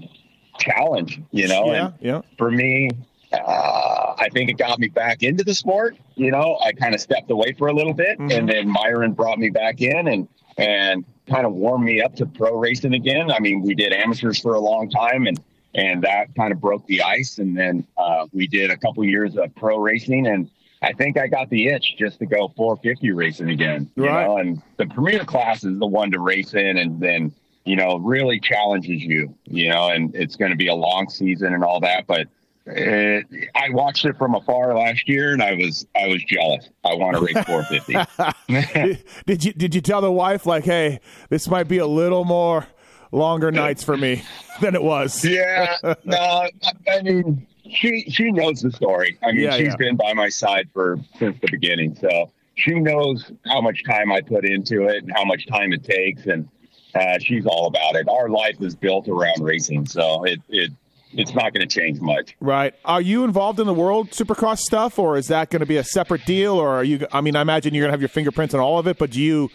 challenge, 0.59 1.21
you 1.33 1.49
know. 1.49 1.73
Yeah, 1.73 1.87
and 1.87 1.95
yeah. 2.01 2.21
for 2.39 2.51
me, 2.51 2.91
uh, 3.33 4.15
I 4.19 4.29
think 4.33 4.51
it 4.51 4.55
got 4.59 4.79
me 4.79 4.89
back 4.89 5.23
into 5.23 5.43
the 5.43 5.55
sport. 5.55 5.97
You 6.15 6.31
know, 6.31 6.59
I 6.65 6.73
kind 6.73 6.95
of 6.95 7.01
stepped 7.01 7.31
away 7.31 7.53
for 7.59 7.69
a 7.69 7.73
little 7.73 7.95
bit, 7.95 8.19
and 8.19 8.49
then 8.49 8.69
Myron 8.69 9.13
brought 9.13 9.39
me 9.39 9.51
back 9.51 9.81
in 9.81 10.09
and 10.09 10.29
and 10.57 11.05
kind 11.29 11.47
of 11.47 11.53
warmed 11.55 11.85
me 11.85 12.01
up 12.01 12.15
to 12.17 12.27
pro 12.27 12.57
racing 12.57 12.95
again. 12.95 13.31
I 13.31 13.41
mean, 13.41 13.63
we 13.63 13.75
did 13.75 13.93
amateurs 13.93 14.39
for 14.39 14.55
a 14.55 14.61
long 14.61 14.89
time, 14.91 15.27
and 15.27 15.41
and 15.75 16.03
that 16.03 16.33
kind 16.37 16.53
of 16.53 16.61
broke 16.61 16.87
the 16.87 17.03
ice. 17.03 17.39
And 17.39 17.57
then 17.57 17.85
uh, 17.97 18.27
we 18.33 18.47
did 18.47 18.71
a 18.71 18.77
couple 18.77 19.05
years 19.05 19.37
of 19.37 19.53
pro 19.57 19.79
racing, 19.79 20.29
and 20.29 20.49
I 20.85 20.93
think 20.93 21.19
I 21.19 21.27
got 21.27 21.49
the 21.51 21.69
itch 21.69 21.97
just 21.99 22.19
to 22.21 22.27
go 22.27 22.53
450 22.57 23.11
racing 23.13 23.49
again. 23.51 23.91
You 23.97 24.05
Right. 24.07 24.27
know, 24.27 24.37
and 24.39 24.63
the 24.77 24.87
premier 24.87 25.25
class 25.25 25.65
is 25.65 25.79
the 25.79 25.87
one 25.87 26.11
to 26.13 26.21
race 26.21 26.55
in, 26.55 26.77
and 26.79 27.01
then 27.01 27.33
you 27.65 27.77
know 27.77 27.97
really 27.99 28.39
challenges 28.41 29.03
you. 29.03 29.35
You 29.45 29.71
know, 29.71 29.89
and 29.89 30.15
it's 30.15 30.37
going 30.37 30.51
to 30.51 30.57
be 30.57 30.69
a 30.69 30.75
long 30.75 31.09
season 31.09 31.53
and 31.55 31.65
all 31.65 31.81
that, 31.81 32.07
but. 32.07 32.29
It, 32.67 33.27
I 33.55 33.69
watched 33.69 34.07
it 34.07 34.17
from 34.17 34.35
afar 34.35 34.75
last 34.75 35.07
year, 35.07 35.35
and 35.35 35.43
I 35.43 35.53
was 35.53 35.87
I 35.95 36.07
was 36.07 36.25
jealous. 36.25 36.71
I 36.83 36.95
want 36.95 37.15
to 37.15 37.23
race 37.23 37.45
450. 37.45 39.03
did 39.27 39.45
you 39.45 39.53
did 39.53 39.75
you 39.75 39.83
tell 39.83 40.01
the 40.01 40.11
wife 40.11 40.47
like, 40.47 40.65
hey, 40.65 41.01
this 41.29 41.47
might 41.47 41.69
be 41.69 41.77
a 41.77 41.87
little 41.87 42.25
more 42.25 42.67
longer 43.13 43.53
nights 43.53 43.85
for 43.85 43.99
me 43.99 44.23
than 44.63 44.75
it 44.75 44.83
was? 44.83 45.23
yeah, 45.27 45.77
no, 46.05 46.17
I- 46.17 46.51
I 46.91 47.03
mean 47.03 47.47
she 47.69 48.05
she 48.11 48.31
knows 48.31 48.61
the 48.61 48.71
story. 48.73 49.17
I 49.23 49.33
mean, 49.33 49.41
Yeah, 49.45 49.57
she's 49.57 49.67
yeah. 49.69 49.77
been 49.77 49.97
by 49.97 50.13
my 50.13 50.29
side 50.29 50.69
for 50.73 50.99
since 51.19 51.37
the 51.41 51.49
beginning, 51.51 51.95
so 51.97 52.31
she 52.57 52.75
knows 52.75 53.33
how 53.47 53.61
much 53.61 53.83
time 53.85 54.13
I 54.13 54.21
put 54.21 54.45
into 54.45 54.87
it 54.87 55.03
and 55.03 55.13
how 55.15 55.25
much 55.25 55.47
time 55.47 55.73
it 55.73 55.83
takes, 55.85 56.27
and 56.27 56.49
uh, 56.95 57.19
she's 57.19 57.47
all 57.47 57.67
about 57.67 57.97
it. 57.97 58.09
Our 58.09 58.29
life 58.29 58.61
is 58.61 58.75
built 58.77 59.09
around 59.09 59.43
racing, 59.43 59.87
so 59.87 60.25
it 60.25 60.41
it 60.49 60.71
it's 61.17 61.33
not 61.35 61.53
going 61.55 61.67
to 61.67 61.81
change 61.81 62.01
much. 62.01 62.35
Right. 62.41 62.75
Are 62.85 63.01
you 63.01 63.23
involved 63.25 63.61
in 63.61 63.67
the 63.67 63.75
World 63.75 64.11
Supercross 64.11 64.59
stuff, 64.59 64.99
or 64.99 65.17
is 65.17 65.29
that 65.29 65.49
going 65.51 65.61
to 65.61 65.67
be 65.67 65.77
a 65.77 65.85
separate 65.85 66.25
deal? 66.27 66.55
Or 66.55 66.69
are 66.71 66.85
you? 66.85 67.07
I 67.13 67.21
mean, 67.21 67.37
I 67.37 67.41
imagine 67.41 67.73
you're 67.73 67.83
going 67.83 67.91
to 67.91 67.95
have 67.95 68.01
your 68.03 68.09
fingerprints 68.09 68.53
on 68.55 68.61
all 68.61 68.79
of 68.79 68.87
it. 68.89 68.99
But 68.99 69.11
do 69.13 69.21
you 69.21 69.51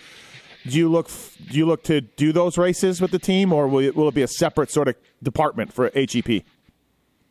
do 0.67 0.77
you 0.77 0.89
look 0.89 1.09
do 1.49 1.57
you 1.57 1.65
look 1.65 1.83
to 1.83 2.01
do 2.01 2.31
those 2.31 2.57
races 2.57 3.01
with 3.01 3.11
the 3.11 3.19
team, 3.19 3.53
or 3.53 3.67
will 3.67 3.79
it, 3.79 3.95
will 3.95 4.07
it 4.07 4.15
be 4.15 4.21
a 4.23 4.27
separate 4.27 4.71
sort 4.71 4.87
of 4.87 4.95
department 5.21 5.73
for 5.73 5.91
HEP? 5.93 6.43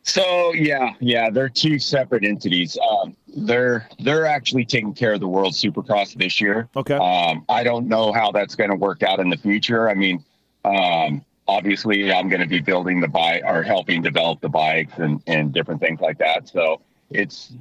So 0.03 0.53
yeah, 0.53 0.93
yeah, 0.99 1.29
they're 1.29 1.49
two 1.49 1.77
separate 1.77 2.23
entities. 2.23 2.77
Um, 2.89 3.15
they're 3.27 3.87
they're 3.99 4.25
actually 4.25 4.65
taking 4.65 4.93
care 4.93 5.13
of 5.13 5.19
the 5.19 5.27
World 5.27 5.53
Supercross 5.53 6.15
this 6.15 6.41
year. 6.41 6.67
Okay. 6.75 6.95
Um, 6.95 7.45
I 7.49 7.63
don't 7.63 7.87
know 7.87 8.11
how 8.11 8.31
that's 8.31 8.55
going 8.55 8.71
to 8.71 8.75
work 8.75 9.03
out 9.03 9.19
in 9.19 9.29
the 9.29 9.37
future. 9.37 9.89
I 9.89 9.93
mean, 9.93 10.23
um, 10.65 11.23
obviously, 11.47 12.11
I'm 12.11 12.29
going 12.29 12.41
to 12.41 12.47
be 12.47 12.59
building 12.59 13.01
the 13.01 13.07
bike 13.07 13.43
or 13.45 13.61
helping 13.61 14.01
develop 14.01 14.41
the 14.41 14.49
bikes 14.49 14.93
and 14.97 15.21
and 15.27 15.53
different 15.53 15.81
things 15.81 15.99
like 15.99 16.17
that. 16.19 16.47
So 16.49 16.81
it's 17.09 17.51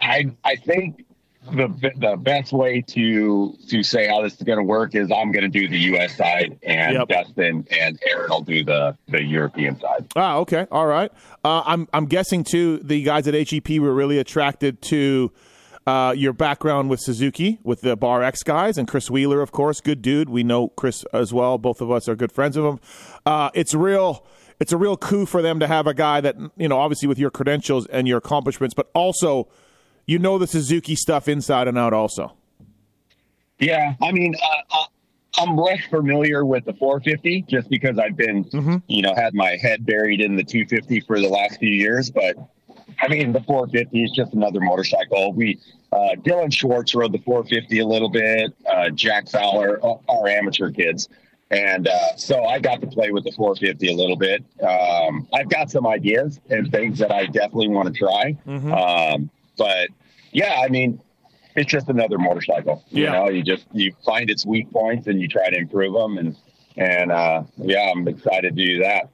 I 0.00 0.30
I 0.44 0.56
think 0.56 1.04
the 1.52 1.92
the 1.96 2.16
best 2.16 2.52
way 2.52 2.80
to 2.88 3.54
to 3.68 3.82
say 3.82 4.06
how 4.08 4.22
this 4.22 4.34
is 4.34 4.42
going 4.42 4.58
to 4.58 4.64
work 4.64 4.94
is 4.94 5.10
I'm 5.10 5.32
going 5.32 5.42
to 5.42 5.48
do 5.48 5.68
the 5.68 5.78
U.S. 5.78 6.16
side 6.16 6.58
and 6.62 6.94
Yep. 6.94 7.08
Dustin 7.08 7.66
and 7.70 7.98
Aaron 8.10 8.30
will 8.30 8.42
do 8.42 8.64
the 8.64 8.96
the 9.08 9.22
European 9.22 9.78
side. 9.80 10.06
Ah, 10.16 10.36
okay, 10.38 10.66
all 10.70 10.86
right. 10.86 11.10
Uh, 11.44 11.62
I'm 11.64 11.88
I'm 11.92 12.06
guessing 12.06 12.44
too. 12.44 12.78
The 12.78 13.02
guys 13.02 13.26
at 13.28 13.34
HEP 13.34 13.78
were 13.80 13.94
really 13.94 14.18
attracted 14.18 14.80
to 14.82 15.32
uh, 15.86 16.12
your 16.16 16.32
background 16.34 16.90
with 16.90 17.00
Suzuki, 17.00 17.58
with 17.62 17.80
the 17.80 17.96
Bar 17.96 18.22
X 18.22 18.42
guys, 18.42 18.76
and 18.76 18.86
Chris 18.86 19.10
Wheeler, 19.10 19.40
of 19.40 19.52
course, 19.52 19.80
good 19.80 20.02
dude. 20.02 20.28
We 20.28 20.42
know 20.44 20.68
Chris 20.68 21.04
as 21.14 21.32
well. 21.32 21.56
Both 21.58 21.80
of 21.80 21.90
us 21.90 22.08
are 22.08 22.14
good 22.16 22.30
friends 22.32 22.56
of 22.56 22.64
him. 22.64 22.80
Uh, 23.24 23.50
it's 23.54 23.74
real. 23.74 24.26
It's 24.60 24.72
a 24.72 24.76
real 24.76 24.96
coup 24.96 25.24
for 25.24 25.40
them 25.40 25.60
to 25.60 25.66
have 25.66 25.86
a 25.86 25.94
guy 25.94 26.20
that 26.20 26.36
you 26.56 26.68
know, 26.68 26.78
obviously 26.78 27.08
with 27.08 27.18
your 27.18 27.30
credentials 27.30 27.86
and 27.86 28.06
your 28.08 28.18
accomplishments, 28.18 28.74
but 28.74 28.90
also 28.94 29.48
you 30.08 30.18
know 30.18 30.38
the 30.38 30.46
Suzuki 30.46 30.96
stuff 30.96 31.28
inside 31.28 31.68
and 31.68 31.78
out. 31.78 31.92
Also, 31.92 32.32
Yeah, 33.60 33.94
I 34.02 34.10
mean, 34.10 34.34
uh, 34.42 34.78
uh, 34.78 34.84
I'm 35.36 35.56
less 35.56 35.84
familiar 35.90 36.44
with 36.44 36.64
the 36.64 36.72
450 36.72 37.42
just 37.42 37.68
because 37.68 37.98
I've 37.98 38.16
been, 38.16 38.48
you 38.88 39.02
know, 39.02 39.14
had 39.14 39.34
my 39.34 39.56
head 39.56 39.84
buried 39.86 40.20
in 40.20 40.34
the 40.34 40.42
250 40.42 41.00
for 41.00 41.20
the 41.20 41.28
last 41.28 41.60
few 41.60 41.70
years. 41.70 42.10
But 42.10 42.36
I 43.02 43.08
mean, 43.08 43.32
the 43.32 43.42
450 43.42 44.02
is 44.02 44.10
just 44.12 44.32
another 44.32 44.60
motorcycle. 44.60 45.34
We, 45.34 45.60
uh, 45.92 46.16
Dilan 46.24 46.52
Schwartz 46.52 46.94
rode 46.94 47.12
the 47.12 47.18
450 47.18 47.78
a 47.78 47.86
little 47.86 48.08
bit. 48.08 48.52
Uh, 48.68 48.88
Jack 48.88 49.28
Fowler, 49.28 49.78
uh, 49.84 49.96
our 50.08 50.26
amateur 50.26 50.70
kids. 50.72 51.08
And 51.50 51.86
uh, 51.86 52.16
so 52.16 52.44
I 52.44 52.58
got 52.58 52.80
to 52.80 52.86
play 52.86 53.10
with 53.10 53.24
the 53.24 53.32
450 53.32 53.92
a 53.92 53.94
little 53.94 54.16
bit. 54.16 54.44
Um, 54.62 55.28
I've 55.34 55.48
got 55.48 55.70
some 55.70 55.86
ideas 55.86 56.40
and 56.50 56.70
things 56.72 56.98
that 56.98 57.12
I 57.12 57.26
definitely 57.26 57.68
want 57.68 57.94
to 57.94 57.98
try. 57.98 58.36
Um, 58.72 59.30
but 59.58 59.88
yeah, 60.32 60.60
I 60.64 60.68
mean, 60.68 61.00
it's 61.56 61.70
just 61.70 61.88
another 61.88 62.16
motorcycle. 62.18 62.84
You 62.90 63.04
Yeah. 63.04 63.12
know, 63.12 63.28
you 63.28 63.42
just 63.42 63.66
you 63.72 63.92
find 64.04 64.30
its 64.30 64.46
weak 64.46 64.70
points 64.70 65.06
and 65.08 65.20
you 65.20 65.28
try 65.28 65.50
to 65.50 65.56
improve 65.58 65.92
them. 65.92 66.16
And 66.18 66.36
and 66.76 67.10
uh, 67.12 67.42
yeah, 67.58 67.90
I'm 67.94 68.06
excited 68.08 68.56
to 68.56 68.66
do 68.66 68.78
that. 68.84 69.10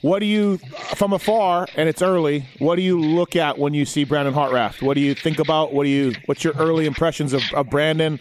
what 0.00 0.18
do 0.20 0.26
you, 0.26 0.56
from 0.96 1.12
afar, 1.12 1.68
and 1.76 1.88
it's 1.88 2.00
early? 2.02 2.46
What 2.58 2.76
do 2.76 2.82
you 2.82 2.98
look 2.98 3.36
at 3.36 3.58
when 3.58 3.74
you 3.74 3.84
see 3.84 4.02
Brandon 4.04 4.32
Hartranft? 4.34 4.80
What 4.82 4.94
do 4.94 5.00
you 5.00 5.14
think 5.14 5.38
about? 5.38 5.72
What 5.74 5.84
do 5.84 5.90
you? 5.90 6.14
What's 6.26 6.42
your 6.42 6.54
early 6.54 6.86
impressions 6.86 7.32
of, 7.34 7.42
of 7.54 7.68
Brandon? 7.70 8.18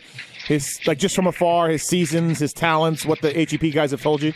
His 0.47 0.79
like 0.85 0.97
just 0.97 1.15
from 1.15 1.27
afar, 1.27 1.69
his 1.69 1.83
seasons, 1.83 2.39
his 2.39 2.51
talents, 2.53 3.05
what 3.05 3.21
the 3.21 3.31
HEP 3.31 3.71
guys 3.73 3.91
have 3.91 4.01
told 4.01 4.21
you. 4.21 4.33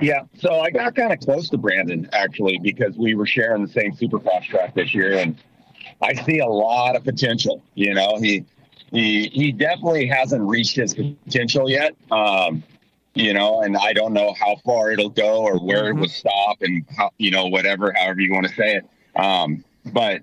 Yeah. 0.00 0.22
So 0.38 0.60
I 0.60 0.70
got 0.70 0.94
kind 0.94 1.12
of 1.12 1.20
close 1.20 1.48
to 1.50 1.58
Brandon 1.58 2.08
actually 2.12 2.58
because 2.62 2.96
we 2.96 3.14
were 3.14 3.26
sharing 3.26 3.62
the 3.64 3.70
same 3.70 3.92
supercross 3.92 4.44
track 4.44 4.74
this 4.74 4.94
year, 4.94 5.12
and 5.18 5.36
I 6.02 6.14
see 6.14 6.40
a 6.40 6.46
lot 6.46 6.96
of 6.96 7.04
potential. 7.04 7.62
You 7.74 7.94
know, 7.94 8.18
he 8.18 8.44
he 8.90 9.28
he 9.28 9.52
definitely 9.52 10.06
hasn't 10.06 10.42
reached 10.42 10.76
his 10.76 10.94
potential 10.94 11.70
yet. 11.70 11.94
Um, 12.10 12.62
you 13.14 13.34
know, 13.34 13.62
and 13.62 13.76
I 13.76 13.92
don't 13.92 14.12
know 14.12 14.32
how 14.32 14.56
far 14.64 14.90
it'll 14.90 15.10
go 15.10 15.42
or 15.42 15.58
where 15.58 15.88
it 15.88 15.94
will 15.94 16.08
stop, 16.08 16.58
and 16.62 16.84
how 16.96 17.10
you 17.18 17.30
know 17.30 17.46
whatever, 17.46 17.92
however 17.92 18.20
you 18.20 18.32
want 18.32 18.48
to 18.48 18.54
say 18.54 18.76
it. 18.76 19.20
Um, 19.20 19.64
but 19.92 20.22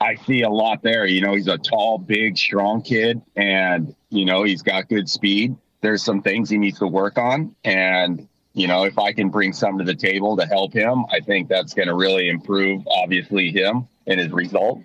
I 0.00 0.14
see 0.14 0.42
a 0.42 0.50
lot 0.50 0.82
there. 0.82 1.06
You 1.06 1.20
know, 1.20 1.34
he's 1.34 1.48
a 1.48 1.58
tall, 1.58 1.98
big, 1.98 2.38
strong 2.38 2.82
kid, 2.82 3.20
and 3.34 3.94
you 4.10 4.24
know 4.24 4.44
he's 4.44 4.62
got 4.62 4.88
good 4.88 5.08
speed. 5.08 5.56
There's 5.80 6.02
some 6.02 6.22
things 6.22 6.48
he 6.48 6.58
needs 6.58 6.78
to 6.78 6.86
work 6.86 7.18
on, 7.18 7.54
and 7.64 8.28
you 8.56 8.66
know 8.66 8.84
if 8.84 8.98
I 8.98 9.12
can 9.12 9.28
bring 9.28 9.52
some 9.52 9.78
to 9.78 9.84
the 9.84 9.94
table 9.94 10.36
to 10.36 10.46
help 10.46 10.72
him, 10.72 11.04
I 11.12 11.20
think 11.20 11.48
that's 11.48 11.74
going 11.74 11.88
to 11.88 11.94
really 11.94 12.28
improve, 12.28 12.82
obviously, 12.90 13.50
him 13.50 13.86
and 14.06 14.18
his 14.18 14.32
result. 14.32 14.80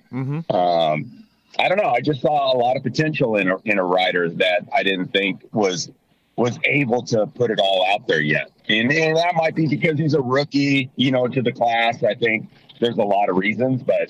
Um, 0.49 1.25
I 1.57 1.67
don't 1.67 1.77
know. 1.77 1.89
I 1.89 2.01
just 2.01 2.21
saw 2.21 2.55
a 2.55 2.57
lot 2.57 2.77
of 2.77 2.83
potential 2.83 3.37
in 3.37 3.49
a, 3.49 3.57
in 3.65 3.77
a 3.77 3.83
rider 3.83 4.29
that 4.29 4.67
I 4.73 4.83
didn't 4.83 5.07
think 5.07 5.47
was 5.51 5.89
was 6.35 6.57
able 6.65 7.03
to 7.03 7.27
put 7.27 7.51
it 7.51 7.59
all 7.59 7.85
out 7.93 8.07
there 8.07 8.21
yet. 8.21 8.51
And, 8.69 8.91
and 8.91 9.17
that 9.17 9.35
might 9.35 9.53
be 9.53 9.67
because 9.67 9.99
he's 9.99 10.13
a 10.13 10.21
rookie, 10.21 10.89
you 10.95 11.11
know, 11.11 11.27
to 11.27 11.41
the 11.41 11.51
class. 11.51 12.03
I 12.03 12.15
think 12.15 12.49
there's 12.79 12.97
a 12.97 13.03
lot 13.03 13.29
of 13.29 13.35
reasons, 13.37 13.83
but 13.83 14.07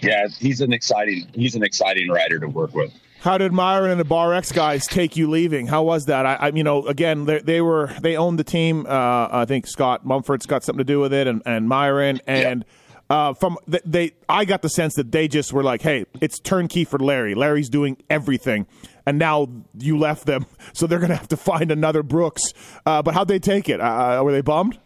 yeah, 0.00 0.26
he's 0.38 0.60
an 0.60 0.72
exciting 0.72 1.26
he's 1.34 1.54
an 1.54 1.62
exciting 1.62 2.10
rider 2.10 2.38
to 2.40 2.48
work 2.48 2.74
with. 2.74 2.92
How 3.24 3.38
did 3.38 3.54
Myron 3.54 3.90
and 3.90 3.98
the 3.98 4.04
Bar 4.04 4.34
X 4.34 4.52
guys 4.52 4.86
take 4.86 5.16
you 5.16 5.30
leaving? 5.30 5.66
How 5.66 5.82
was 5.82 6.04
that? 6.04 6.26
I, 6.26 6.34
I 6.34 6.48
you 6.48 6.62
know, 6.62 6.86
again, 6.86 7.24
they, 7.24 7.38
they 7.38 7.62
were 7.62 7.90
they 8.02 8.18
owned 8.18 8.38
the 8.38 8.44
team. 8.44 8.84
Uh, 8.86 9.28
I 9.30 9.46
think 9.46 9.66
Scott 9.66 10.04
Mumford's 10.04 10.44
got 10.44 10.62
something 10.62 10.80
to 10.80 10.84
do 10.84 11.00
with 11.00 11.14
it, 11.14 11.26
and 11.26 11.40
and 11.46 11.66
Myron 11.66 12.20
and. 12.26 12.66
uh, 13.08 13.32
from 13.32 13.56
th- 13.70 13.82
they, 13.86 14.12
I 14.28 14.44
got 14.44 14.60
the 14.60 14.68
sense 14.68 14.94
that 14.96 15.10
they 15.10 15.26
just 15.26 15.54
were 15.54 15.62
like, 15.62 15.80
"Hey, 15.80 16.04
it's 16.20 16.38
turnkey 16.38 16.84
for 16.84 16.98
Larry. 16.98 17.34
Larry's 17.34 17.70
doing 17.70 17.96
everything." 18.10 18.66
And 19.06 19.18
now 19.18 19.48
you 19.78 19.96
left 19.96 20.26
them, 20.26 20.44
so 20.74 20.86
they're 20.86 20.98
going 20.98 21.08
to 21.10 21.16
have 21.16 21.28
to 21.28 21.38
find 21.38 21.70
another 21.70 22.02
Brooks. 22.02 22.42
Uh, 22.84 23.00
but 23.00 23.14
how'd 23.14 23.28
they 23.28 23.38
take 23.38 23.70
it? 23.70 23.80
Uh, 23.80 24.20
were 24.22 24.32
they 24.32 24.42
bummed? 24.42 24.78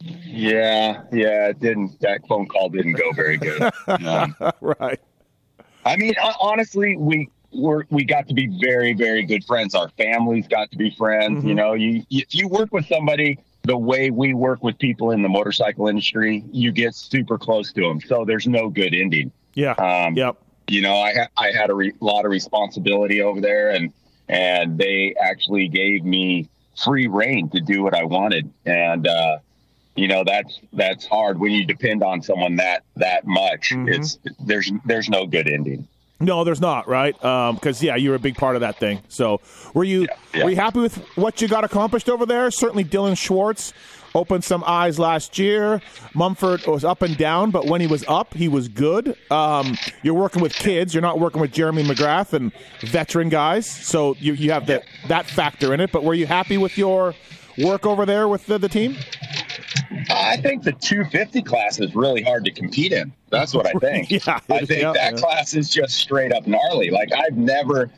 Yeah, 0.00 1.02
yeah, 1.12 1.48
it 1.48 1.60
didn't. 1.60 2.00
That 2.00 2.26
phone 2.26 2.46
call 2.46 2.70
didn't 2.70 2.94
go 2.94 3.12
very 3.12 3.36
good. 3.36 3.70
Um, 3.86 4.34
right. 4.62 5.00
I 5.84 5.96
mean, 5.96 6.14
honestly, 6.40 6.96
we 6.96 7.28
we're, 7.54 7.84
we 7.90 8.04
got 8.04 8.28
to 8.28 8.34
be 8.34 8.46
very, 8.60 8.92
very 8.94 9.24
good 9.24 9.44
friends. 9.44 9.74
Our 9.74 9.88
families 9.90 10.46
got 10.48 10.70
to 10.72 10.76
be 10.76 10.90
friends. 10.90 11.44
You 11.44 11.54
know, 11.54 11.74
you 11.74 12.04
if 12.10 12.34
you 12.34 12.48
work 12.48 12.72
with 12.72 12.86
somebody 12.86 13.38
the 13.62 13.76
way 13.76 14.10
we 14.10 14.34
work 14.34 14.62
with 14.62 14.78
people 14.78 15.10
in 15.10 15.22
the 15.22 15.28
motorcycle 15.28 15.88
industry, 15.88 16.44
you 16.52 16.70
get 16.70 16.94
super 16.94 17.38
close 17.38 17.72
to 17.72 17.80
them. 17.80 18.00
So 18.00 18.24
there's 18.24 18.46
no 18.46 18.68
good 18.68 18.94
ending. 18.94 19.32
Yeah. 19.54 19.72
Um, 19.72 20.14
yep. 20.14 20.36
you 20.68 20.82
know, 20.82 20.96
I 20.96 21.14
ha- 21.14 21.28
I 21.36 21.50
had 21.50 21.70
a 21.70 21.74
re- 21.74 21.94
lot 22.00 22.24
of 22.24 22.30
responsibility 22.30 23.22
over 23.22 23.40
there, 23.40 23.70
and 23.70 23.92
and 24.28 24.78
they 24.78 25.14
actually 25.20 25.68
gave 25.68 26.04
me 26.04 26.48
free 26.82 27.06
rein 27.06 27.48
to 27.50 27.60
do 27.60 27.82
what 27.82 27.94
I 27.94 28.04
wanted, 28.04 28.50
and 28.66 29.06
uh, 29.06 29.38
you 29.96 30.08
know 30.08 30.24
that's 30.24 30.60
that's 30.72 31.06
hard 31.06 31.38
when 31.38 31.52
you 31.52 31.64
depend 31.64 32.02
on 32.02 32.22
someone 32.22 32.56
that 32.56 32.82
that 32.96 33.26
much. 33.26 33.72
It's 33.72 34.18
there's 34.40 34.70
there's 34.84 35.08
no 35.08 35.26
good 35.26 35.48
ending. 35.48 35.88
No, 36.20 36.44
there's 36.44 36.60
not, 36.60 36.88
right? 36.88 37.14
Because 37.14 37.82
yeah, 37.82 37.96
you 37.96 38.10
were 38.10 38.16
a 38.16 38.20
big 38.20 38.36
part 38.36 38.54
of 38.54 38.60
that 38.60 38.78
thing. 38.78 39.02
So, 39.08 39.40
were 39.74 39.84
you 39.84 40.06
yeah. 40.32 40.44
were 40.44 40.50
you 40.50 40.56
happy 40.56 40.80
with 40.80 40.96
what 41.16 41.42
you 41.42 41.48
got 41.48 41.64
accomplished 41.64 42.08
over 42.08 42.24
there? 42.24 42.50
Certainly, 42.50 42.84
Dilan 42.84 43.18
Schwartz 43.18 43.72
opened 44.14 44.44
some 44.44 44.62
eyes 44.64 44.98
last 44.98 45.38
year. 45.38 45.82
Mumford 46.14 46.64
was 46.66 46.84
up 46.84 47.02
and 47.02 47.16
down, 47.16 47.50
but 47.50 47.66
when 47.66 47.80
he 47.80 47.86
was 47.88 48.04
up, 48.06 48.32
he 48.32 48.46
was 48.46 48.68
good. 48.68 49.16
Um, 49.30 49.76
you're 50.02 50.14
working 50.14 50.40
with 50.40 50.54
kids. 50.54 50.94
You're 50.94 51.02
not 51.02 51.18
working 51.18 51.40
with 51.40 51.52
Jeremy 51.52 51.82
McGrath 51.82 52.32
and 52.32 52.52
veteran 52.80 53.28
guys, 53.28 53.68
so 53.68 54.14
you 54.18 54.34
you 54.34 54.52
have 54.52 54.66
that 54.66 54.84
that 55.08 55.26
factor 55.26 55.74
in 55.74 55.80
it. 55.80 55.90
But 55.90 56.04
were 56.04 56.14
you 56.14 56.26
happy 56.26 56.58
with 56.58 56.78
your 56.78 57.14
work 57.58 57.86
over 57.86 58.06
there 58.06 58.28
with 58.28 58.46
the, 58.46 58.58
the 58.58 58.68
team? 58.68 58.96
I 60.10 60.36
think 60.36 60.62
the 60.62 60.72
250 60.72 61.42
class 61.42 61.80
is 61.80 61.94
really 61.94 62.22
hard 62.22 62.44
to 62.44 62.50
compete 62.50 62.92
in. 62.92 63.12
That's 63.30 63.54
what 63.54 63.66
I 63.66 63.72
think. 63.80 64.10
Yeah, 64.10 64.40
I 64.50 64.64
think 64.64 64.70
yeah, 64.82 64.92
that 64.92 65.12
yeah. 65.14 65.18
class 65.18 65.54
is 65.54 65.70
just 65.70 65.94
straight 65.96 66.32
up 66.32 66.46
gnarly. 66.46 66.90
Like 66.90 67.10
I've 67.12 67.36
never, 67.36 67.90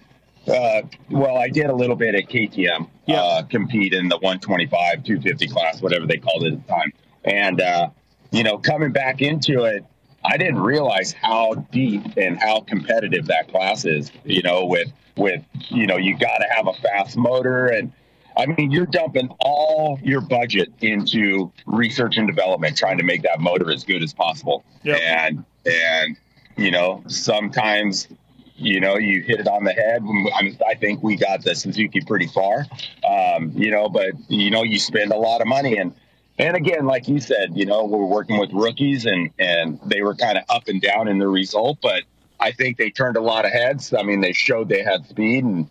uh, 0.48 0.82
well, 1.10 1.36
I 1.36 1.48
did 1.48 1.66
a 1.66 1.74
little 1.74 1.96
bit 1.96 2.14
at 2.14 2.28
KTM, 2.28 2.88
Yeah. 3.06 3.20
uh, 3.22 3.42
compete 3.42 3.92
in 3.92 4.08
the 4.08 4.16
125, 4.16 5.04
250 5.04 5.48
class, 5.48 5.82
whatever 5.82 6.06
they 6.06 6.18
called 6.18 6.44
it 6.44 6.52
at 6.54 6.66
the 6.66 6.72
time. 6.72 6.92
And, 7.24 7.60
uh, 7.60 7.88
you 8.30 8.42
know, 8.42 8.58
coming 8.58 8.92
back 8.92 9.22
into 9.22 9.64
it, 9.64 9.84
I 10.24 10.36
didn't 10.36 10.60
realize 10.60 11.12
how 11.12 11.54
deep 11.70 12.02
and 12.16 12.38
how 12.38 12.60
competitive 12.60 13.26
that 13.26 13.48
class 13.48 13.84
is, 13.84 14.10
you 14.24 14.42
know, 14.42 14.64
with, 14.66 14.92
with, 15.16 15.42
you 15.68 15.86
know, 15.86 15.96
you 15.96 16.18
got 16.18 16.38
to 16.38 16.46
have 16.54 16.66
a 16.66 16.72
fast 16.74 17.16
motor 17.16 17.66
and, 17.66 17.92
I 18.36 18.46
mean, 18.46 18.70
you're 18.70 18.86
dumping 18.86 19.28
all 19.40 19.98
your 20.02 20.20
budget 20.20 20.72
into 20.80 21.52
research 21.66 22.18
and 22.18 22.26
development, 22.26 22.76
trying 22.76 22.98
to 22.98 23.04
make 23.04 23.22
that 23.22 23.40
motor 23.40 23.70
as 23.70 23.84
good 23.84 24.02
as 24.02 24.12
possible. 24.12 24.64
Yep. 24.82 25.00
And 25.00 25.44
and 25.64 26.16
you 26.56 26.70
know, 26.70 27.02
sometimes 27.06 28.08
you 28.56 28.80
know 28.80 28.96
you 28.96 29.22
hit 29.22 29.40
it 29.40 29.48
on 29.48 29.64
the 29.64 29.72
head. 29.72 30.02
I 30.02 30.42
mean, 30.42 30.58
I 30.66 30.74
think 30.74 31.02
we 31.02 31.16
got 31.16 31.42
the 31.42 31.54
Suzuki 31.54 32.00
pretty 32.00 32.26
far. 32.26 32.66
Um, 33.08 33.52
you 33.54 33.70
know, 33.70 33.88
but 33.88 34.10
you 34.28 34.50
know, 34.50 34.62
you 34.62 34.78
spend 34.78 35.12
a 35.12 35.18
lot 35.18 35.40
of 35.40 35.46
money 35.46 35.78
and. 35.78 35.94
And 36.38 36.54
again, 36.54 36.84
like 36.84 37.08
you 37.08 37.18
said, 37.18 37.52
you 37.54 37.64
know, 37.64 37.86
we're 37.86 38.04
working 38.04 38.38
with 38.38 38.52
rookies 38.52 39.06
and, 39.06 39.30
and 39.38 39.80
they 39.86 40.02
were 40.02 40.14
kind 40.14 40.36
of 40.36 40.44
up 40.50 40.68
and 40.68 40.82
down 40.82 41.08
in 41.08 41.16
the 41.18 41.26
result, 41.26 41.78
but 41.80 42.02
I 42.38 42.52
think 42.52 42.76
they 42.76 42.90
turned 42.90 43.16
a 43.16 43.22
lot 43.22 43.46
of 43.46 43.52
heads. 43.52 43.94
I 43.94 44.02
mean, 44.02 44.20
they 44.20 44.32
showed 44.32 44.68
they 44.68 44.82
had 44.82 45.06
speed 45.06 45.44
and 45.44 45.70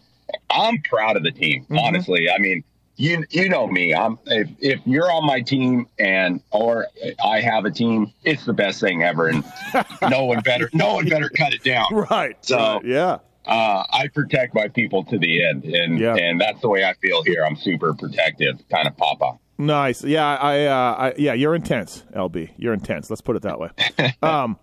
I'm 0.49 0.81
proud 0.81 1.17
of 1.17 1.23
the 1.23 1.31
team, 1.31 1.65
honestly. 1.71 2.29
I 2.29 2.37
mean, 2.39 2.63
you 2.97 3.25
you 3.29 3.49
know 3.49 3.67
me. 3.67 3.93
I'm 3.93 4.17
if, 4.25 4.49
if 4.59 4.79
you're 4.85 5.11
on 5.11 5.25
my 5.25 5.41
team 5.41 5.87
and 5.99 6.41
or 6.51 6.87
I 7.23 7.41
have 7.41 7.65
a 7.65 7.71
team, 7.71 8.11
it's 8.23 8.45
the 8.45 8.53
best 8.53 8.79
thing 8.79 9.03
ever, 9.03 9.27
and 9.27 9.43
no 10.09 10.25
one 10.25 10.39
better 10.41 10.69
no 10.73 10.93
one 10.95 11.07
better 11.09 11.29
cut 11.29 11.53
it 11.53 11.63
down. 11.63 11.87
Right. 12.09 12.37
So- 12.45 12.57
right, 12.57 12.85
yeah. 12.85 13.17
Uh, 13.47 13.83
I 13.93 14.07
protect 14.07 14.55
my 14.55 14.67
people 14.69 15.03
to 15.03 15.19
the 15.19 15.45
end, 15.45 15.65
and 15.65 15.99
Yeah. 15.99 16.15
and 16.15 16.41
that's 16.41 16.61
the 16.61 16.69
way 16.69 16.83
I 16.83 16.93
feel 16.95 17.21
here. 17.21 17.45
I'm 17.45 17.55
super 17.55 17.93
protective, 17.93 18.59
kind 18.71 18.87
of 18.87 18.97
papa. 18.97 19.37
Nice. 19.59 20.03
Yeah, 20.03 20.25
I, 20.25 20.65
uh, 20.65 20.73
I 20.97 21.13
yeah, 21.17 21.33
you're 21.33 21.53
intense, 21.53 22.03
LB. 22.15 22.49
You're 22.57 22.73
intense. 22.73 23.07
Let's 23.11 23.21
put 23.21 23.35
it 23.35 23.43
that 23.43 23.59
way. 23.59 23.69
um, 24.23 24.57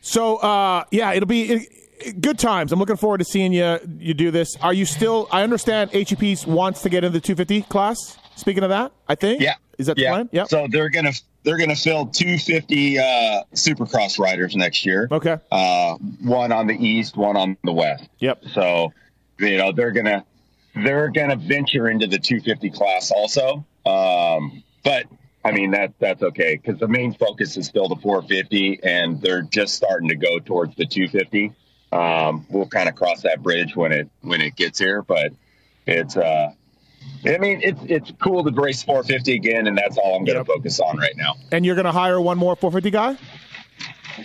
so 0.00 0.36
uh, 0.36 0.84
yeah, 0.92 1.12
it'll 1.14 1.26
be 1.26 1.42
it- 1.50 1.72
good 2.20 2.38
times. 2.38 2.72
I'm 2.72 2.78
looking 2.78 2.96
forward 2.96 3.18
to 3.18 3.24
seeing 3.24 3.52
you 3.52 3.78
you 3.98 4.14
do 4.14 4.30
this. 4.30 4.56
Are 4.56 4.72
you 4.72 4.84
still? 4.84 5.28
I 5.30 5.42
understand 5.42 5.90
HEP 5.92 6.46
wants 6.46 6.82
to 6.82 6.88
get 6.88 7.04
into 7.04 7.18
the 7.18 7.20
250 7.20 7.62
class. 7.62 8.18
Speaking 8.36 8.62
of 8.62 8.70
that, 8.70 8.92
I 9.08 9.14
think. 9.14 9.42
Yeah, 9.42 9.54
Is 9.78 9.86
that 9.86 9.96
the 9.96 10.02
yeah. 10.02 10.10
plan? 10.10 10.28
Yeah. 10.32 10.44
So 10.44 10.66
they're 10.70 10.88
gonna 10.88 11.12
they're 11.42 11.58
gonna 11.58 11.76
fill 11.76 12.06
250 12.06 12.98
uh, 12.98 13.02
Supercross 13.54 14.18
riders 14.18 14.56
next 14.56 14.84
year. 14.86 15.08
okay. 15.10 15.36
Uh, 15.50 15.96
one 16.22 16.52
on 16.52 16.66
the 16.66 16.74
east, 16.74 17.16
one 17.16 17.36
on 17.36 17.56
the 17.64 17.72
west. 17.72 18.08
Yep. 18.18 18.44
So, 18.52 18.92
you 19.38 19.58
know, 19.58 19.72
they're 19.72 19.92
gonna 19.92 20.24
they're 20.74 21.08
gonna 21.10 21.36
venture 21.36 21.88
into 21.88 22.06
the 22.06 22.18
250 22.18 22.70
class 22.70 23.10
also. 23.10 23.64
Um, 23.84 24.62
but 24.84 25.04
I 25.44 25.52
mean 25.52 25.72
that 25.72 25.94
that's 25.98 26.22
okay 26.22 26.56
because 26.56 26.78
the 26.80 26.88
main 26.88 27.14
focus 27.14 27.56
is 27.56 27.66
still 27.66 27.88
the 27.88 27.96
450, 27.96 28.80
and 28.82 29.20
they're 29.20 29.42
just 29.42 29.74
starting 29.74 30.08
to 30.08 30.16
go 30.16 30.38
towards 30.38 30.76
the 30.76 30.86
250. 30.86 31.52
Um, 31.92 32.46
we'll 32.50 32.66
kind 32.66 32.88
of 32.88 32.94
cross 32.94 33.22
that 33.22 33.42
bridge 33.42 33.74
when 33.76 33.92
it 33.92 34.08
when 34.22 34.40
it 34.40 34.56
gets 34.56 34.78
here, 34.78 35.02
but 35.02 35.32
it's 35.86 36.16
uh. 36.16 36.52
I 37.24 37.38
mean, 37.38 37.60
it's 37.62 37.80
it's 37.86 38.12
cool 38.22 38.44
to 38.44 38.50
race 38.50 38.82
450 38.82 39.34
again, 39.34 39.66
and 39.66 39.76
that's 39.76 39.96
all 39.98 40.16
I'm 40.16 40.24
going 40.24 40.36
to 40.36 40.40
Yep. 40.40 40.46
focus 40.46 40.80
on 40.80 40.96
right 40.98 41.16
now. 41.16 41.34
And 41.52 41.64
you're 41.66 41.74
going 41.74 41.86
to 41.86 41.92
hire 41.92 42.20
one 42.20 42.36
more 42.38 42.54
450 42.56 42.90
guy. 42.90 43.16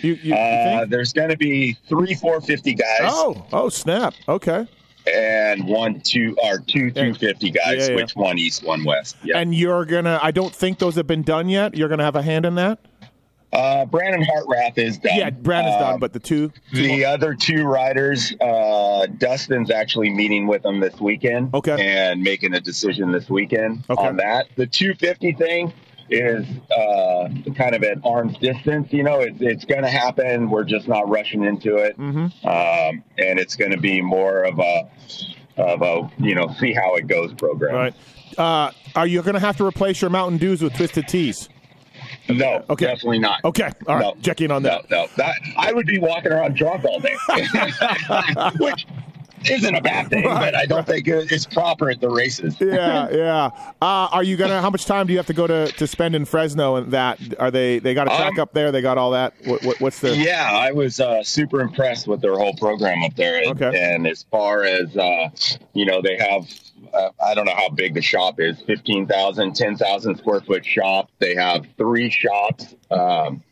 You, 0.02 0.14
you, 0.22 0.34
Uh, 0.34 0.84
there's 0.86 1.12
going 1.12 1.30
to 1.30 1.36
be 1.38 1.76
three 1.88 2.14
450 2.14 2.74
guys. 2.74 3.00
Oh, 3.02 3.46
oh, 3.52 3.68
snap. 3.70 4.14
Okay. 4.28 4.66
and 5.12 5.64
one 5.66 6.00
two 6.00 6.36
or 6.42 6.58
two 6.58 6.90
two 6.90 7.14
fifty 7.14 7.50
guys, 7.50 7.86
Yeah, 7.88 7.90
yeah. 7.90 7.94
which 7.96 8.16
one 8.16 8.38
east, 8.38 8.62
one 8.64 8.84
west. 8.84 9.16
Yeah. 9.22 9.38
And 9.38 9.54
you're 9.54 9.84
gonna. 9.84 10.18
I 10.22 10.30
don't 10.30 10.54
think 10.54 10.78
those 10.78 10.96
have 10.96 11.06
been 11.06 11.22
done 11.22 11.48
yet. 11.48 11.76
You're 11.76 11.88
gonna 11.88 12.04
have 12.04 12.16
a 12.16 12.22
hand 12.22 12.44
in 12.44 12.56
that. 12.56 12.78
Uh, 13.52 13.86
Brandon 13.86 14.22
Hartranft 14.22 14.76
is 14.76 14.98
done. 14.98 15.16
Yeah, 15.16 15.30
Brandon's 15.30 15.76
done, 15.76 15.94
Um, 15.94 16.00
but 16.00 16.12
the 16.12 16.18
two. 16.18 16.52
the 16.72 17.04
other 17.04 17.34
two 17.34 17.64
riders, 17.64 18.34
uh, 18.40 19.06
Dustin's 19.18 19.70
actually 19.70 20.10
meeting 20.10 20.46
with 20.46 20.62
them 20.62 20.80
this 20.80 21.00
weekend. 21.00 21.54
Okay. 21.54 21.76
And 21.80 22.22
making 22.22 22.54
a 22.54 22.60
decision 22.60 23.12
this 23.12 23.30
weekend 23.30 23.84
Okay. 23.88 24.06
on 24.06 24.16
that. 24.16 24.46
The 24.56 24.66
250 24.66 25.32
thing 25.32 25.72
is 26.10 26.44
uh, 26.76 27.28
kind 27.56 27.74
of 27.74 27.82
at 27.82 27.98
arm's 28.04 28.36
distance. 28.38 28.92
You 28.92 29.04
know, 29.04 29.20
it's 29.20 29.38
it's 29.40 29.64
going 29.64 29.82
to 29.82 29.88
happen. 29.90 30.50
We're 30.50 30.64
just 30.64 30.86
not 30.88 31.08
rushing 31.08 31.44
into 31.44 31.76
it. 31.76 31.98
Mm-hmm. 31.98 32.46
Um, 32.46 33.02
and 33.18 33.38
it's 33.38 33.56
going 33.56 33.72
to 33.72 33.78
be 33.80 34.00
more 34.02 34.42
of 34.44 34.58
a 34.58 34.88
of 35.56 35.80
a 35.82 36.10
you 36.18 36.34
know 36.34 36.54
see 36.60 36.74
how 36.74 36.96
it 36.96 37.06
goes 37.06 37.32
program. 37.34 37.74
All 37.74 37.80
right. 37.80 37.94
Uh, 38.36 38.70
are 38.94 39.06
you 39.06 39.22
gonna 39.22 39.40
have 39.40 39.56
to 39.56 39.64
replace 39.64 40.00
your 40.02 40.10
Mountain 40.10 40.36
Dews 40.38 40.60
with 40.62 40.74
Twisted 40.74 41.08
Teas? 41.08 41.48
No, 42.28 42.64
Okay. 42.70 42.86
definitely 42.86 43.18
not. 43.20 43.44
Okay. 43.44 43.70
All 43.86 43.94
right. 43.96 44.00
No. 44.02 44.16
Checking 44.22 44.50
on 44.50 44.62
that. 44.64 44.90
No, 44.90 45.02
no, 45.04 45.08
that 45.16 45.34
I 45.56 45.72
would 45.72 45.86
be 45.86 45.98
walking 45.98 46.32
around 46.32 46.56
drunk 46.56 46.84
all 46.84 47.00
day, 47.00 47.16
which 48.58 48.86
isn't 49.48 49.74
a 49.76 49.80
bad 49.80 50.08
thing, 50.08 50.24
but 50.24 50.56
I 50.56 50.66
don't 50.66 50.86
think 50.86 51.06
it's 51.06 51.46
proper 51.46 51.90
at 51.90 52.00
the 52.00 52.08
races. 52.10 52.56
yeah, 52.60 53.08
yeah. 53.10 53.44
Uh, 53.80 54.08
are 54.10 54.22
you 54.24 54.36
gonna? 54.36 54.60
How 54.60 54.70
much 54.70 54.86
time 54.86 55.06
do 55.06 55.12
you 55.12 55.18
have 55.18 55.26
to 55.26 55.34
go 55.34 55.46
to, 55.46 55.68
to 55.72 55.86
spend 55.86 56.16
in 56.16 56.24
Fresno? 56.24 56.76
And 56.76 56.90
that 56.92 57.20
are 57.38 57.50
they? 57.50 57.78
They 57.78 57.94
got 57.94 58.06
a 58.08 58.10
track 58.10 58.32
Um, 58.34 58.40
up 58.40 58.52
there. 58.54 58.72
They 58.72 58.82
got 58.82 58.98
all 58.98 59.12
that. 59.12 59.34
What, 59.44 59.62
what, 59.64 59.80
what's 59.80 60.00
the? 60.00 60.16
Yeah, 60.16 60.50
I 60.52 60.72
was 60.72 60.98
uh, 61.00 61.22
super 61.22 61.60
impressed 61.60 62.08
with 62.08 62.20
their 62.22 62.36
whole 62.36 62.54
program 62.54 63.02
up 63.04 63.14
there. 63.14 63.36
And, 63.42 63.62
Okay. 63.62 63.78
and 63.94 64.06
as 64.06 64.24
far 64.30 64.64
as, 64.64 64.96
uh, 64.96 65.28
you 65.74 65.86
know, 65.86 66.02
they 66.02 66.16
have, 66.16 66.48
uh, 66.96 67.10
I 67.24 67.34
don't 67.34 67.44
know 67.44 67.54
how 67.54 67.68
big 67.68 67.94
the 67.94 68.02
shop 68.02 68.40
is 68.40 68.60
15,000, 68.62 69.54
10,000 69.54 70.16
square 70.16 70.40
foot 70.40 70.64
shop. 70.64 71.10
They 71.18 71.34
have 71.34 71.66
three 71.76 72.10
shops. 72.10 72.74
Um, 72.90 73.42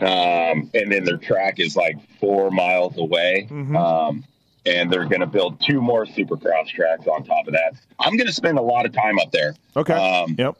um, 0.00 0.70
and 0.74 0.90
then 0.90 1.04
their 1.04 1.18
track 1.18 1.60
is 1.60 1.76
like 1.76 1.96
four 2.18 2.50
miles 2.50 2.98
away. 2.98 3.46
Mm-hmm. 3.50 3.76
Um, 3.76 4.24
and 4.66 4.90
they're 4.90 5.06
going 5.06 5.20
to 5.20 5.26
build 5.26 5.60
two 5.60 5.80
more 5.80 6.06
supercross 6.06 6.68
tracks 6.68 7.06
on 7.06 7.24
top 7.24 7.46
of 7.46 7.52
that. 7.52 7.74
I'm 7.98 8.16
going 8.16 8.26
to 8.26 8.32
spend 8.32 8.58
a 8.58 8.62
lot 8.62 8.86
of 8.86 8.92
time 8.92 9.18
up 9.18 9.30
there. 9.30 9.54
Okay. 9.76 9.92
Um, 9.92 10.34
yep. 10.38 10.56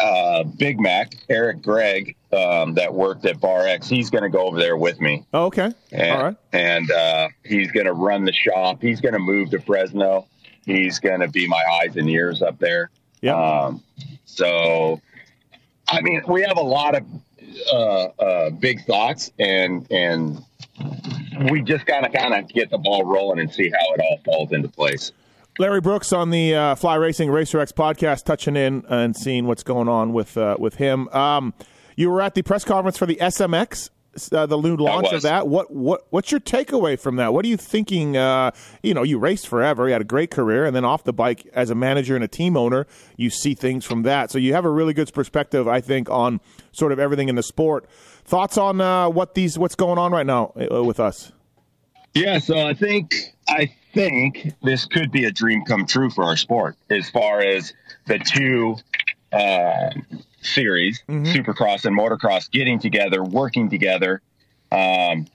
uh, 0.00 0.42
Big 0.42 0.80
Mac, 0.80 1.14
Eric 1.28 1.62
Gregg, 1.62 2.16
um, 2.32 2.74
that 2.74 2.92
worked 2.92 3.24
at 3.24 3.40
Bar 3.40 3.66
X, 3.68 3.88
he's 3.88 4.10
going 4.10 4.24
to 4.24 4.28
go 4.28 4.46
over 4.46 4.58
there 4.58 4.76
with 4.76 5.00
me. 5.00 5.24
Oh, 5.32 5.46
okay. 5.46 5.72
And, 5.92 6.10
all 6.10 6.24
right. 6.24 6.36
and 6.52 6.90
uh, 6.90 7.28
he's 7.44 7.70
going 7.70 7.86
to 7.86 7.92
run 7.92 8.24
the 8.24 8.32
shop. 8.32 8.82
He's 8.82 9.00
going 9.00 9.14
to 9.14 9.20
move 9.20 9.50
to 9.50 9.60
Fresno. 9.60 10.26
He's 10.66 10.98
going 10.98 11.20
to 11.20 11.28
be 11.28 11.46
my 11.46 11.62
eyes 11.80 11.96
and 11.96 12.10
ears 12.10 12.42
up 12.42 12.58
there. 12.58 12.90
Yep. 13.22 13.34
Um, 13.34 13.82
so, 14.24 15.00
I 15.88 16.00
mean, 16.02 16.22
we 16.28 16.42
have 16.42 16.58
a 16.58 16.62
lot 16.62 16.96
of 16.96 17.04
uh, 17.72 17.76
uh, 18.18 18.50
big 18.50 18.84
thoughts, 18.84 19.30
and 19.38 19.86
and 19.90 20.44
we 21.50 21.62
just 21.62 21.86
gotta 21.86 22.10
kind 22.10 22.34
of 22.34 22.48
get 22.48 22.70
the 22.70 22.78
ball 22.78 23.04
rolling 23.04 23.40
and 23.40 23.50
see 23.50 23.70
how 23.70 23.94
it 23.94 24.00
all 24.00 24.18
falls 24.24 24.52
into 24.52 24.68
place. 24.68 25.12
Larry 25.58 25.80
Brooks 25.80 26.12
on 26.12 26.30
the 26.30 26.54
uh, 26.54 26.74
Fly 26.74 26.96
Racing 26.96 27.30
Racer 27.30 27.58
X 27.60 27.72
podcast, 27.72 28.24
touching 28.24 28.56
in 28.56 28.84
and 28.88 29.16
seeing 29.16 29.46
what's 29.46 29.62
going 29.62 29.88
on 29.88 30.12
with 30.12 30.36
uh, 30.36 30.56
with 30.58 30.74
him. 30.74 31.08
Um, 31.08 31.54
you 31.96 32.10
were 32.10 32.20
at 32.20 32.34
the 32.34 32.42
press 32.42 32.64
conference 32.64 32.98
for 32.98 33.06
the 33.06 33.16
SMX, 33.16 33.88
uh, 34.32 34.46
the 34.46 34.58
new 34.58 34.76
launch 34.76 35.12
of 35.12 35.22
that. 35.22 35.48
What 35.48 35.72
what 35.72 36.06
what's 36.10 36.30
your 36.30 36.40
takeaway 36.40 36.98
from 36.98 37.16
that? 37.16 37.32
What 37.32 37.44
are 37.44 37.48
you 37.48 37.56
thinking? 37.56 38.16
Uh, 38.16 38.50
you 38.82 38.94
know, 38.94 39.02
you 39.02 39.18
raced 39.18 39.48
forever, 39.48 39.86
you 39.86 39.92
had 39.92 40.00
a 40.00 40.04
great 40.04 40.30
career, 40.30 40.64
and 40.64 40.74
then 40.74 40.84
off 40.84 41.04
the 41.04 41.12
bike 41.12 41.46
as 41.52 41.70
a 41.70 41.74
manager 41.74 42.14
and 42.14 42.24
a 42.24 42.28
team 42.28 42.56
owner, 42.56 42.86
you 43.16 43.30
see 43.30 43.54
things 43.54 43.84
from 43.84 44.02
that. 44.02 44.30
So 44.30 44.38
you 44.38 44.52
have 44.54 44.64
a 44.64 44.70
really 44.70 44.94
good 44.94 45.12
perspective, 45.12 45.68
I 45.68 45.80
think, 45.80 46.10
on 46.10 46.40
sort 46.72 46.92
of 46.92 46.98
everything 46.98 47.28
in 47.28 47.34
the 47.34 47.42
sport. 47.42 47.88
Thoughts 48.24 48.58
on 48.58 48.80
uh, 48.80 49.08
what 49.08 49.34
these 49.34 49.58
what's 49.58 49.76
going 49.76 49.98
on 49.98 50.12
right 50.12 50.26
now 50.26 50.52
uh, 50.70 50.82
with 50.82 51.00
us? 51.00 51.32
Yeah, 52.14 52.38
so 52.38 52.58
I 52.66 52.72
think 52.72 53.14
I 53.48 53.72
think 53.92 54.54
this 54.62 54.86
could 54.86 55.12
be 55.12 55.24
a 55.24 55.30
dream 55.30 55.64
come 55.64 55.86
true 55.86 56.10
for 56.10 56.24
our 56.24 56.36
sport 56.36 56.76
as 56.88 57.10
far 57.10 57.40
as 57.40 57.74
the 58.06 58.18
two 58.18 58.76
uh, 59.32 59.90
series, 60.46 61.02
mm-hmm. 61.08 61.24
Supercross 61.24 61.84
and 61.84 61.98
Motocross, 61.98 62.50
getting 62.50 62.78
together, 62.78 63.22
working 63.22 63.70
together. 63.70 64.22
Um, 64.70 65.26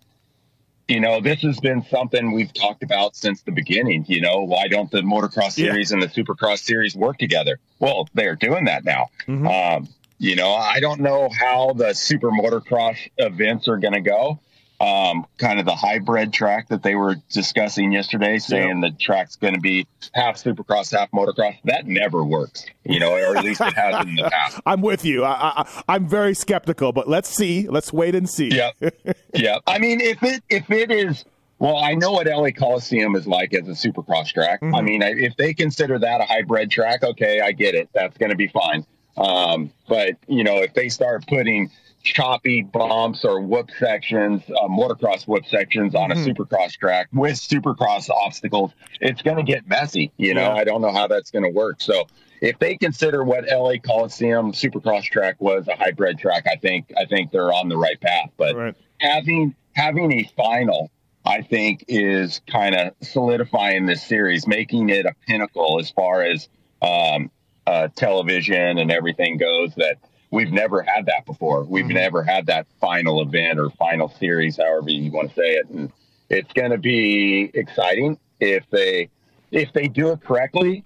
you 0.88 1.00
know, 1.00 1.22
this 1.22 1.42
has 1.42 1.60
been 1.60 1.84
something 1.84 2.34
we've 2.34 2.54
talked 2.54 2.84
about 2.84 3.16
since 3.16 3.42
the 3.44 3.52
beginning. 3.52 4.06
You 4.08 4.22
know, 4.22 4.42
why 4.42 4.68
don't 4.68 4.92
the 4.92 5.02
Motocross 5.02 5.54
series 5.54 5.92
yeah. 5.92 5.96
and 5.96 6.04
the 6.04 6.08
Supercross 6.08 6.60
series 6.60 6.96
work 6.96 7.18
together? 7.18 7.60
Well, 7.80 8.10
they're 8.14 8.36
doing 8.36 8.66
that 8.66 8.84
now. 8.84 9.10
Mm-hmm. 9.28 9.48
Um, 9.48 9.90
you 10.18 10.36
know, 10.36 10.54
I 10.54 10.80
don't 10.82 11.00
know 11.00 11.30
how 11.30 11.74
the 11.74 11.94
Super 11.94 12.30
Motocross 12.30 12.98
events 13.18 13.68
are 13.68 13.78
going 13.78 13.94
to 13.94 14.02
go 14.02 14.40
um, 14.82 15.28
kind 15.38 15.60
of 15.60 15.66
the 15.66 15.76
hybrid 15.76 16.34
track 16.34 16.70
that 16.70 16.82
they 16.82 16.96
were 16.96 17.16
discussing 17.30 17.92
yesterday, 17.92 18.40
saying 18.40 18.82
the 18.82 18.90
track's 18.90 19.36
going 19.36 19.54
to 19.54 19.60
be 19.60 19.86
half 20.14 20.44
supercross, 20.44 20.98
half 20.98 21.12
motocross. 21.12 21.56
That 21.66 21.86
never 21.86 22.24
works, 22.24 22.66
you 22.84 23.00
know, 23.00 23.14
or 23.14 23.38
at 23.38 23.44
least 23.44 23.62
it 23.62 23.74
has 23.76 24.04
in 24.08 24.16
the 24.16 24.28
past. 24.32 24.60
I'm 24.66 24.82
with 24.82 25.06
you. 25.06 25.24
I, 25.24 25.68
I, 25.88 25.96
am 25.96 26.08
very 26.08 26.34
skeptical, 26.34 26.94
but 26.94 27.08
let's 27.08 27.30
see. 27.30 27.68
Let's 27.68 27.94
wait 27.94 28.16
and 28.16 28.28
see. 28.28 28.48
Yeah, 28.48 28.72
yeah. 29.36 29.60
I 29.68 29.78
mean, 29.78 30.02
if 30.02 30.24
it 30.24 30.44
if 30.50 30.70
it 30.72 30.90
is. 30.90 31.26
Well, 31.60 31.78
I 31.78 31.94
know 31.94 32.14
what 32.14 32.26
LA 32.26 32.50
Coliseum 32.50 33.16
is 33.16 33.28
like 33.28 33.54
as 33.54 33.68
a 33.68 33.74
supercross 33.74 34.34
track. 34.34 34.62
Mm-hmm. 34.62 34.74
I 34.74 34.82
mean, 34.82 35.04
if 35.04 35.38
they 35.38 35.54
consider 35.54 36.00
that 36.00 36.20
a 36.20 36.24
hybrid 36.24 36.72
track, 36.72 37.04
okay, 37.04 37.40
I 37.40 37.52
get 37.52 37.76
it. 37.76 37.88
That's 37.94 38.18
going 38.18 38.32
to 38.32 38.36
be 38.36 38.48
fine. 38.48 38.84
Um, 39.16 39.72
but 39.88 40.16
you 40.28 40.44
know, 40.44 40.58
if 40.58 40.74
they 40.74 40.90
start 40.90 41.28
putting 41.28 41.70
choppy 42.02 42.62
bumps 42.62 43.24
or 43.24 43.42
whoop 43.42 43.70
sections, 43.80 44.42
uh, 44.50 44.68
motocross 44.68 45.28
whoop 45.28 45.46
sections 45.46 45.96
on 45.96 46.12
a 46.12 46.16
mm. 46.16 46.26
supercross 46.26 46.72
track 46.74 47.08
with 47.14 47.36
supercross 47.36 48.10
obstacles, 48.10 48.72
it's 49.00 49.22
going 49.22 49.38
to 49.38 49.44
get 49.44 49.68
messy. 49.68 50.12
You 50.18 50.34
know, 50.34 50.54
yeah. 50.54 50.54
I 50.54 50.64
don't 50.64 50.82
know 50.82 50.92
how 50.92 51.08
that's 51.08 51.32
going 51.32 51.44
to 51.44 51.52
work. 51.52 51.82
So 51.82 52.08
if 52.42 52.58
they 52.60 52.76
consider 52.76 53.24
what 53.24 53.46
LA 53.48 53.74
Coliseum 53.84 54.52
supercross 54.52 55.04
track 55.04 55.36
was 55.40 55.68
a 55.68 55.76
hybrid 55.76 56.18
track, 56.18 56.46
I 56.52 56.56
think 56.56 56.92
I 56.98 57.06
think 57.06 57.32
they're 57.32 57.54
on 57.54 57.70
the 57.70 57.78
right 57.78 58.00
path. 58.02 58.32
But 58.36 58.56
right. 58.56 58.76
having 59.00 59.56
having 59.74 60.20
a 60.20 60.24
final, 60.36 60.90
I 61.26 61.44
think, 61.44 61.86
is 61.88 62.42
kind 62.48 62.76
of 62.76 62.94
solidifying 63.02 63.86
this 63.86 64.04
series, 64.04 64.48
making 64.48 64.90
it 64.90 65.06
a 65.06 65.14
pinnacle 65.28 65.80
as 65.80 65.92
far 65.92 66.24
as 66.24 66.50
um, 66.82 67.30
uh, 67.68 67.90
television 67.96 68.80
and 68.80 68.92
everything 68.92 69.38
goes. 69.38 69.76
That 69.76 69.98
we've 70.32 70.52
never 70.52 70.82
had 70.82 71.06
that 71.06 71.26
before. 71.26 71.64
We've 71.64 71.86
mm-hmm. 71.86 71.94
never 71.94 72.24
had 72.24 72.48
that 72.48 72.66
final 72.80 73.22
event 73.22 73.60
or 73.60 73.70
final 73.72 74.10
series, 74.10 74.58
however 74.58 74.90
you 74.90 75.12
want 75.12 75.30
to 75.30 75.36
say 75.36 75.54
it. 75.56 75.70
And 75.70 75.92
it's 76.30 76.52
going 76.54 76.72
to 76.72 76.78
be 76.78 77.52
exciting 77.54 78.18
if 78.40 78.68
they 78.72 79.10
if 79.52 79.72
they 79.74 79.88
do 79.88 80.12
it 80.12 80.22
correctly. 80.24 80.86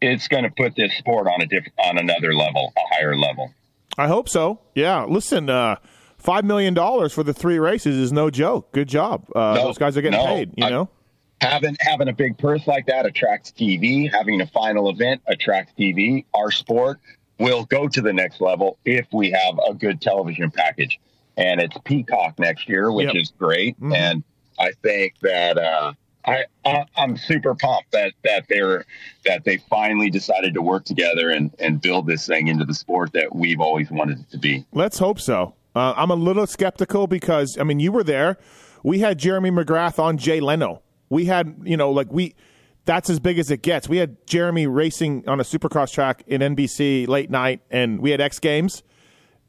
It's 0.00 0.28
going 0.28 0.44
to 0.44 0.50
put 0.50 0.74
this 0.76 0.92
sport 0.98 1.26
on 1.26 1.40
a 1.40 1.46
different 1.46 1.74
on 1.78 1.98
another 1.98 2.34
level, 2.34 2.72
a 2.76 2.94
higher 2.94 3.16
level. 3.16 3.52
I 3.96 4.08
hope 4.08 4.28
so. 4.28 4.60
Yeah. 4.74 5.04
Listen, 5.04 5.48
uh, 5.48 5.76
five 6.18 6.44
million 6.44 6.74
dollars 6.74 7.12
for 7.12 7.22
the 7.22 7.32
three 7.32 7.58
races 7.58 7.96
is 7.96 8.12
no 8.12 8.30
joke. 8.30 8.72
Good 8.72 8.88
job. 8.88 9.26
Uh, 9.34 9.54
no, 9.54 9.64
those 9.64 9.78
guys 9.78 9.96
are 9.96 10.02
getting 10.02 10.18
no, 10.18 10.26
paid. 10.26 10.52
You 10.56 10.66
I, 10.66 10.70
know. 10.70 10.88
Having 11.40 11.76
having 11.80 12.08
a 12.08 12.14
big 12.14 12.38
purse 12.38 12.66
like 12.66 12.86
that 12.86 13.04
attracts 13.04 13.52
TV. 13.52 14.10
Having 14.10 14.40
a 14.40 14.46
final 14.46 14.88
event 14.90 15.22
attracts 15.26 15.72
TV. 15.78 16.24
Our 16.34 16.50
sport 16.50 16.98
will 17.38 17.64
go 17.64 17.88
to 17.88 18.00
the 18.00 18.12
next 18.12 18.40
level 18.40 18.78
if 18.84 19.06
we 19.12 19.30
have 19.30 19.58
a 19.68 19.74
good 19.74 20.00
television 20.00 20.50
package. 20.50 21.00
And 21.36 21.60
it's 21.60 21.76
Peacock 21.84 22.38
next 22.38 22.68
year, 22.68 22.90
which 22.90 23.08
yep. 23.08 23.16
is 23.16 23.32
great. 23.38 23.76
Mm-hmm. 23.76 23.92
And 23.92 24.24
I 24.58 24.72
think 24.82 25.14
that 25.20 25.58
uh, 25.58 25.92
I, 26.26 26.44
I 26.64 26.84
am 26.96 27.16
super 27.16 27.54
pumped 27.54 27.92
that 27.92 28.12
that 28.24 28.46
they're 28.48 28.84
that 29.24 29.44
they 29.44 29.58
finally 29.70 30.10
decided 30.10 30.54
to 30.54 30.62
work 30.62 30.84
together 30.84 31.30
and 31.30 31.54
and 31.58 31.80
build 31.80 32.06
this 32.06 32.26
thing 32.26 32.48
into 32.48 32.64
the 32.64 32.74
sport 32.74 33.12
that 33.12 33.34
we've 33.34 33.60
always 33.60 33.90
wanted 33.90 34.20
it 34.20 34.30
to 34.30 34.38
be. 34.38 34.64
Let's 34.72 34.98
hope 34.98 35.20
so. 35.20 35.54
Uh, 35.74 35.92
I'm 35.96 36.10
a 36.10 36.16
little 36.16 36.46
skeptical 36.46 37.06
because 37.06 37.58
I 37.58 37.64
mean 37.64 37.80
you 37.80 37.92
were 37.92 38.04
there. 38.04 38.38
We 38.82 39.00
had 39.00 39.18
Jeremy 39.18 39.50
McGrath 39.50 39.98
on 39.98 40.16
Jay 40.18 40.40
Leno. 40.40 40.82
We 41.08 41.26
had 41.26 41.54
you 41.64 41.76
know 41.76 41.90
like 41.90 42.10
we 42.10 42.34
that's 42.86 43.10
as 43.10 43.20
big 43.20 43.38
as 43.38 43.50
it 43.50 43.62
gets. 43.62 43.88
We 43.88 43.98
had 43.98 44.16
Jeremy 44.26 44.66
racing 44.66 45.28
on 45.28 45.40
a 45.40 45.42
supercross 45.42 45.92
track 45.92 46.22
in 46.26 46.40
NBC 46.40 47.06
late 47.06 47.30
night, 47.30 47.60
and 47.70 48.00
we 48.00 48.12
had 48.12 48.20
X 48.20 48.38
Games, 48.38 48.82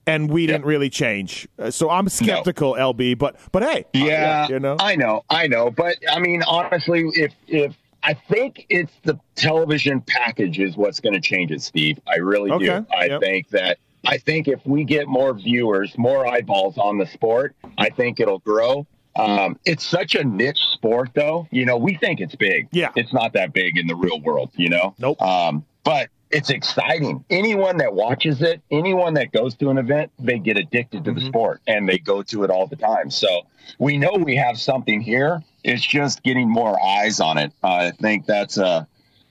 and 0.05 0.29
we 0.29 0.47
didn't 0.47 0.65
really 0.65 0.89
change. 0.89 1.47
Uh, 1.57 1.71
so 1.71 1.89
I'm 1.89 2.09
skeptical, 2.09 2.75
no. 2.75 2.93
LB. 2.93 3.17
But 3.17 3.37
but 3.51 3.63
hey, 3.63 3.85
yeah, 3.93 4.45
uh, 4.45 4.49
you 4.49 4.59
know, 4.59 4.75
I 4.79 4.95
know, 4.95 5.23
I 5.29 5.47
know. 5.47 5.71
But 5.71 5.97
I 6.11 6.19
mean, 6.19 6.43
honestly, 6.43 7.05
if 7.13 7.33
if 7.47 7.75
I 8.03 8.15
think 8.15 8.65
it's 8.69 8.93
the 9.03 9.19
television 9.35 10.01
package 10.01 10.59
is 10.59 10.75
what's 10.75 10.99
going 10.99 11.13
to 11.13 11.21
change 11.21 11.51
it, 11.51 11.61
Steve. 11.61 11.99
I 12.07 12.15
really 12.17 12.51
okay. 12.51 12.65
do. 12.65 12.85
I 12.93 13.05
yep. 13.05 13.21
think 13.21 13.49
that. 13.49 13.77
I 14.05 14.19
think 14.19 14.47
if 14.47 14.65
we 14.65 14.85
get 14.85 15.07
more 15.07 15.33
viewers, 15.33 15.97
more 15.97 16.25
eyeballs 16.25 16.77
on 16.77 16.97
the 16.97 17.05
sport, 17.05 17.55
I 17.77 17.89
think 17.89 18.21
it'll 18.21 18.39
grow. 18.39 18.87
Um, 19.17 19.59
it's 19.65 19.85
such 19.85 20.15
a 20.15 20.23
niche 20.23 20.61
sport, 20.73 21.11
though. 21.13 21.47
You 21.51 21.65
know, 21.65 21.77
we 21.77 21.95
think 21.95 22.19
it's 22.19 22.35
big. 22.35 22.67
Yeah, 22.71 22.91
it's 22.95 23.13
not 23.13 23.33
that 23.33 23.53
big 23.53 23.77
in 23.77 23.87
the 23.87 23.95
real 23.95 24.19
world. 24.21 24.51
You 24.55 24.69
know. 24.69 24.95
Nope. 24.99 25.21
Um, 25.21 25.65
but 25.83 26.09
it's 26.29 26.49
exciting. 26.49 27.23
Anyone 27.29 27.77
that 27.77 27.93
watches 27.93 28.41
it, 28.41 28.61
anyone 28.71 29.13
that 29.13 29.31
goes 29.31 29.55
to 29.55 29.69
an 29.69 29.77
event, 29.77 30.11
they 30.19 30.39
get 30.39 30.57
addicted 30.57 31.05
to 31.05 31.11
mm-hmm. 31.11 31.19
the 31.19 31.25
sport 31.25 31.61
and 31.67 31.87
they 31.87 31.97
go 31.97 32.21
to 32.23 32.43
it 32.43 32.49
all 32.49 32.67
the 32.67 32.75
time. 32.75 33.09
So 33.09 33.43
we 33.79 33.97
know 33.97 34.11
we 34.13 34.35
have 34.35 34.59
something 34.59 35.01
here. 35.01 35.41
It's 35.63 35.85
just 35.85 36.23
getting 36.23 36.49
more 36.49 36.77
eyes 36.83 37.19
on 37.19 37.37
it. 37.37 37.53
Uh, 37.63 37.67
I 37.67 37.91
think 37.91 38.25
that's 38.25 38.57
uh, 38.57 38.85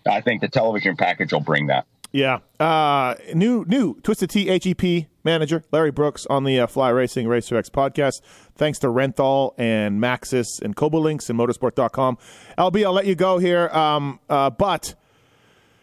I 0.08 0.20
think 0.20 0.40
the 0.40 0.48
television 0.48 0.96
package 0.96 1.32
will 1.32 1.40
bring 1.40 1.66
that. 1.66 1.86
Yeah. 2.16 2.38
Uh, 2.58 3.14
new 3.34 3.66
new 3.68 4.00
Twisted 4.00 4.30
Tea 4.30 4.46
HEP 4.46 5.06
manager 5.22 5.62
Larry 5.70 5.90
Brooks 5.90 6.24
on 6.30 6.44
the 6.44 6.60
uh, 6.60 6.66
Fly 6.66 6.88
Racing 6.88 7.28
Racer 7.28 7.58
X 7.58 7.68
podcast. 7.68 8.22
Thanks 8.54 8.78
to 8.78 8.86
Renthal 8.86 9.52
and 9.58 10.00
Maxxis 10.00 10.62
and 10.62 10.74
Koubalinks 10.74 11.28
and 11.28 11.38
Motorsport.com. 11.38 12.16
LB, 12.56 12.86
I'll 12.86 12.94
let 12.94 13.04
you 13.04 13.16
go 13.16 13.36
here. 13.36 13.68
Um, 13.68 14.18
uh, 14.30 14.48
but 14.48 14.94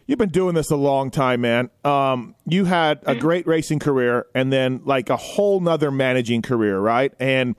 you've 0.07 0.17
been 0.17 0.29
doing 0.29 0.55
this 0.55 0.71
a 0.71 0.75
long 0.75 1.11
time, 1.11 1.41
man. 1.41 1.69
Um, 1.85 2.33
you 2.47 2.65
had 2.65 3.01
a 3.03 3.13
great 3.13 3.45
racing 3.45 3.77
career 3.77 4.25
and 4.33 4.51
then 4.51 4.81
like 4.85 5.11
a 5.11 5.17
whole 5.17 5.59
nother 5.59 5.91
managing 5.91 6.41
career, 6.41 6.79
right? 6.79 7.13
And 7.19 7.55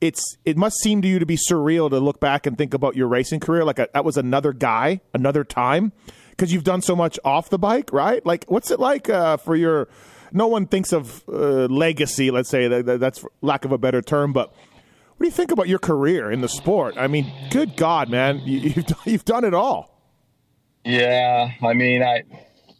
it's 0.00 0.36
it 0.44 0.56
must 0.56 0.78
seem 0.78 1.00
to 1.02 1.06
you 1.06 1.20
to 1.20 1.26
be 1.26 1.36
surreal 1.36 1.88
to 1.90 2.00
look 2.00 2.18
back 2.18 2.44
and 2.44 2.58
think 2.58 2.74
about 2.74 2.96
your 2.96 3.06
racing 3.06 3.38
career 3.38 3.64
like 3.64 3.78
a, 3.78 3.88
that 3.94 4.04
was 4.04 4.16
another 4.16 4.52
guy, 4.52 5.00
another 5.14 5.44
time 5.44 5.92
because 6.40 6.54
you've 6.54 6.64
done 6.64 6.80
so 6.80 6.96
much 6.96 7.18
off 7.22 7.50
the 7.50 7.58
bike, 7.58 7.92
right? 7.92 8.24
Like, 8.24 8.46
what's 8.48 8.70
it 8.70 8.80
like 8.80 9.10
uh, 9.10 9.36
for 9.36 9.54
your? 9.54 9.88
No 10.32 10.46
one 10.46 10.66
thinks 10.66 10.90
of 10.90 11.22
uh, 11.28 11.66
legacy. 11.66 12.30
Let's 12.30 12.48
say 12.48 12.66
that, 12.66 12.98
that's 12.98 13.26
lack 13.42 13.66
of 13.66 13.72
a 13.72 13.78
better 13.78 14.00
term, 14.00 14.32
but 14.32 14.48
what 14.48 15.18
do 15.18 15.26
you 15.26 15.32
think 15.32 15.50
about 15.50 15.68
your 15.68 15.80
career 15.80 16.30
in 16.30 16.40
the 16.40 16.48
sport? 16.48 16.94
I 16.96 17.08
mean, 17.08 17.30
good 17.50 17.76
God, 17.76 18.08
man, 18.08 18.38
you, 18.44 18.70
have 18.70 18.96
you've 19.04 19.24
done 19.26 19.44
it 19.44 19.52
all. 19.52 20.00
Yeah, 20.82 21.50
I 21.62 21.74
mean, 21.74 22.02
I 22.02 22.22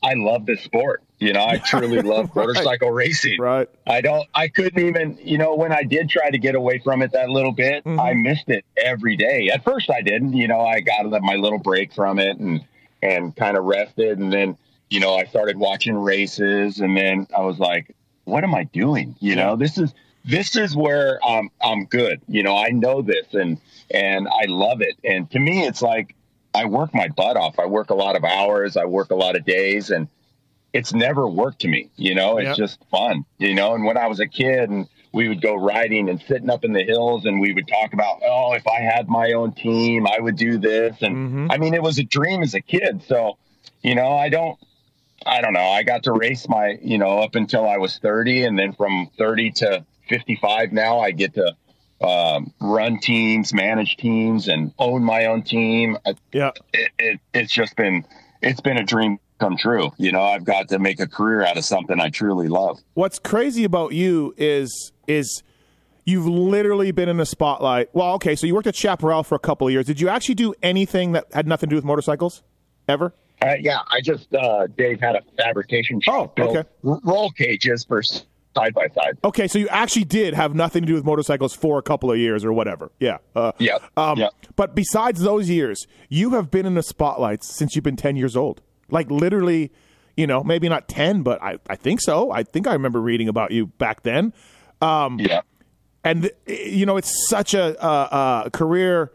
I 0.03 0.15
love 0.15 0.47
this 0.47 0.63
sport. 0.63 1.03
You 1.19 1.35
know, 1.35 1.45
I 1.45 1.59
truly 1.67 2.01
love 2.01 2.31
right. 2.35 2.47
motorcycle 2.47 2.91
racing. 2.91 3.39
Right. 3.39 3.69
I 3.87 4.01
don't. 4.01 4.27
I 4.35 4.49
couldn't 4.49 4.83
even. 4.83 5.19
You 5.23 5.37
know, 5.37 5.55
when 5.55 5.71
I 5.71 5.83
did 5.83 6.09
try 6.09 6.31
to 6.31 6.39
get 6.39 6.55
away 6.55 6.79
from 6.79 7.03
it 7.03 7.13
that 7.13 7.29
little 7.29 7.53
bit, 7.53 7.85
mm-hmm. 7.85 8.01
I 8.01 8.15
missed 8.15 8.49
it 8.49 8.65
every 8.79 9.17
day. 9.17 9.51
At 9.53 9.65
first, 9.65 9.91
I 9.91 10.01
didn't. 10.01 10.33
You 10.33 10.49
know, 10.49 10.63
I 10.63 10.81
got 10.81 11.05
my 11.21 11.35
little 11.35 11.59
break 11.59 11.93
from 11.93 12.19
it, 12.19 12.39
and 12.39 12.65
and 13.03 13.35
kind 13.35 13.57
of 13.57 13.65
rested. 13.65 14.19
And 14.19 14.33
then, 14.33 14.57
you 14.89 15.01
know, 15.01 15.15
I 15.15 15.25
started 15.25 15.57
watching 15.57 15.97
races 15.97 16.81
and 16.81 16.97
then 16.97 17.27
I 17.37 17.43
was 17.43 17.59
like, 17.59 17.95
what 18.25 18.45
am 18.45 18.55
I 18.55 18.65
doing? 18.65 19.17
You 19.21 19.37
know, 19.37 19.57
this 19.57 19.79
is, 19.79 19.95
this 20.25 20.57
is 20.57 20.77
where 20.77 21.19
I'm, 21.25 21.51
I'm 21.63 21.87
good. 21.87 22.21
You 22.29 22.43
know, 22.43 22.57
I 22.57 22.69
know 22.69 23.03
this 23.03 23.33
and, 23.33 23.59
and 23.91 24.29
I 24.29 24.47
love 24.47 24.83
it. 24.83 24.97
And 25.03 25.31
to 25.31 25.39
me, 25.39 25.67
it's 25.67 25.83
like, 25.83 26.15
I 26.55 26.65
work 26.65 26.95
my 26.95 27.09
butt 27.09 27.37
off. 27.37 27.59
I 27.59 27.67
work 27.67 27.91
a 27.91 27.95
lot 27.95 28.17
of 28.17 28.25
hours. 28.25 28.77
I 28.77 28.85
work 28.85 29.11
a 29.11 29.15
lot 29.15 29.37
of 29.37 29.45
days 29.45 29.91
and 29.91 30.09
it's 30.73 30.93
never 30.93 31.29
worked 31.29 31.61
to 31.61 31.69
me. 31.69 31.91
You 31.97 32.15
know, 32.15 32.39
it's 32.39 32.49
yep. 32.49 32.57
just 32.57 32.85
fun, 32.91 33.25
you 33.39 33.55
know, 33.55 33.75
and 33.75 33.85
when 33.85 33.97
I 33.97 34.07
was 34.07 34.21
a 34.21 34.27
kid 34.27 34.71
and 34.71 34.89
we 35.13 35.29
would 35.29 35.41
go 35.41 35.57
riding 35.57 36.09
and 36.09 36.21
sitting 36.29 36.51
up 36.51 36.65
in 36.65 36.73
the 36.73 36.85
hills 36.85 37.25
and 37.25 37.41
we 37.41 37.53
would 37.53 37.67
talk 37.67 37.93
about, 37.93 38.21
oh, 38.25 38.53
if 38.53 38.67
I 38.67 38.81
had 38.81 39.09
my 39.09 39.33
own 39.33 39.53
team, 39.53 40.07
I 40.07 40.19
would 40.21 40.37
do 40.37 40.59
this. 40.59 40.97
And 41.03 41.17
Mm-hmm. 41.17 41.47
I 41.51 41.59
mean, 41.59 41.75
it 41.75 41.83
was 41.83 41.99
a 41.99 42.05
dream 42.05 42.43
as 42.43 42.55
a 42.55 42.61
kid. 42.61 43.03
So, 43.07 43.37
you 43.83 43.95
know, 43.95 44.13
I 44.13 44.29
don't, 44.29 44.59
I 45.27 45.41
don't 45.41 45.53
know. 45.53 45.69
I 45.69 45.83
got 45.83 46.05
to 46.05 46.13
race 46.13 46.49
my, 46.49 46.79
you 46.81 46.97
know, 46.97 47.19
up 47.19 47.35
until 47.35 47.69
I 47.69 47.79
was 47.79 47.99
30. 47.99 48.45
And 48.45 48.59
then 48.59 48.73
from 48.73 49.11
30 49.19 49.51
to 49.53 49.85
55 50.09 50.73
now, 50.73 51.01
I 51.01 51.11
get 51.11 51.35
to 51.35 51.57
um, 52.07 52.55
run 52.61 53.01
teams, 53.01 53.53
manage 53.53 53.97
teams, 53.97 54.49
and 54.49 54.73
own 54.79 55.03
my 55.03 55.27
own 55.27 55.43
team. 55.43 55.99
Yeah. 56.33 56.53
It, 56.73 56.91
it, 56.99 57.21
it's 57.35 57.53
just 57.53 57.77
been, 57.77 58.05
it's 58.41 58.61
been 58.61 58.77
a 58.77 58.85
dream 58.85 59.19
come 59.41 59.57
true. 59.57 59.91
You 59.97 60.13
know, 60.13 60.23
I've 60.23 60.45
got 60.45 60.69
to 60.69 60.79
make 60.79 61.01
a 61.01 61.07
career 61.09 61.43
out 61.43 61.57
of 61.57 61.65
something 61.65 61.99
I 61.99 62.11
truly 62.11 62.47
love. 62.49 62.79
What's 62.95 63.19
crazy 63.19 63.65
about 63.65 63.93
you 63.93 64.35
is 64.37 64.93
is 65.09 65.43
you've 66.05 66.27
literally 66.27 66.93
been 66.93 67.09
in 67.09 67.17
the 67.17 67.27
spotlight. 67.27 67.89
Well, 67.95 68.15
okay, 68.15 68.37
so 68.37 68.47
you 68.47 68.55
worked 68.55 68.67
at 68.69 68.77
Chaparral 68.77 69.23
for 69.23 69.35
a 69.35 69.39
couple 69.41 69.67
of 69.67 69.73
years. 69.73 69.87
Did 69.87 70.01
you 70.01 70.09
actually 70.09 70.37
do 70.37 70.55
anything 70.63 71.13
that 71.13 71.27
had 71.33 71.47
nothing 71.49 71.69
to 71.69 71.75
do 71.75 71.77
with 71.77 71.85
motorcycles 71.85 72.43
ever? 72.89 73.13
Uh, 73.43 73.55
yeah, 73.59 73.79
I 73.89 74.01
just 74.03 74.33
uh, 74.35 74.67
Dave 74.77 75.01
had 75.01 75.17
a 75.17 75.23
fabrication 75.37 76.01
shop 76.01 76.39
Oh, 76.39 76.49
okay. 76.57 76.69
roll 76.83 77.31
cages 77.31 77.85
for 77.85 78.03
side 78.03 78.75
by 78.75 78.87
side. 78.89 79.17
Okay, 79.25 79.49
so 79.49 79.59
you 79.59 79.67
actually 79.69 80.05
did 80.05 80.35
have 80.35 80.55
nothing 80.55 80.83
to 80.83 80.87
do 80.87 80.93
with 80.95 81.05
motorcycles 81.05 81.55
for 81.55 81.79
a 81.79 81.83
couple 81.83 82.13
of 82.13 82.19
years 82.19 82.45
or 82.45 82.53
whatever. 82.53 82.91
Yeah. 83.01 83.19
Uh, 83.35 83.53
Yeah, 83.59 83.79
Um, 83.97 84.19
yeah. 84.19 84.29
But 84.57 84.75
besides 84.75 85.23
those 85.23 85.49
years, 85.49 85.87
you 86.11 86.31
have 86.31 86.51
been 86.51 86.67
in 86.67 86.75
the 86.75 86.83
spotlights 86.83 87.47
since 87.57 87.75
you've 87.75 87.85
been 87.85 87.97
10 87.97 88.17
years 88.17 88.37
old. 88.37 88.61
Like 88.91 89.11
literally, 89.11 89.73
you 90.17 90.27
know, 90.27 90.43
maybe 90.43 90.69
not 90.69 90.89
10, 90.89 91.23
but 91.23 91.43
I, 91.43 91.59
I 91.69 91.77
think 91.77 92.01
so. 92.01 92.31
I 92.31 92.43
think 92.43 92.67
I 92.67 92.73
remember 92.73 93.01
reading 93.01 93.29
about 93.29 93.51
you 93.51 93.67
back 93.67 94.03
then. 94.03 94.33
Yeah, 95.19 95.43
and 96.05 96.31
you 96.47 96.87
know 96.87 96.97
it's 96.97 97.29
such 97.29 97.55
a, 97.55 97.83
a, 97.85 98.43
a 98.47 98.51
career 98.51 99.13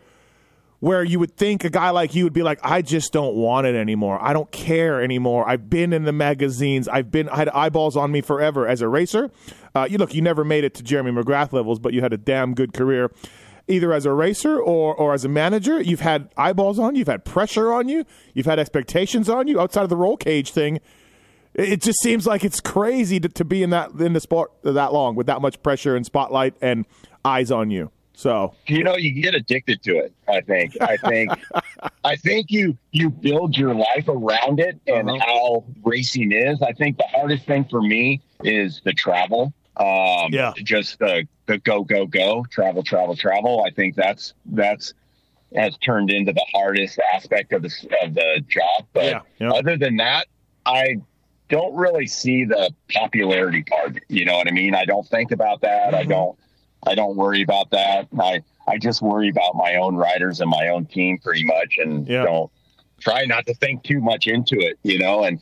where 0.80 1.04
you 1.04 1.20
would 1.20 1.36
think 1.36 1.64
a 1.64 1.70
guy 1.70 1.90
like 1.90 2.14
you 2.14 2.24
would 2.24 2.34
be 2.34 2.44
like 2.44 2.60
i 2.62 2.82
just 2.82 3.12
don't 3.12 3.34
want 3.34 3.66
it 3.66 3.76
anymore. 3.76 4.20
I 4.22 4.34
don't 4.34 4.52
care 4.52 5.02
anymore. 5.02 5.48
I've 5.48 5.70
been 5.70 5.94
in 5.94 6.04
the 6.04 6.12
magazines. 6.12 6.88
I've 6.88 7.10
been 7.10 7.28
i 7.30 7.38
had 7.38 7.50
eyeballs 7.50 7.98
on 7.98 8.12
me 8.12 8.22
forever 8.22 8.68
as 8.68 8.82
a 8.82 8.88
racer. 8.88 9.32
Uh, 9.74 9.88
you 9.90 9.98
look 9.98 10.14
you 10.14 10.22
never 10.22 10.44
made 10.44 10.64
it 10.64 10.74
to 10.76 10.84
jeremy 10.84 11.12
mcgrath 11.12 11.54
levels 11.54 11.80
but 11.80 11.94
you 11.94 12.02
had 12.02 12.14
a 12.14 12.18
damn 12.18 12.54
good 12.54 12.74
career 12.74 13.12
either 13.68 13.92
as 13.94 14.06
a 14.06 14.12
racer 14.14 14.60
or, 14.60 14.94
or 14.96 15.14
as 15.14 15.26
a 15.26 15.30
manager 15.30 15.82
you've 15.82 16.02
had 16.02 16.30
eyeballs 16.38 16.78
on 16.80 16.94
you 16.96 17.00
you've 17.00 17.08
had 17.08 17.26
pressure 17.26 17.72
on 17.74 17.90
you 17.90 18.06
you've 18.34 18.46
had 18.46 18.60
expectations 18.60 19.30
on 19.30 19.48
you 19.48 19.60
outside 19.60 19.84
of 19.84 19.90
the 19.90 19.96
roll 19.98 20.18
cage 20.18 20.52
thing 20.52 20.80
it 21.54 21.82
just 21.82 22.00
seems 22.02 22.28
like 22.28 22.44
it's 22.44 22.60
crazy 22.60 23.20
to, 23.20 23.30
to 23.30 23.46
be 23.46 23.64
in 23.64 23.70
that 23.70 23.92
in 23.92 24.12
the 24.14 24.20
sport 24.20 24.52
that 24.64 24.92
long 24.92 25.16
with 25.16 25.28
that 25.28 25.42
much 25.42 25.62
pressure 25.64 25.96
and 25.96 26.06
spotlight 26.06 26.54
and 26.62 26.86
eyes 27.24 27.50
on 27.50 27.72
you. 27.72 27.92
So 28.14 28.54
you 28.68 28.84
know, 28.84 28.98
you 28.98 29.14
get 29.22 29.36
addicted 29.36 29.82
to 29.84 29.98
it. 29.98 30.14
I 30.28 30.42
think. 30.42 30.76
I 30.82 30.98
think. 30.98 31.32
I 32.04 32.16
think 32.18 32.52
you 32.52 32.78
you 32.92 33.10
build 33.10 33.58
your 33.58 33.74
life 33.74 34.08
around 34.10 34.60
it 34.60 34.80
and 34.88 35.10
Uh-huh. 35.10 35.20
how 35.26 35.64
racing 35.84 36.34
is. 36.34 36.62
I 36.62 36.74
think 36.74 36.98
the 36.98 37.06
hardest 37.16 37.46
thing 37.46 37.66
for 37.70 37.82
me 37.82 38.22
is 38.44 38.82
the 38.84 38.92
travel. 38.94 39.54
Um, 39.78 40.30
Yeah. 40.34 40.54
Just 40.64 41.00
the 41.00 41.28
the 41.48 41.58
go 41.60 41.84
go 41.84 42.06
go 42.08 42.46
travel 42.50 42.84
travel 42.84 43.16
travel. 43.16 43.64
I 43.66 43.72
think 43.72 43.96
that's 43.96 44.34
that's 44.46 44.94
has 45.56 45.78
turned 45.78 46.10
into 46.12 46.34
the 46.34 46.46
hardest 46.54 47.00
aspect 47.14 47.54
of 47.54 47.62
the 47.62 47.72
of 48.04 48.14
the 48.14 48.44
job. 48.48 48.86
But 48.94 49.06
Yeah, 49.06 49.20
yeah. 49.40 49.52
other 49.52 49.78
than 49.78 49.98
that, 49.98 50.28
I 50.66 50.98
don't 51.50 51.76
really 51.76 52.08
see 52.08 52.44
the 52.46 52.74
popularity 52.92 53.64
part. 53.64 54.00
You 54.10 54.26
know 54.26 54.36
what 54.38 54.48
I 54.48 54.52
mean? 54.52 54.74
I 54.74 54.86
don't 54.86 55.08
think 55.08 55.32
about 55.32 55.62
that. 55.62 55.88
Mm-hmm. 55.88 55.96
I 55.96 56.04
don't. 56.04 56.40
I 56.88 56.96
don't 56.96 57.16
worry 57.16 57.42
about 57.44 57.70
that. 57.72 58.08
I 58.20 58.42
I 58.68 58.78
just 58.78 59.02
worry 59.02 59.30
about 59.30 59.56
my 59.56 59.76
own 59.76 59.96
riders 59.96 60.40
and 60.42 60.50
my 60.50 60.70
own 60.70 60.86
team 60.88 61.18
pretty 61.20 61.44
much, 61.46 61.78
and 61.78 62.08
Yeah. 62.08 62.24
don't 62.26 62.52
try 63.00 63.26
not 63.26 63.46
to 63.48 63.54
think 63.56 63.84
too 63.84 64.02
much 64.02 64.28
into 64.28 64.56
it. 64.60 64.80
You 64.84 65.00
know, 65.00 65.24
and 65.24 65.40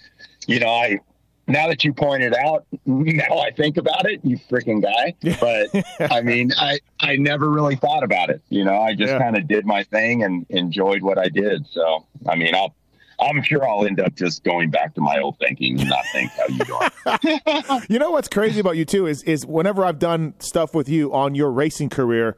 you 0.48 0.60
know 0.60 0.70
I. 0.70 1.00
Now 1.46 1.68
that 1.68 1.84
you 1.84 1.94
pointed 1.94 2.34
out, 2.34 2.66
now 2.86 3.40
I 3.40 3.52
think 3.52 3.76
about 3.78 4.10
it, 4.10 4.22
you 4.24 4.38
freaking 4.38 4.82
guy. 4.82 5.14
But 5.42 6.12
I 6.12 6.22
mean, 6.22 6.52
I 6.58 6.80
I 7.02 7.18
never 7.18 7.50
really 7.50 7.76
thought 7.76 8.04
about 8.04 8.30
it. 8.30 8.42
You 8.50 8.64
know, 8.64 8.78
I 8.82 8.96
just 8.96 9.12
Yeah. 9.12 9.20
kind 9.20 9.36
of 9.36 9.48
did 9.48 9.66
my 9.66 9.84
thing 9.84 10.24
and 10.24 10.46
enjoyed 10.50 11.02
what 11.02 11.18
I 11.18 11.28
did. 11.28 11.68
So 11.68 12.06
I 12.28 12.36
mean, 12.36 12.56
I'll 12.56 12.74
I'm 13.20 13.44
sure 13.44 13.68
I'll 13.68 13.86
end 13.86 14.00
up 14.00 14.16
just 14.16 14.44
going 14.44 14.70
back 14.72 14.96
to 14.96 15.02
my 15.02 15.20
old 15.20 15.38
thinking 15.38 15.80
and 15.80 15.90
not 15.90 16.04
think 16.14 16.32
how 16.32 16.48
you 16.48 16.64
doing. 16.66 17.82
you 17.90 18.00
know 18.00 18.12
what's 18.12 18.28
crazy 18.30 18.60
about 18.62 18.78
you 18.78 18.86
too 18.86 19.06
is 19.06 19.22
is 19.24 19.46
whenever 19.46 19.84
I've 19.84 20.00
done 20.00 20.36
stuff 20.40 20.74
with 20.74 20.88
you 20.88 21.14
on 21.14 21.36
your 21.36 21.52
racing 21.52 21.90
career, 21.90 22.38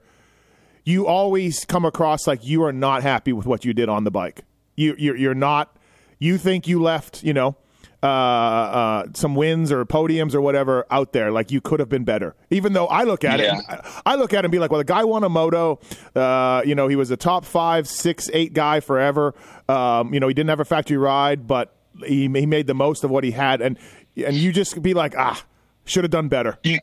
you 0.84 1.06
always 1.08 1.64
come 1.66 1.86
across 1.86 2.26
like 2.28 2.44
you 2.46 2.64
are 2.64 2.74
not 2.74 3.04
happy 3.04 3.34
with 3.34 3.46
what 3.46 3.64
you 3.66 3.74
did 3.74 3.88
on 3.88 4.04
the 4.04 4.12
bike. 4.12 4.42
You 4.76 4.96
you're, 4.98 5.16
you're 5.16 5.36
not. 5.36 5.78
You 6.18 6.38
think 6.40 6.68
you 6.68 6.82
left, 6.82 7.24
you 7.24 7.34
know, 7.34 7.56
uh, 8.06 8.08
uh, 8.08 9.06
some 9.14 9.36
wins 9.36 9.72
or 9.72 9.84
podiums 9.86 10.36
or 10.36 10.42
whatever 10.42 10.86
out 10.92 11.12
there. 11.14 11.32
Like 11.32 11.52
you 11.52 11.60
could 11.62 11.80
have 11.80 11.90
been 11.90 12.04
better. 12.04 12.36
Even 12.52 12.74
though 12.74 12.86
I 12.88 13.04
look 13.04 13.24
at 13.24 13.40
Yeah. 13.40 13.58
it, 13.58 13.82
I- 14.06 14.16
look 14.16 14.34
at 14.34 14.40
it 14.40 14.46
and 14.46 14.52
be 14.52 14.60
like, 14.60 14.70
well, 14.72 14.78
the 14.80 14.84
guy 14.86 15.04
won 15.04 15.24
a 15.24 15.30
moto. 15.30 15.80
Uh, 16.16 16.62
you 16.66 16.76
know, 16.76 16.88
he 16.88 16.96
was 16.96 17.10
a 17.12 17.18
top 17.18 17.46
five, 17.46 17.88
six, 17.88 18.30
eight 18.34 18.54
guy 18.54 18.80
forever. 18.80 19.34
Um, 19.68 20.14
you 20.14 20.20
know, 20.20 20.28
he 20.28 20.34
didn't 20.34 20.50
have 20.50 20.60
a 20.60 20.66
factory 20.66 20.98
ride, 20.98 21.48
but 21.48 21.76
he, 22.06 22.28
he 22.28 22.46
made 22.46 22.68
the 22.68 22.76
most 22.76 23.04
of 23.04 23.10
what 23.10 23.24
he 23.24 23.32
had. 23.32 23.62
And 23.62 23.78
and 24.16 24.36
you 24.36 24.52
just 24.54 24.82
be 24.82 24.94
like, 24.94 25.14
ah, 25.18 25.44
should 25.86 26.04
have 26.04 26.12
done 26.12 26.28
better. 26.30 26.58
you 26.64 26.80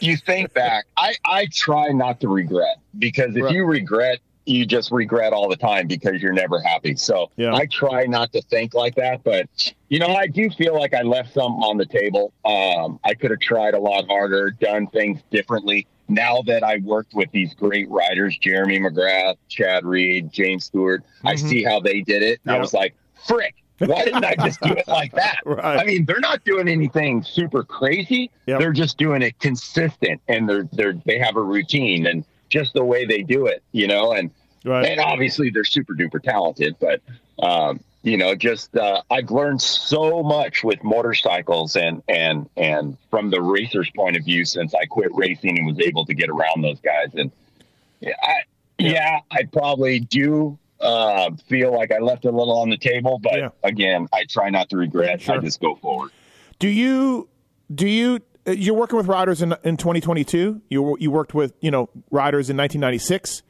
you 0.00 0.16
think 0.16 0.54
back. 0.54 0.84
I 0.96 1.14
I 1.24 1.46
try 1.52 1.88
not 1.88 2.20
to 2.20 2.28
regret 2.28 2.76
because 2.98 3.34
if 3.36 3.42
Right. 3.42 3.54
you 3.54 3.64
regret, 3.64 4.20
you 4.44 4.66
just 4.66 4.90
regret 4.90 5.32
all 5.32 5.48
the 5.48 5.56
time 5.56 5.86
because 5.86 6.20
you're 6.20 6.32
never 6.32 6.60
happy. 6.60 6.96
So 6.96 7.30
Yeah. 7.36 7.54
I 7.54 7.66
try 7.66 8.06
not 8.06 8.32
to 8.32 8.42
think 8.42 8.74
like 8.74 8.94
that. 8.96 9.22
But 9.24 9.72
you 9.88 9.98
know, 9.98 10.14
I 10.14 10.26
do 10.26 10.50
feel 10.50 10.74
like 10.74 10.94
I 10.94 11.02
left 11.02 11.32
something 11.34 11.62
on 11.62 11.76
the 11.76 11.86
table. 11.86 12.32
Um, 12.44 12.98
I 13.04 13.14
could 13.14 13.30
have 13.30 13.40
tried 13.40 13.74
a 13.74 13.78
lot 13.78 14.06
harder, 14.08 14.50
done 14.50 14.86
things 14.88 15.20
differently. 15.30 15.86
Now 16.08 16.42
that 16.42 16.62
I 16.64 16.78
worked 16.78 17.14
with 17.14 17.30
these 17.30 17.54
great 17.54 17.88
writers, 17.88 18.36
Jeremy 18.38 18.80
McGrath, 18.80 19.36
Chad 19.48 19.84
Reed, 19.84 20.32
James 20.32 20.64
Stewart, 20.66 21.02
I 21.24 21.36
see 21.36 21.62
how 21.62 21.80
they 21.80 22.00
did 22.02 22.22
it. 22.22 22.40
And 22.44 22.50
Mm-hmm. 22.52 22.56
I 22.56 22.58
was 22.58 22.74
like, 22.74 22.94
frick. 23.26 23.54
Why 23.78 24.04
didn't 24.04 24.24
I 24.24 24.34
just 24.36 24.60
do 24.60 24.72
it 24.74 24.86
like 24.88 25.12
that? 25.14 25.38
Right. 25.44 25.78
I 25.80 25.84
mean, 25.84 26.04
they're 26.04 26.20
not 26.20 26.44
doing 26.44 26.68
anything 26.68 27.22
super 27.22 27.64
crazy. 27.64 28.30
Yep. 28.46 28.60
They're 28.60 28.72
just 28.72 28.96
doing 28.98 29.22
it 29.22 29.38
consistent 29.40 30.20
and 30.28 30.48
they're 30.48 30.68
they're 30.72 30.94
they 31.04 31.18
have 31.18 31.36
a 31.36 31.42
routine 31.42 32.06
and 32.06 32.24
just 32.52 32.74
the 32.74 32.84
way 32.84 33.04
they 33.06 33.22
do 33.22 33.46
it, 33.46 33.62
you 33.72 33.88
know, 33.88 34.12
and 34.12 34.30
Right. 34.64 34.86
and 34.86 35.00
obviously 35.00 35.50
they're 35.50 35.64
super 35.64 35.92
duper 35.94 36.22
talented, 36.22 36.76
but 36.80 37.00
um, 37.42 37.80
you 38.04 38.16
know, 38.16 38.36
just 38.36 38.76
uh, 38.76 39.02
I've 39.10 39.30
learned 39.32 39.60
so 39.60 40.22
much 40.22 40.62
with 40.62 40.84
motorcycles 40.84 41.74
and 41.74 42.00
and 42.08 42.48
and 42.56 42.96
from 43.10 43.30
the 43.30 43.40
racer's 43.42 43.90
point 43.96 44.16
of 44.16 44.24
view 44.24 44.44
since 44.44 44.72
I 44.74 44.84
quit 44.84 45.10
racing 45.14 45.58
and 45.58 45.66
was 45.66 45.80
able 45.80 46.04
to 46.06 46.14
get 46.14 46.28
around 46.28 46.62
those 46.62 46.78
guys 46.80 47.08
and 47.14 47.32
yeah, 48.00 48.12
I, 48.22 48.34
yeah, 48.78 49.20
I 49.32 49.44
probably 49.52 49.98
do 50.00 50.58
uh, 50.80 51.30
feel 51.48 51.72
like 51.72 51.90
I 51.92 51.98
left 51.98 52.24
a 52.24 52.30
little 52.30 52.58
on 52.58 52.68
the 52.70 52.76
table, 52.76 53.18
but 53.22 53.36
Yeah. 53.38 53.48
again, 53.64 54.06
I 54.12 54.24
try 54.28 54.50
not 54.50 54.68
to 54.70 54.76
regret. 54.76 55.22
Sure. 55.22 55.36
I 55.36 55.38
just 55.38 55.60
go 55.60 55.74
forward. 55.76 56.10
Do 56.60 56.68
you 56.68 57.28
do 57.74 57.88
you 57.88 58.20
you're 58.46 58.74
working 58.74 58.96
with 58.96 59.06
riders 59.06 59.42
in 59.42 59.54
in 59.64 59.76
2022? 59.76 60.62
You 60.68 60.96
you 60.98 61.10
worked 61.10 61.34
with 61.34 61.54
you 61.60 61.70
know 61.70 61.88
riders 62.10 62.50
in 62.50 62.56
1996. 62.56 63.42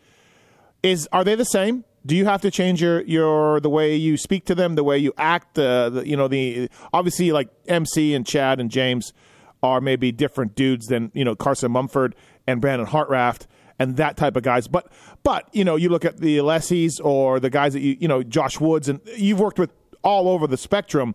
Is 0.82 1.09
are 1.12 1.24
they 1.24 1.34
the 1.34 1.45
same? 1.45 1.84
Do 2.05 2.16
you 2.16 2.24
have 2.24 2.43
to 2.43 2.51
change 2.51 2.82
your 2.82 3.03
your 3.03 3.61
the 3.61 3.70
way 3.70 3.95
you 3.95 4.16
speak 4.16 4.45
to 4.47 4.55
them, 4.55 4.74
the 4.74 4.84
way 4.84 4.99
you 4.99 5.12
act? 5.16 5.59
Uh, 5.59 5.90
the, 5.90 6.09
you 6.09 6.16
know 6.16 6.28
the 6.28 6.68
obviously 6.93 7.32
like 7.32 7.49
MC 7.68 8.14
and 8.14 8.26
Chad 8.26 8.61
and 8.61 8.70
James 8.70 9.12
are 9.62 9.80
maybe 9.80 10.11
different 10.12 10.55
dudes 10.55 10.86
than 10.86 11.11
you 11.14 11.24
know 11.24 11.34
Carson 11.34 11.72
Mumford 11.72 12.14
and 12.47 12.61
Brandon 12.61 12.86
Hartranft 12.86 13.47
and 13.78 13.97
that 13.97 14.16
type 14.16 14.36
of 14.36 14.43
guys. 14.43 14.68
But 14.68 14.93
but 15.22 15.49
you 15.53 15.64
know 15.64 15.76
you 15.76 15.88
look 15.88 16.05
at 16.05 16.18
the 16.18 16.38
Alessis 16.38 17.03
or 17.03 17.40
the 17.40 17.51
guys 17.51 17.72
that 17.72 17.80
you 17.80 17.97
you 18.01 18.09
know 18.09 18.22
Josh 18.22 18.61
Woods 18.61 18.88
and 18.88 19.01
you've 19.16 19.40
worked 19.40 19.59
with 19.59 19.72
all 20.03 20.28
over 20.28 20.47
the 20.47 20.57
spectrum 20.57 21.14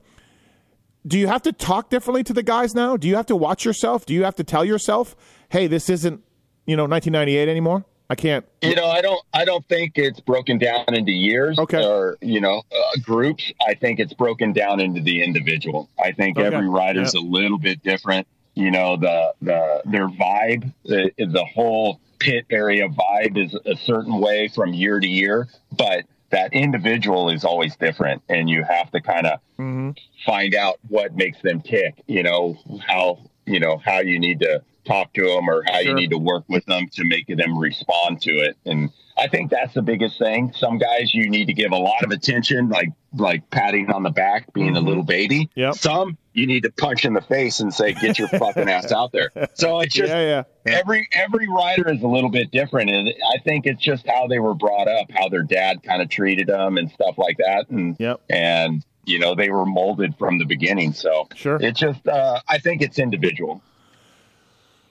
do 1.07 1.17
you 1.17 1.27
have 1.27 1.41
to 1.43 1.51
talk 1.53 1.89
differently 1.89 2.23
to 2.25 2.33
the 2.33 2.43
guys 2.43 2.75
now? 2.75 2.97
Do 2.97 3.07
you 3.07 3.15
have 3.15 3.27
to 3.27 3.35
watch 3.35 3.63
yourself? 3.65 4.05
Do 4.05 4.13
you 4.13 4.23
have 4.23 4.35
to 4.35 4.43
tell 4.43 4.65
yourself, 4.65 5.15
"Hey, 5.49 5.67
this 5.67 5.89
isn't, 5.89 6.21
you 6.65 6.75
know, 6.75 6.83
1998 6.85 7.47
anymore. 7.49 7.85
I 8.09 8.15
can't." 8.15 8.45
You 8.61 8.75
know, 8.75 8.87
I 8.87 9.01
don't. 9.01 9.21
I 9.33 9.45
don't 9.45 9.65
think 9.67 9.93
it's 9.95 10.19
broken 10.19 10.57
down 10.57 10.85
into 10.93 11.11
years 11.11 11.57
Okay. 11.59 11.83
or 11.85 12.17
you 12.21 12.39
know 12.41 12.61
uh, 12.71 12.99
groups. 13.03 13.51
I 13.67 13.73
think 13.73 13.99
it's 13.99 14.13
broken 14.13 14.53
down 14.53 14.79
into 14.79 15.01
the 15.01 15.23
individual. 15.23 15.89
I 16.03 16.11
think 16.11 16.37
Okay. 16.37 16.47
every 16.55 16.69
rider's 16.69 17.13
a 17.13 17.19
little 17.19 17.57
bit 17.57 17.83
different. 17.83 18.27
You 18.55 18.71
know, 18.71 18.97
the 18.97 19.33
the 19.41 19.81
their 19.85 20.07
vibe, 20.07 20.73
the 20.85 21.11
the 21.17 21.45
whole 21.45 21.99
pit 22.19 22.45
area 22.49 22.87
vibe 22.89 23.37
is 23.37 23.53
a 23.65 23.75
certain 23.85 24.19
way 24.19 24.47
from 24.47 24.73
year 24.73 24.99
to 24.99 25.07
year, 25.07 25.47
but 25.77 26.05
that 26.29 26.53
individual 26.53 27.29
is 27.29 27.45
always 27.45 27.75
different, 27.75 28.21
and 28.29 28.49
you 28.49 28.63
have 28.63 28.91
to 28.91 29.01
kind 29.01 29.27
of 29.27 29.39
mm-hmm. 29.57 29.91
find 30.25 30.55
out 30.55 30.79
what 30.87 31.15
makes 31.15 31.41
them 31.41 31.61
tick. 31.61 32.01
You 32.07 32.23
know 32.23 32.57
how 32.85 33.19
you 33.45 33.59
know 33.59 33.77
how 33.77 33.99
you 33.99 34.19
need 34.19 34.39
to 34.41 34.61
talk 34.85 35.13
to 35.13 35.23
them 35.23 35.49
or 35.49 35.63
how 35.67 35.79
Sure. 35.79 35.89
you 35.89 35.93
need 35.93 36.11
to 36.11 36.17
work 36.17 36.45
with 36.47 36.65
them 36.65 36.87
to 36.93 37.03
make 37.03 37.27
them 37.27 37.57
respond 37.57 38.21
to 38.21 38.31
it. 38.31 38.57
And 38.65 38.89
I 39.19 39.27
think 39.27 39.49
that's 39.49 39.73
the 39.73 39.81
biggest 39.81 40.19
thing. 40.19 40.53
Some 40.55 40.77
guys 40.77 41.13
you 41.13 41.29
need 41.29 41.45
to 41.45 41.53
give 41.53 41.71
a 41.71 41.77
lot 41.77 42.03
of 42.03 42.11
attention, 42.11 42.69
like 42.69 42.89
like 43.15 43.49
patting 43.49 43.89
on 43.91 44.03
the 44.03 44.09
back, 44.11 44.53
being 44.53 44.75
a 44.75 44.79
little 44.81 45.03
baby. 45.03 45.45
Mm-hmm. 45.45 45.59
Yep. 45.59 45.75
Some 45.75 46.17
you 46.33 46.45
need 46.45 46.63
to 46.63 46.71
punch 46.71 47.03
in 47.05 47.13
the 47.13 47.21
face 47.21 47.59
and 47.59 47.73
say, 47.73 47.93
"Get 47.93 48.19
your 48.19 48.27
fucking 48.27 48.69
ass 48.69 48.91
out 48.91 49.11
there." 49.11 49.31
So 49.55 49.79
it's 49.79 49.93
just 49.95 50.09
yeah, 50.09 50.43
yeah. 50.65 50.73
every 50.79 51.07
every 51.13 51.47
rider 51.47 51.91
is 51.91 52.01
a 52.03 52.07
little 52.07 52.29
bit 52.29 52.51
different, 52.51 52.91
and 52.91 53.09
I 53.33 53.39
think 53.39 53.65
it's 53.65 53.81
just 53.81 54.05
how 54.07 54.27
they 54.27 54.39
were 54.39 54.53
brought 54.53 54.87
up, 54.87 55.09
how 55.11 55.29
their 55.29 55.43
dad 55.43 55.81
kind 55.83 56.01
of 56.01 56.09
treated 56.09 56.47
them, 56.47 56.77
and 56.77 56.91
stuff 56.91 57.17
like 57.17 57.37
that. 57.37 57.69
And 57.69 57.95
Yep. 57.99 58.21
and 58.29 58.85
you 59.05 59.17
know 59.19 59.33
they 59.35 59.49
were 59.49 59.65
molded 59.65 60.15
from 60.19 60.37
the 60.37 60.45
beginning. 60.45 60.93
So 60.93 61.27
Sure. 61.35 61.57
it's 61.59 61.79
just 61.79 62.07
uh, 62.07 62.39
I 62.47 62.59
think 62.59 62.81
it's 62.83 62.99
individual. 62.99 63.61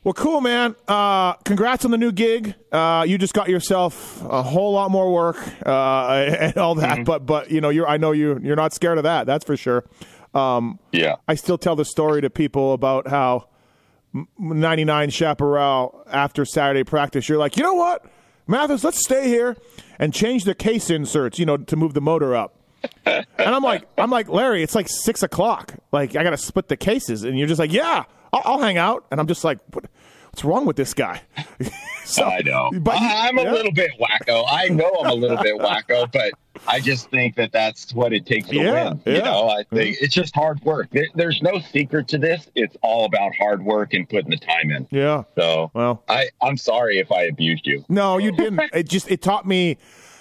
Well, 0.07 0.15
cool, 0.15 0.41
man. 0.41 0.77
Uh, 0.87 1.33
congrats 1.45 1.85
on 1.85 1.91
the 1.91 1.99
new 1.99 2.13
gig. 2.13 2.55
Uh, 2.71 3.05
you 3.09 3.19
just 3.19 3.35
got 3.35 3.49
yourself 3.49 4.23
a 4.23 4.41
whole 4.41 4.73
lot 4.73 4.93
more 4.93 5.13
work 5.13 5.37
uh, 5.67 6.07
and 6.39 6.57
all 6.57 6.77
that. 6.77 7.05
But 7.05 7.27
but 7.27 7.51
you 7.51 7.61
know, 7.61 7.71
you're 7.71 7.89
I 7.89 7.97
know 7.97 8.13
you 8.13 8.39
you're 8.41 8.55
not 8.55 8.73
scared 8.73 8.99
of 8.99 9.03
that. 9.03 9.27
That's 9.27 9.45
for 9.45 9.57
sure. 9.57 9.85
Um, 10.33 10.79
Yeah. 10.93 11.17
I 11.27 11.35
still 11.35 11.59
tell 11.59 11.75
the 11.75 11.85
story 11.85 12.21
to 12.21 12.31
people 12.31 12.73
about 12.73 13.09
how 13.09 13.49
99 14.39 15.11
Chaparral 15.11 16.05
after 16.09 16.45
Saturday 16.45 16.85
practice. 16.85 17.29
You're 17.29 17.39
like, 17.39 17.57
you 17.57 17.65
know 17.65 17.75
what, 17.75 18.05
Matthes, 18.47 18.85
let's 18.85 19.05
stay 19.05 19.27
here 19.27 19.57
and 19.99 20.15
change 20.15 20.45
the 20.45 20.55
case 20.55 20.89
inserts. 20.89 21.41
You 21.41 21.47
know, 21.47 21.57
to 21.57 21.75
move 21.75 21.95
the 21.95 22.01
motor 22.01 22.37
up. 22.37 22.55
and 23.07 23.27
I'm 23.39 23.65
like, 23.65 23.89
I'm 23.99 24.11
like, 24.11 24.29
Larry, 24.29 24.63
it's 24.63 24.77
like 24.77 24.89
six 24.89 25.25
o'clock. 25.25 25.75
Like, 25.91 26.15
I 26.15 26.23
got 26.23 26.31
to 26.31 26.37
split 26.37 26.69
the 26.69 26.77
cases. 26.77 27.25
And 27.25 27.37
you're 27.37 27.49
just 27.49 27.59
like, 27.59 27.73
yeah, 27.73 28.05
I'll, 28.33 28.43
I'll 28.45 28.61
hang 28.61 28.79
out. 28.79 29.07
And 29.11 29.21
I'm 29.21 29.27
just 29.27 29.45
like, 29.45 29.59
what, 29.73 29.85
what's 30.27 30.45
wrong 30.45 30.67
with 30.67 30.77
this 30.77 30.95
guy? 30.95 31.23
so, 32.05 32.25
I 32.25 32.41
know. 32.43 32.71
But 32.81 32.97
I'm 32.99 33.39
a 33.39 33.43
little 33.43 33.73
bit 33.73 33.91
wacko. 34.01 34.45
I 34.49 34.69
know 34.69 34.91
I'm 35.01 35.11
a 35.11 35.15
little 35.15 35.39
bit 35.39 35.57
wacko, 35.59 36.11
but 36.13 36.33
I 36.67 36.81
just 36.81 37.11
think 37.11 37.37
that 37.37 37.53
that's 37.53 37.95
what 37.95 38.13
it 38.13 38.27
takes 38.27 38.49
to 38.49 38.57
Yeah, 38.57 38.89
win. 38.91 39.03
yeah. 39.07 39.13
You 39.15 39.23
know, 39.23 39.49
I 39.49 39.57
think 39.65 39.97
mm-hmm. 39.97 40.05
it's 40.05 40.15
just 40.15 40.35
hard 40.35 40.61
work. 40.63 40.89
There, 40.91 41.07
there's 41.15 41.41
no 41.43 41.59
secret 41.61 42.09
to 42.09 42.19
this. 42.19 42.51
It's 42.55 42.77
all 42.83 43.05
about 43.05 43.33
hard 43.39 43.65
work 43.65 43.95
and 43.95 44.09
putting 44.09 44.31
the 44.31 44.37
time 44.37 44.71
in. 44.71 44.87
Yeah. 44.91 45.25
So 45.37 45.71
Well, 45.75 46.03
I, 46.09 46.29
I'm 46.43 46.57
sorry 46.57 46.99
if 46.99 47.11
I 47.13 47.23
abused 47.25 47.67
you. 47.67 47.85
No, 47.89 48.19
you 48.19 48.33
didn't. 48.33 48.61
it 48.73 48.89
just 48.89 49.11
it 49.11 49.23
taught 49.23 49.47
me. 49.47 49.79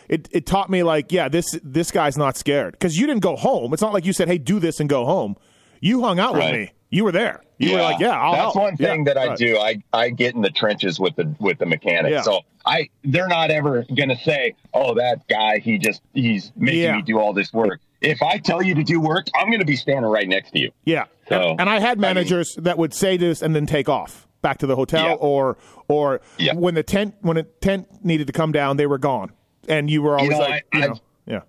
It, 0.08 0.30
it 0.32 0.46
taught 0.46 0.70
me 0.70 0.84
like 0.84 1.12
yeah 1.12 1.30
this 1.30 1.46
this 1.64 1.90
guy's 1.90 2.16
not 2.16 2.38
scared 2.38 2.74
because 2.74 2.96
you 2.96 3.08
didn't 3.08 3.24
go 3.24 3.36
home. 3.36 3.74
It's 3.74 3.82
not 3.82 3.92
like 3.92 4.06
you 4.06 4.14
said 4.14 4.28
hey 4.28 4.38
do 4.38 4.60
this 4.60 4.80
and 4.80 4.88
go 4.88 5.04
home. 5.04 5.36
You 5.82 6.02
hung 6.04 6.20
out 6.20 6.36
with 6.36 6.52
me. 6.52 6.72
You 6.90 7.04
were 7.04 7.12
there. 7.12 7.42
You 7.58 7.74
were 7.74 7.82
like 7.82 8.00
yeah 8.00 8.12
I'll 8.20 8.32
that's 8.34 8.42
help. 8.44 8.56
one 8.56 8.78
thing 8.78 9.06
Yeah, 9.06 9.14
that 9.14 9.18
I 9.18 9.28
right. 9.28 9.38
do. 9.38 9.58
I 9.58 9.82
I 9.94 10.10
get 10.10 10.36
in 10.36 10.42
the 10.42 10.50
trenches 10.50 11.00
with 11.00 11.16
the 11.16 11.34
with 11.40 11.58
the 11.58 11.66
mechanics. 11.66 12.12
Yeah. 12.12 12.22
So 12.22 12.42
I 12.66 12.90
they're 13.04 13.28
not 13.28 13.50
ever 13.52 13.86
gonna 13.96 14.18
say, 14.18 14.56
oh 14.74 14.94
that 14.96 15.28
guy 15.28 15.60
he 15.60 15.78
just 15.78 16.02
he's 16.14 16.52
making 16.56 16.82
Yeah. 16.82 16.96
me 16.98 17.02
do 17.02 17.20
all 17.20 17.34
this 17.34 17.52
work. 17.54 17.80
If 18.02 18.22
I 18.22 18.38
tell 18.38 18.62
you 18.62 18.76
to 18.76 18.84
do 18.84 19.00
work, 19.00 19.28
I'm 19.36 19.50
gonna 19.52 19.66
be 19.66 19.76
standing 19.78 20.10
right 20.10 20.28
next 20.28 20.52
to 20.52 20.60
you. 20.60 20.72
Yeah, 20.84 21.06
So, 21.30 21.52
and, 21.52 21.62
and 21.62 21.70
I 21.70 21.80
had 21.80 21.98
mean- 21.98 22.02
managers 22.14 22.56
that 22.62 22.78
would 22.78 22.94
say 22.94 23.18
this 23.18 23.42
and 23.42 23.56
then 23.56 23.66
take 23.66 23.88
off 23.90 24.28
back 24.42 24.58
to 24.60 24.68
the 24.68 24.76
hotel 24.76 25.06
Yeah. 25.08 25.14
or 25.16 25.58
or 25.88 26.22
Yeah. 26.38 26.54
when 26.56 26.76
the 26.76 26.84
tent 26.84 27.16
when 27.22 27.38
a 27.38 27.44
tent 27.44 27.88
needed 28.06 28.28
to 28.28 28.34
come 28.34 28.52
down 28.52 28.78
they 28.78 28.86
were 28.86 29.00
gone 29.00 29.32
and 29.68 29.90
you 29.90 30.02
were 30.02 30.18
always 30.18 30.32
know, 30.32 30.40
like 30.40 30.66
I- 30.74 30.78
you 30.78 30.84
I- 30.84 30.88
know 30.88 31.00
yeah 31.26 31.40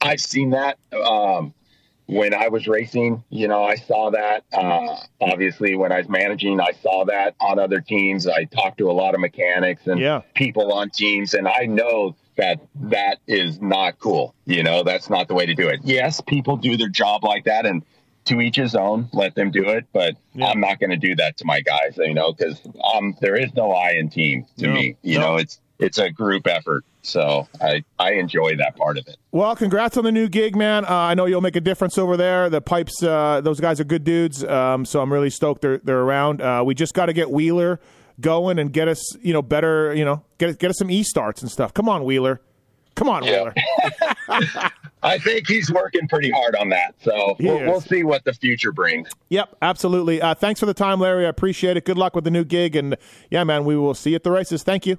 I've 0.00 0.20
seen 0.20 0.50
that 0.50 0.78
um, 0.94 1.52
when 2.08 2.32
I 2.34 2.48
was 2.48 2.66
racing. 2.66 3.22
You 3.28 3.48
know, 3.48 3.62
I 3.62 3.76
saw 3.76 4.10
that. 4.10 4.44
Uh, 4.52 4.96
obviously, 5.20 5.76
when 5.76 5.92
I 5.92 5.98
was 5.98 6.08
managing, 6.08 6.58
I 6.60 6.72
saw 6.82 7.04
that 7.04 7.36
on 7.38 7.58
other 7.58 7.80
teams. 7.80 8.26
I 8.26 8.44
talked 8.44 8.78
to 8.78 8.90
a 8.90 8.92
lot 8.92 9.14
of 9.14 9.20
mechanics 9.20 9.86
and 9.86 10.00
Yeah. 10.00 10.22
people 10.34 10.72
on 10.72 10.90
teams, 10.90 11.34
and 11.34 11.46
I 11.46 11.66
know 11.66 12.16
that 12.36 12.60
that 12.76 13.18
is 13.26 13.60
not 13.60 13.98
cool. 13.98 14.34
You 14.46 14.62
know, 14.62 14.82
that's 14.82 15.10
not 15.10 15.28
the 15.28 15.34
way 15.34 15.44
to 15.46 15.54
do 15.54 15.68
it. 15.68 15.80
Yes, 15.84 16.20
people 16.22 16.56
do 16.56 16.76
their 16.76 16.88
job 16.88 17.24
like 17.24 17.44
that, 17.44 17.66
and 17.66 17.84
to 18.24 18.40
each 18.40 18.56
his 18.56 18.74
own. 18.74 19.08
Let 19.12 19.34
them 19.34 19.50
do 19.50 19.68
it, 19.68 19.86
but 19.92 20.14
I'm 20.42 20.60
not 20.60 20.80
going 20.80 20.90
to 20.90 20.96
do 20.96 21.14
that 21.16 21.36
to 21.38 21.44
my 21.44 21.60
guys. 21.60 21.96
You 21.98 22.14
know, 22.14 22.32
because 22.32 22.60
um, 22.94 23.16
there 23.20 23.36
is 23.36 23.52
no 23.54 23.70
I 23.72 23.92
in 23.92 24.08
team 24.08 24.46
to 24.58 24.66
No. 24.66 24.72
me. 24.74 24.96
You 25.02 25.18
No. 25.18 25.24
know, 25.32 25.36
it's 25.36 25.60
it's 25.78 25.98
a 25.98 26.10
group 26.10 26.46
effort. 26.46 26.84
So 27.02 27.48
I 27.60 27.84
I 27.98 28.12
enjoy 28.14 28.56
that 28.56 28.76
part 28.76 28.98
of 28.98 29.06
it. 29.06 29.16
Well, 29.32 29.54
congrats 29.56 29.96
on 29.96 30.04
the 30.04 30.12
new 30.12 30.28
gig, 30.28 30.54
man. 30.56 30.84
Uh, 30.84 30.88
I 30.90 31.14
know 31.14 31.26
you'll 31.26 31.40
make 31.40 31.56
a 31.56 31.60
difference 31.60 31.96
over 31.96 32.16
there. 32.16 32.50
The 32.50 32.60
pipes, 32.60 33.02
uh, 33.02 33.40
those 33.42 33.60
guys 33.60 33.80
are 33.80 33.84
good 33.84 34.04
dudes. 34.04 34.44
Um, 34.44 34.84
so 34.84 35.00
I'm 35.00 35.12
really 35.12 35.30
stoked 35.30 35.62
they're 35.62 35.78
they're 35.78 36.00
around. 36.00 36.40
Uh, 36.42 36.62
we 36.66 36.74
just 36.74 36.94
got 36.94 37.06
to 37.06 37.12
get 37.12 37.30
Wheeler 37.30 37.80
going 38.20 38.58
and 38.58 38.72
get 38.72 38.88
us, 38.88 39.16
you 39.22 39.32
know, 39.32 39.42
better, 39.42 39.94
you 39.94 40.04
know, 40.04 40.22
get 40.38 40.58
get 40.58 40.70
us 40.70 40.78
some 40.78 40.90
e 40.90 41.02
starts 41.02 41.40
and 41.40 41.50
stuff. 41.50 41.72
Come 41.72 41.88
on, 41.88 42.04
Wheeler. 42.04 42.40
Come 42.94 43.08
on, 43.08 43.22
Yeah. 43.22 43.52
Wheeler. 43.52 43.54
I 45.02 45.18
think 45.18 45.46
he's 45.46 45.70
working 45.72 46.08
pretty 46.08 46.30
hard 46.30 46.56
on 46.56 46.70
that. 46.70 46.96
So 47.00 47.36
we'll, 47.38 47.60
we'll 47.60 47.80
see 47.80 48.02
what 48.02 48.24
the 48.24 48.32
future 48.34 48.72
brings. 48.72 49.08
Yep, 49.28 49.56
absolutely. 49.62 50.20
Uh, 50.20 50.34
thanks 50.34 50.58
for 50.58 50.66
the 50.66 50.74
time, 50.74 50.98
Larry. 50.98 51.24
I 51.24 51.28
appreciate 51.28 51.76
it. 51.76 51.84
Good 51.84 51.96
luck 51.96 52.16
with 52.16 52.24
the 52.24 52.32
new 52.32 52.44
gig, 52.44 52.74
and 52.74 52.96
yeah, 53.30 53.44
man, 53.44 53.64
we 53.64 53.76
will 53.76 53.94
see 53.94 54.10
you 54.10 54.16
at 54.16 54.24
the 54.24 54.32
races. 54.32 54.64
Thank 54.64 54.84
you. 54.86 54.98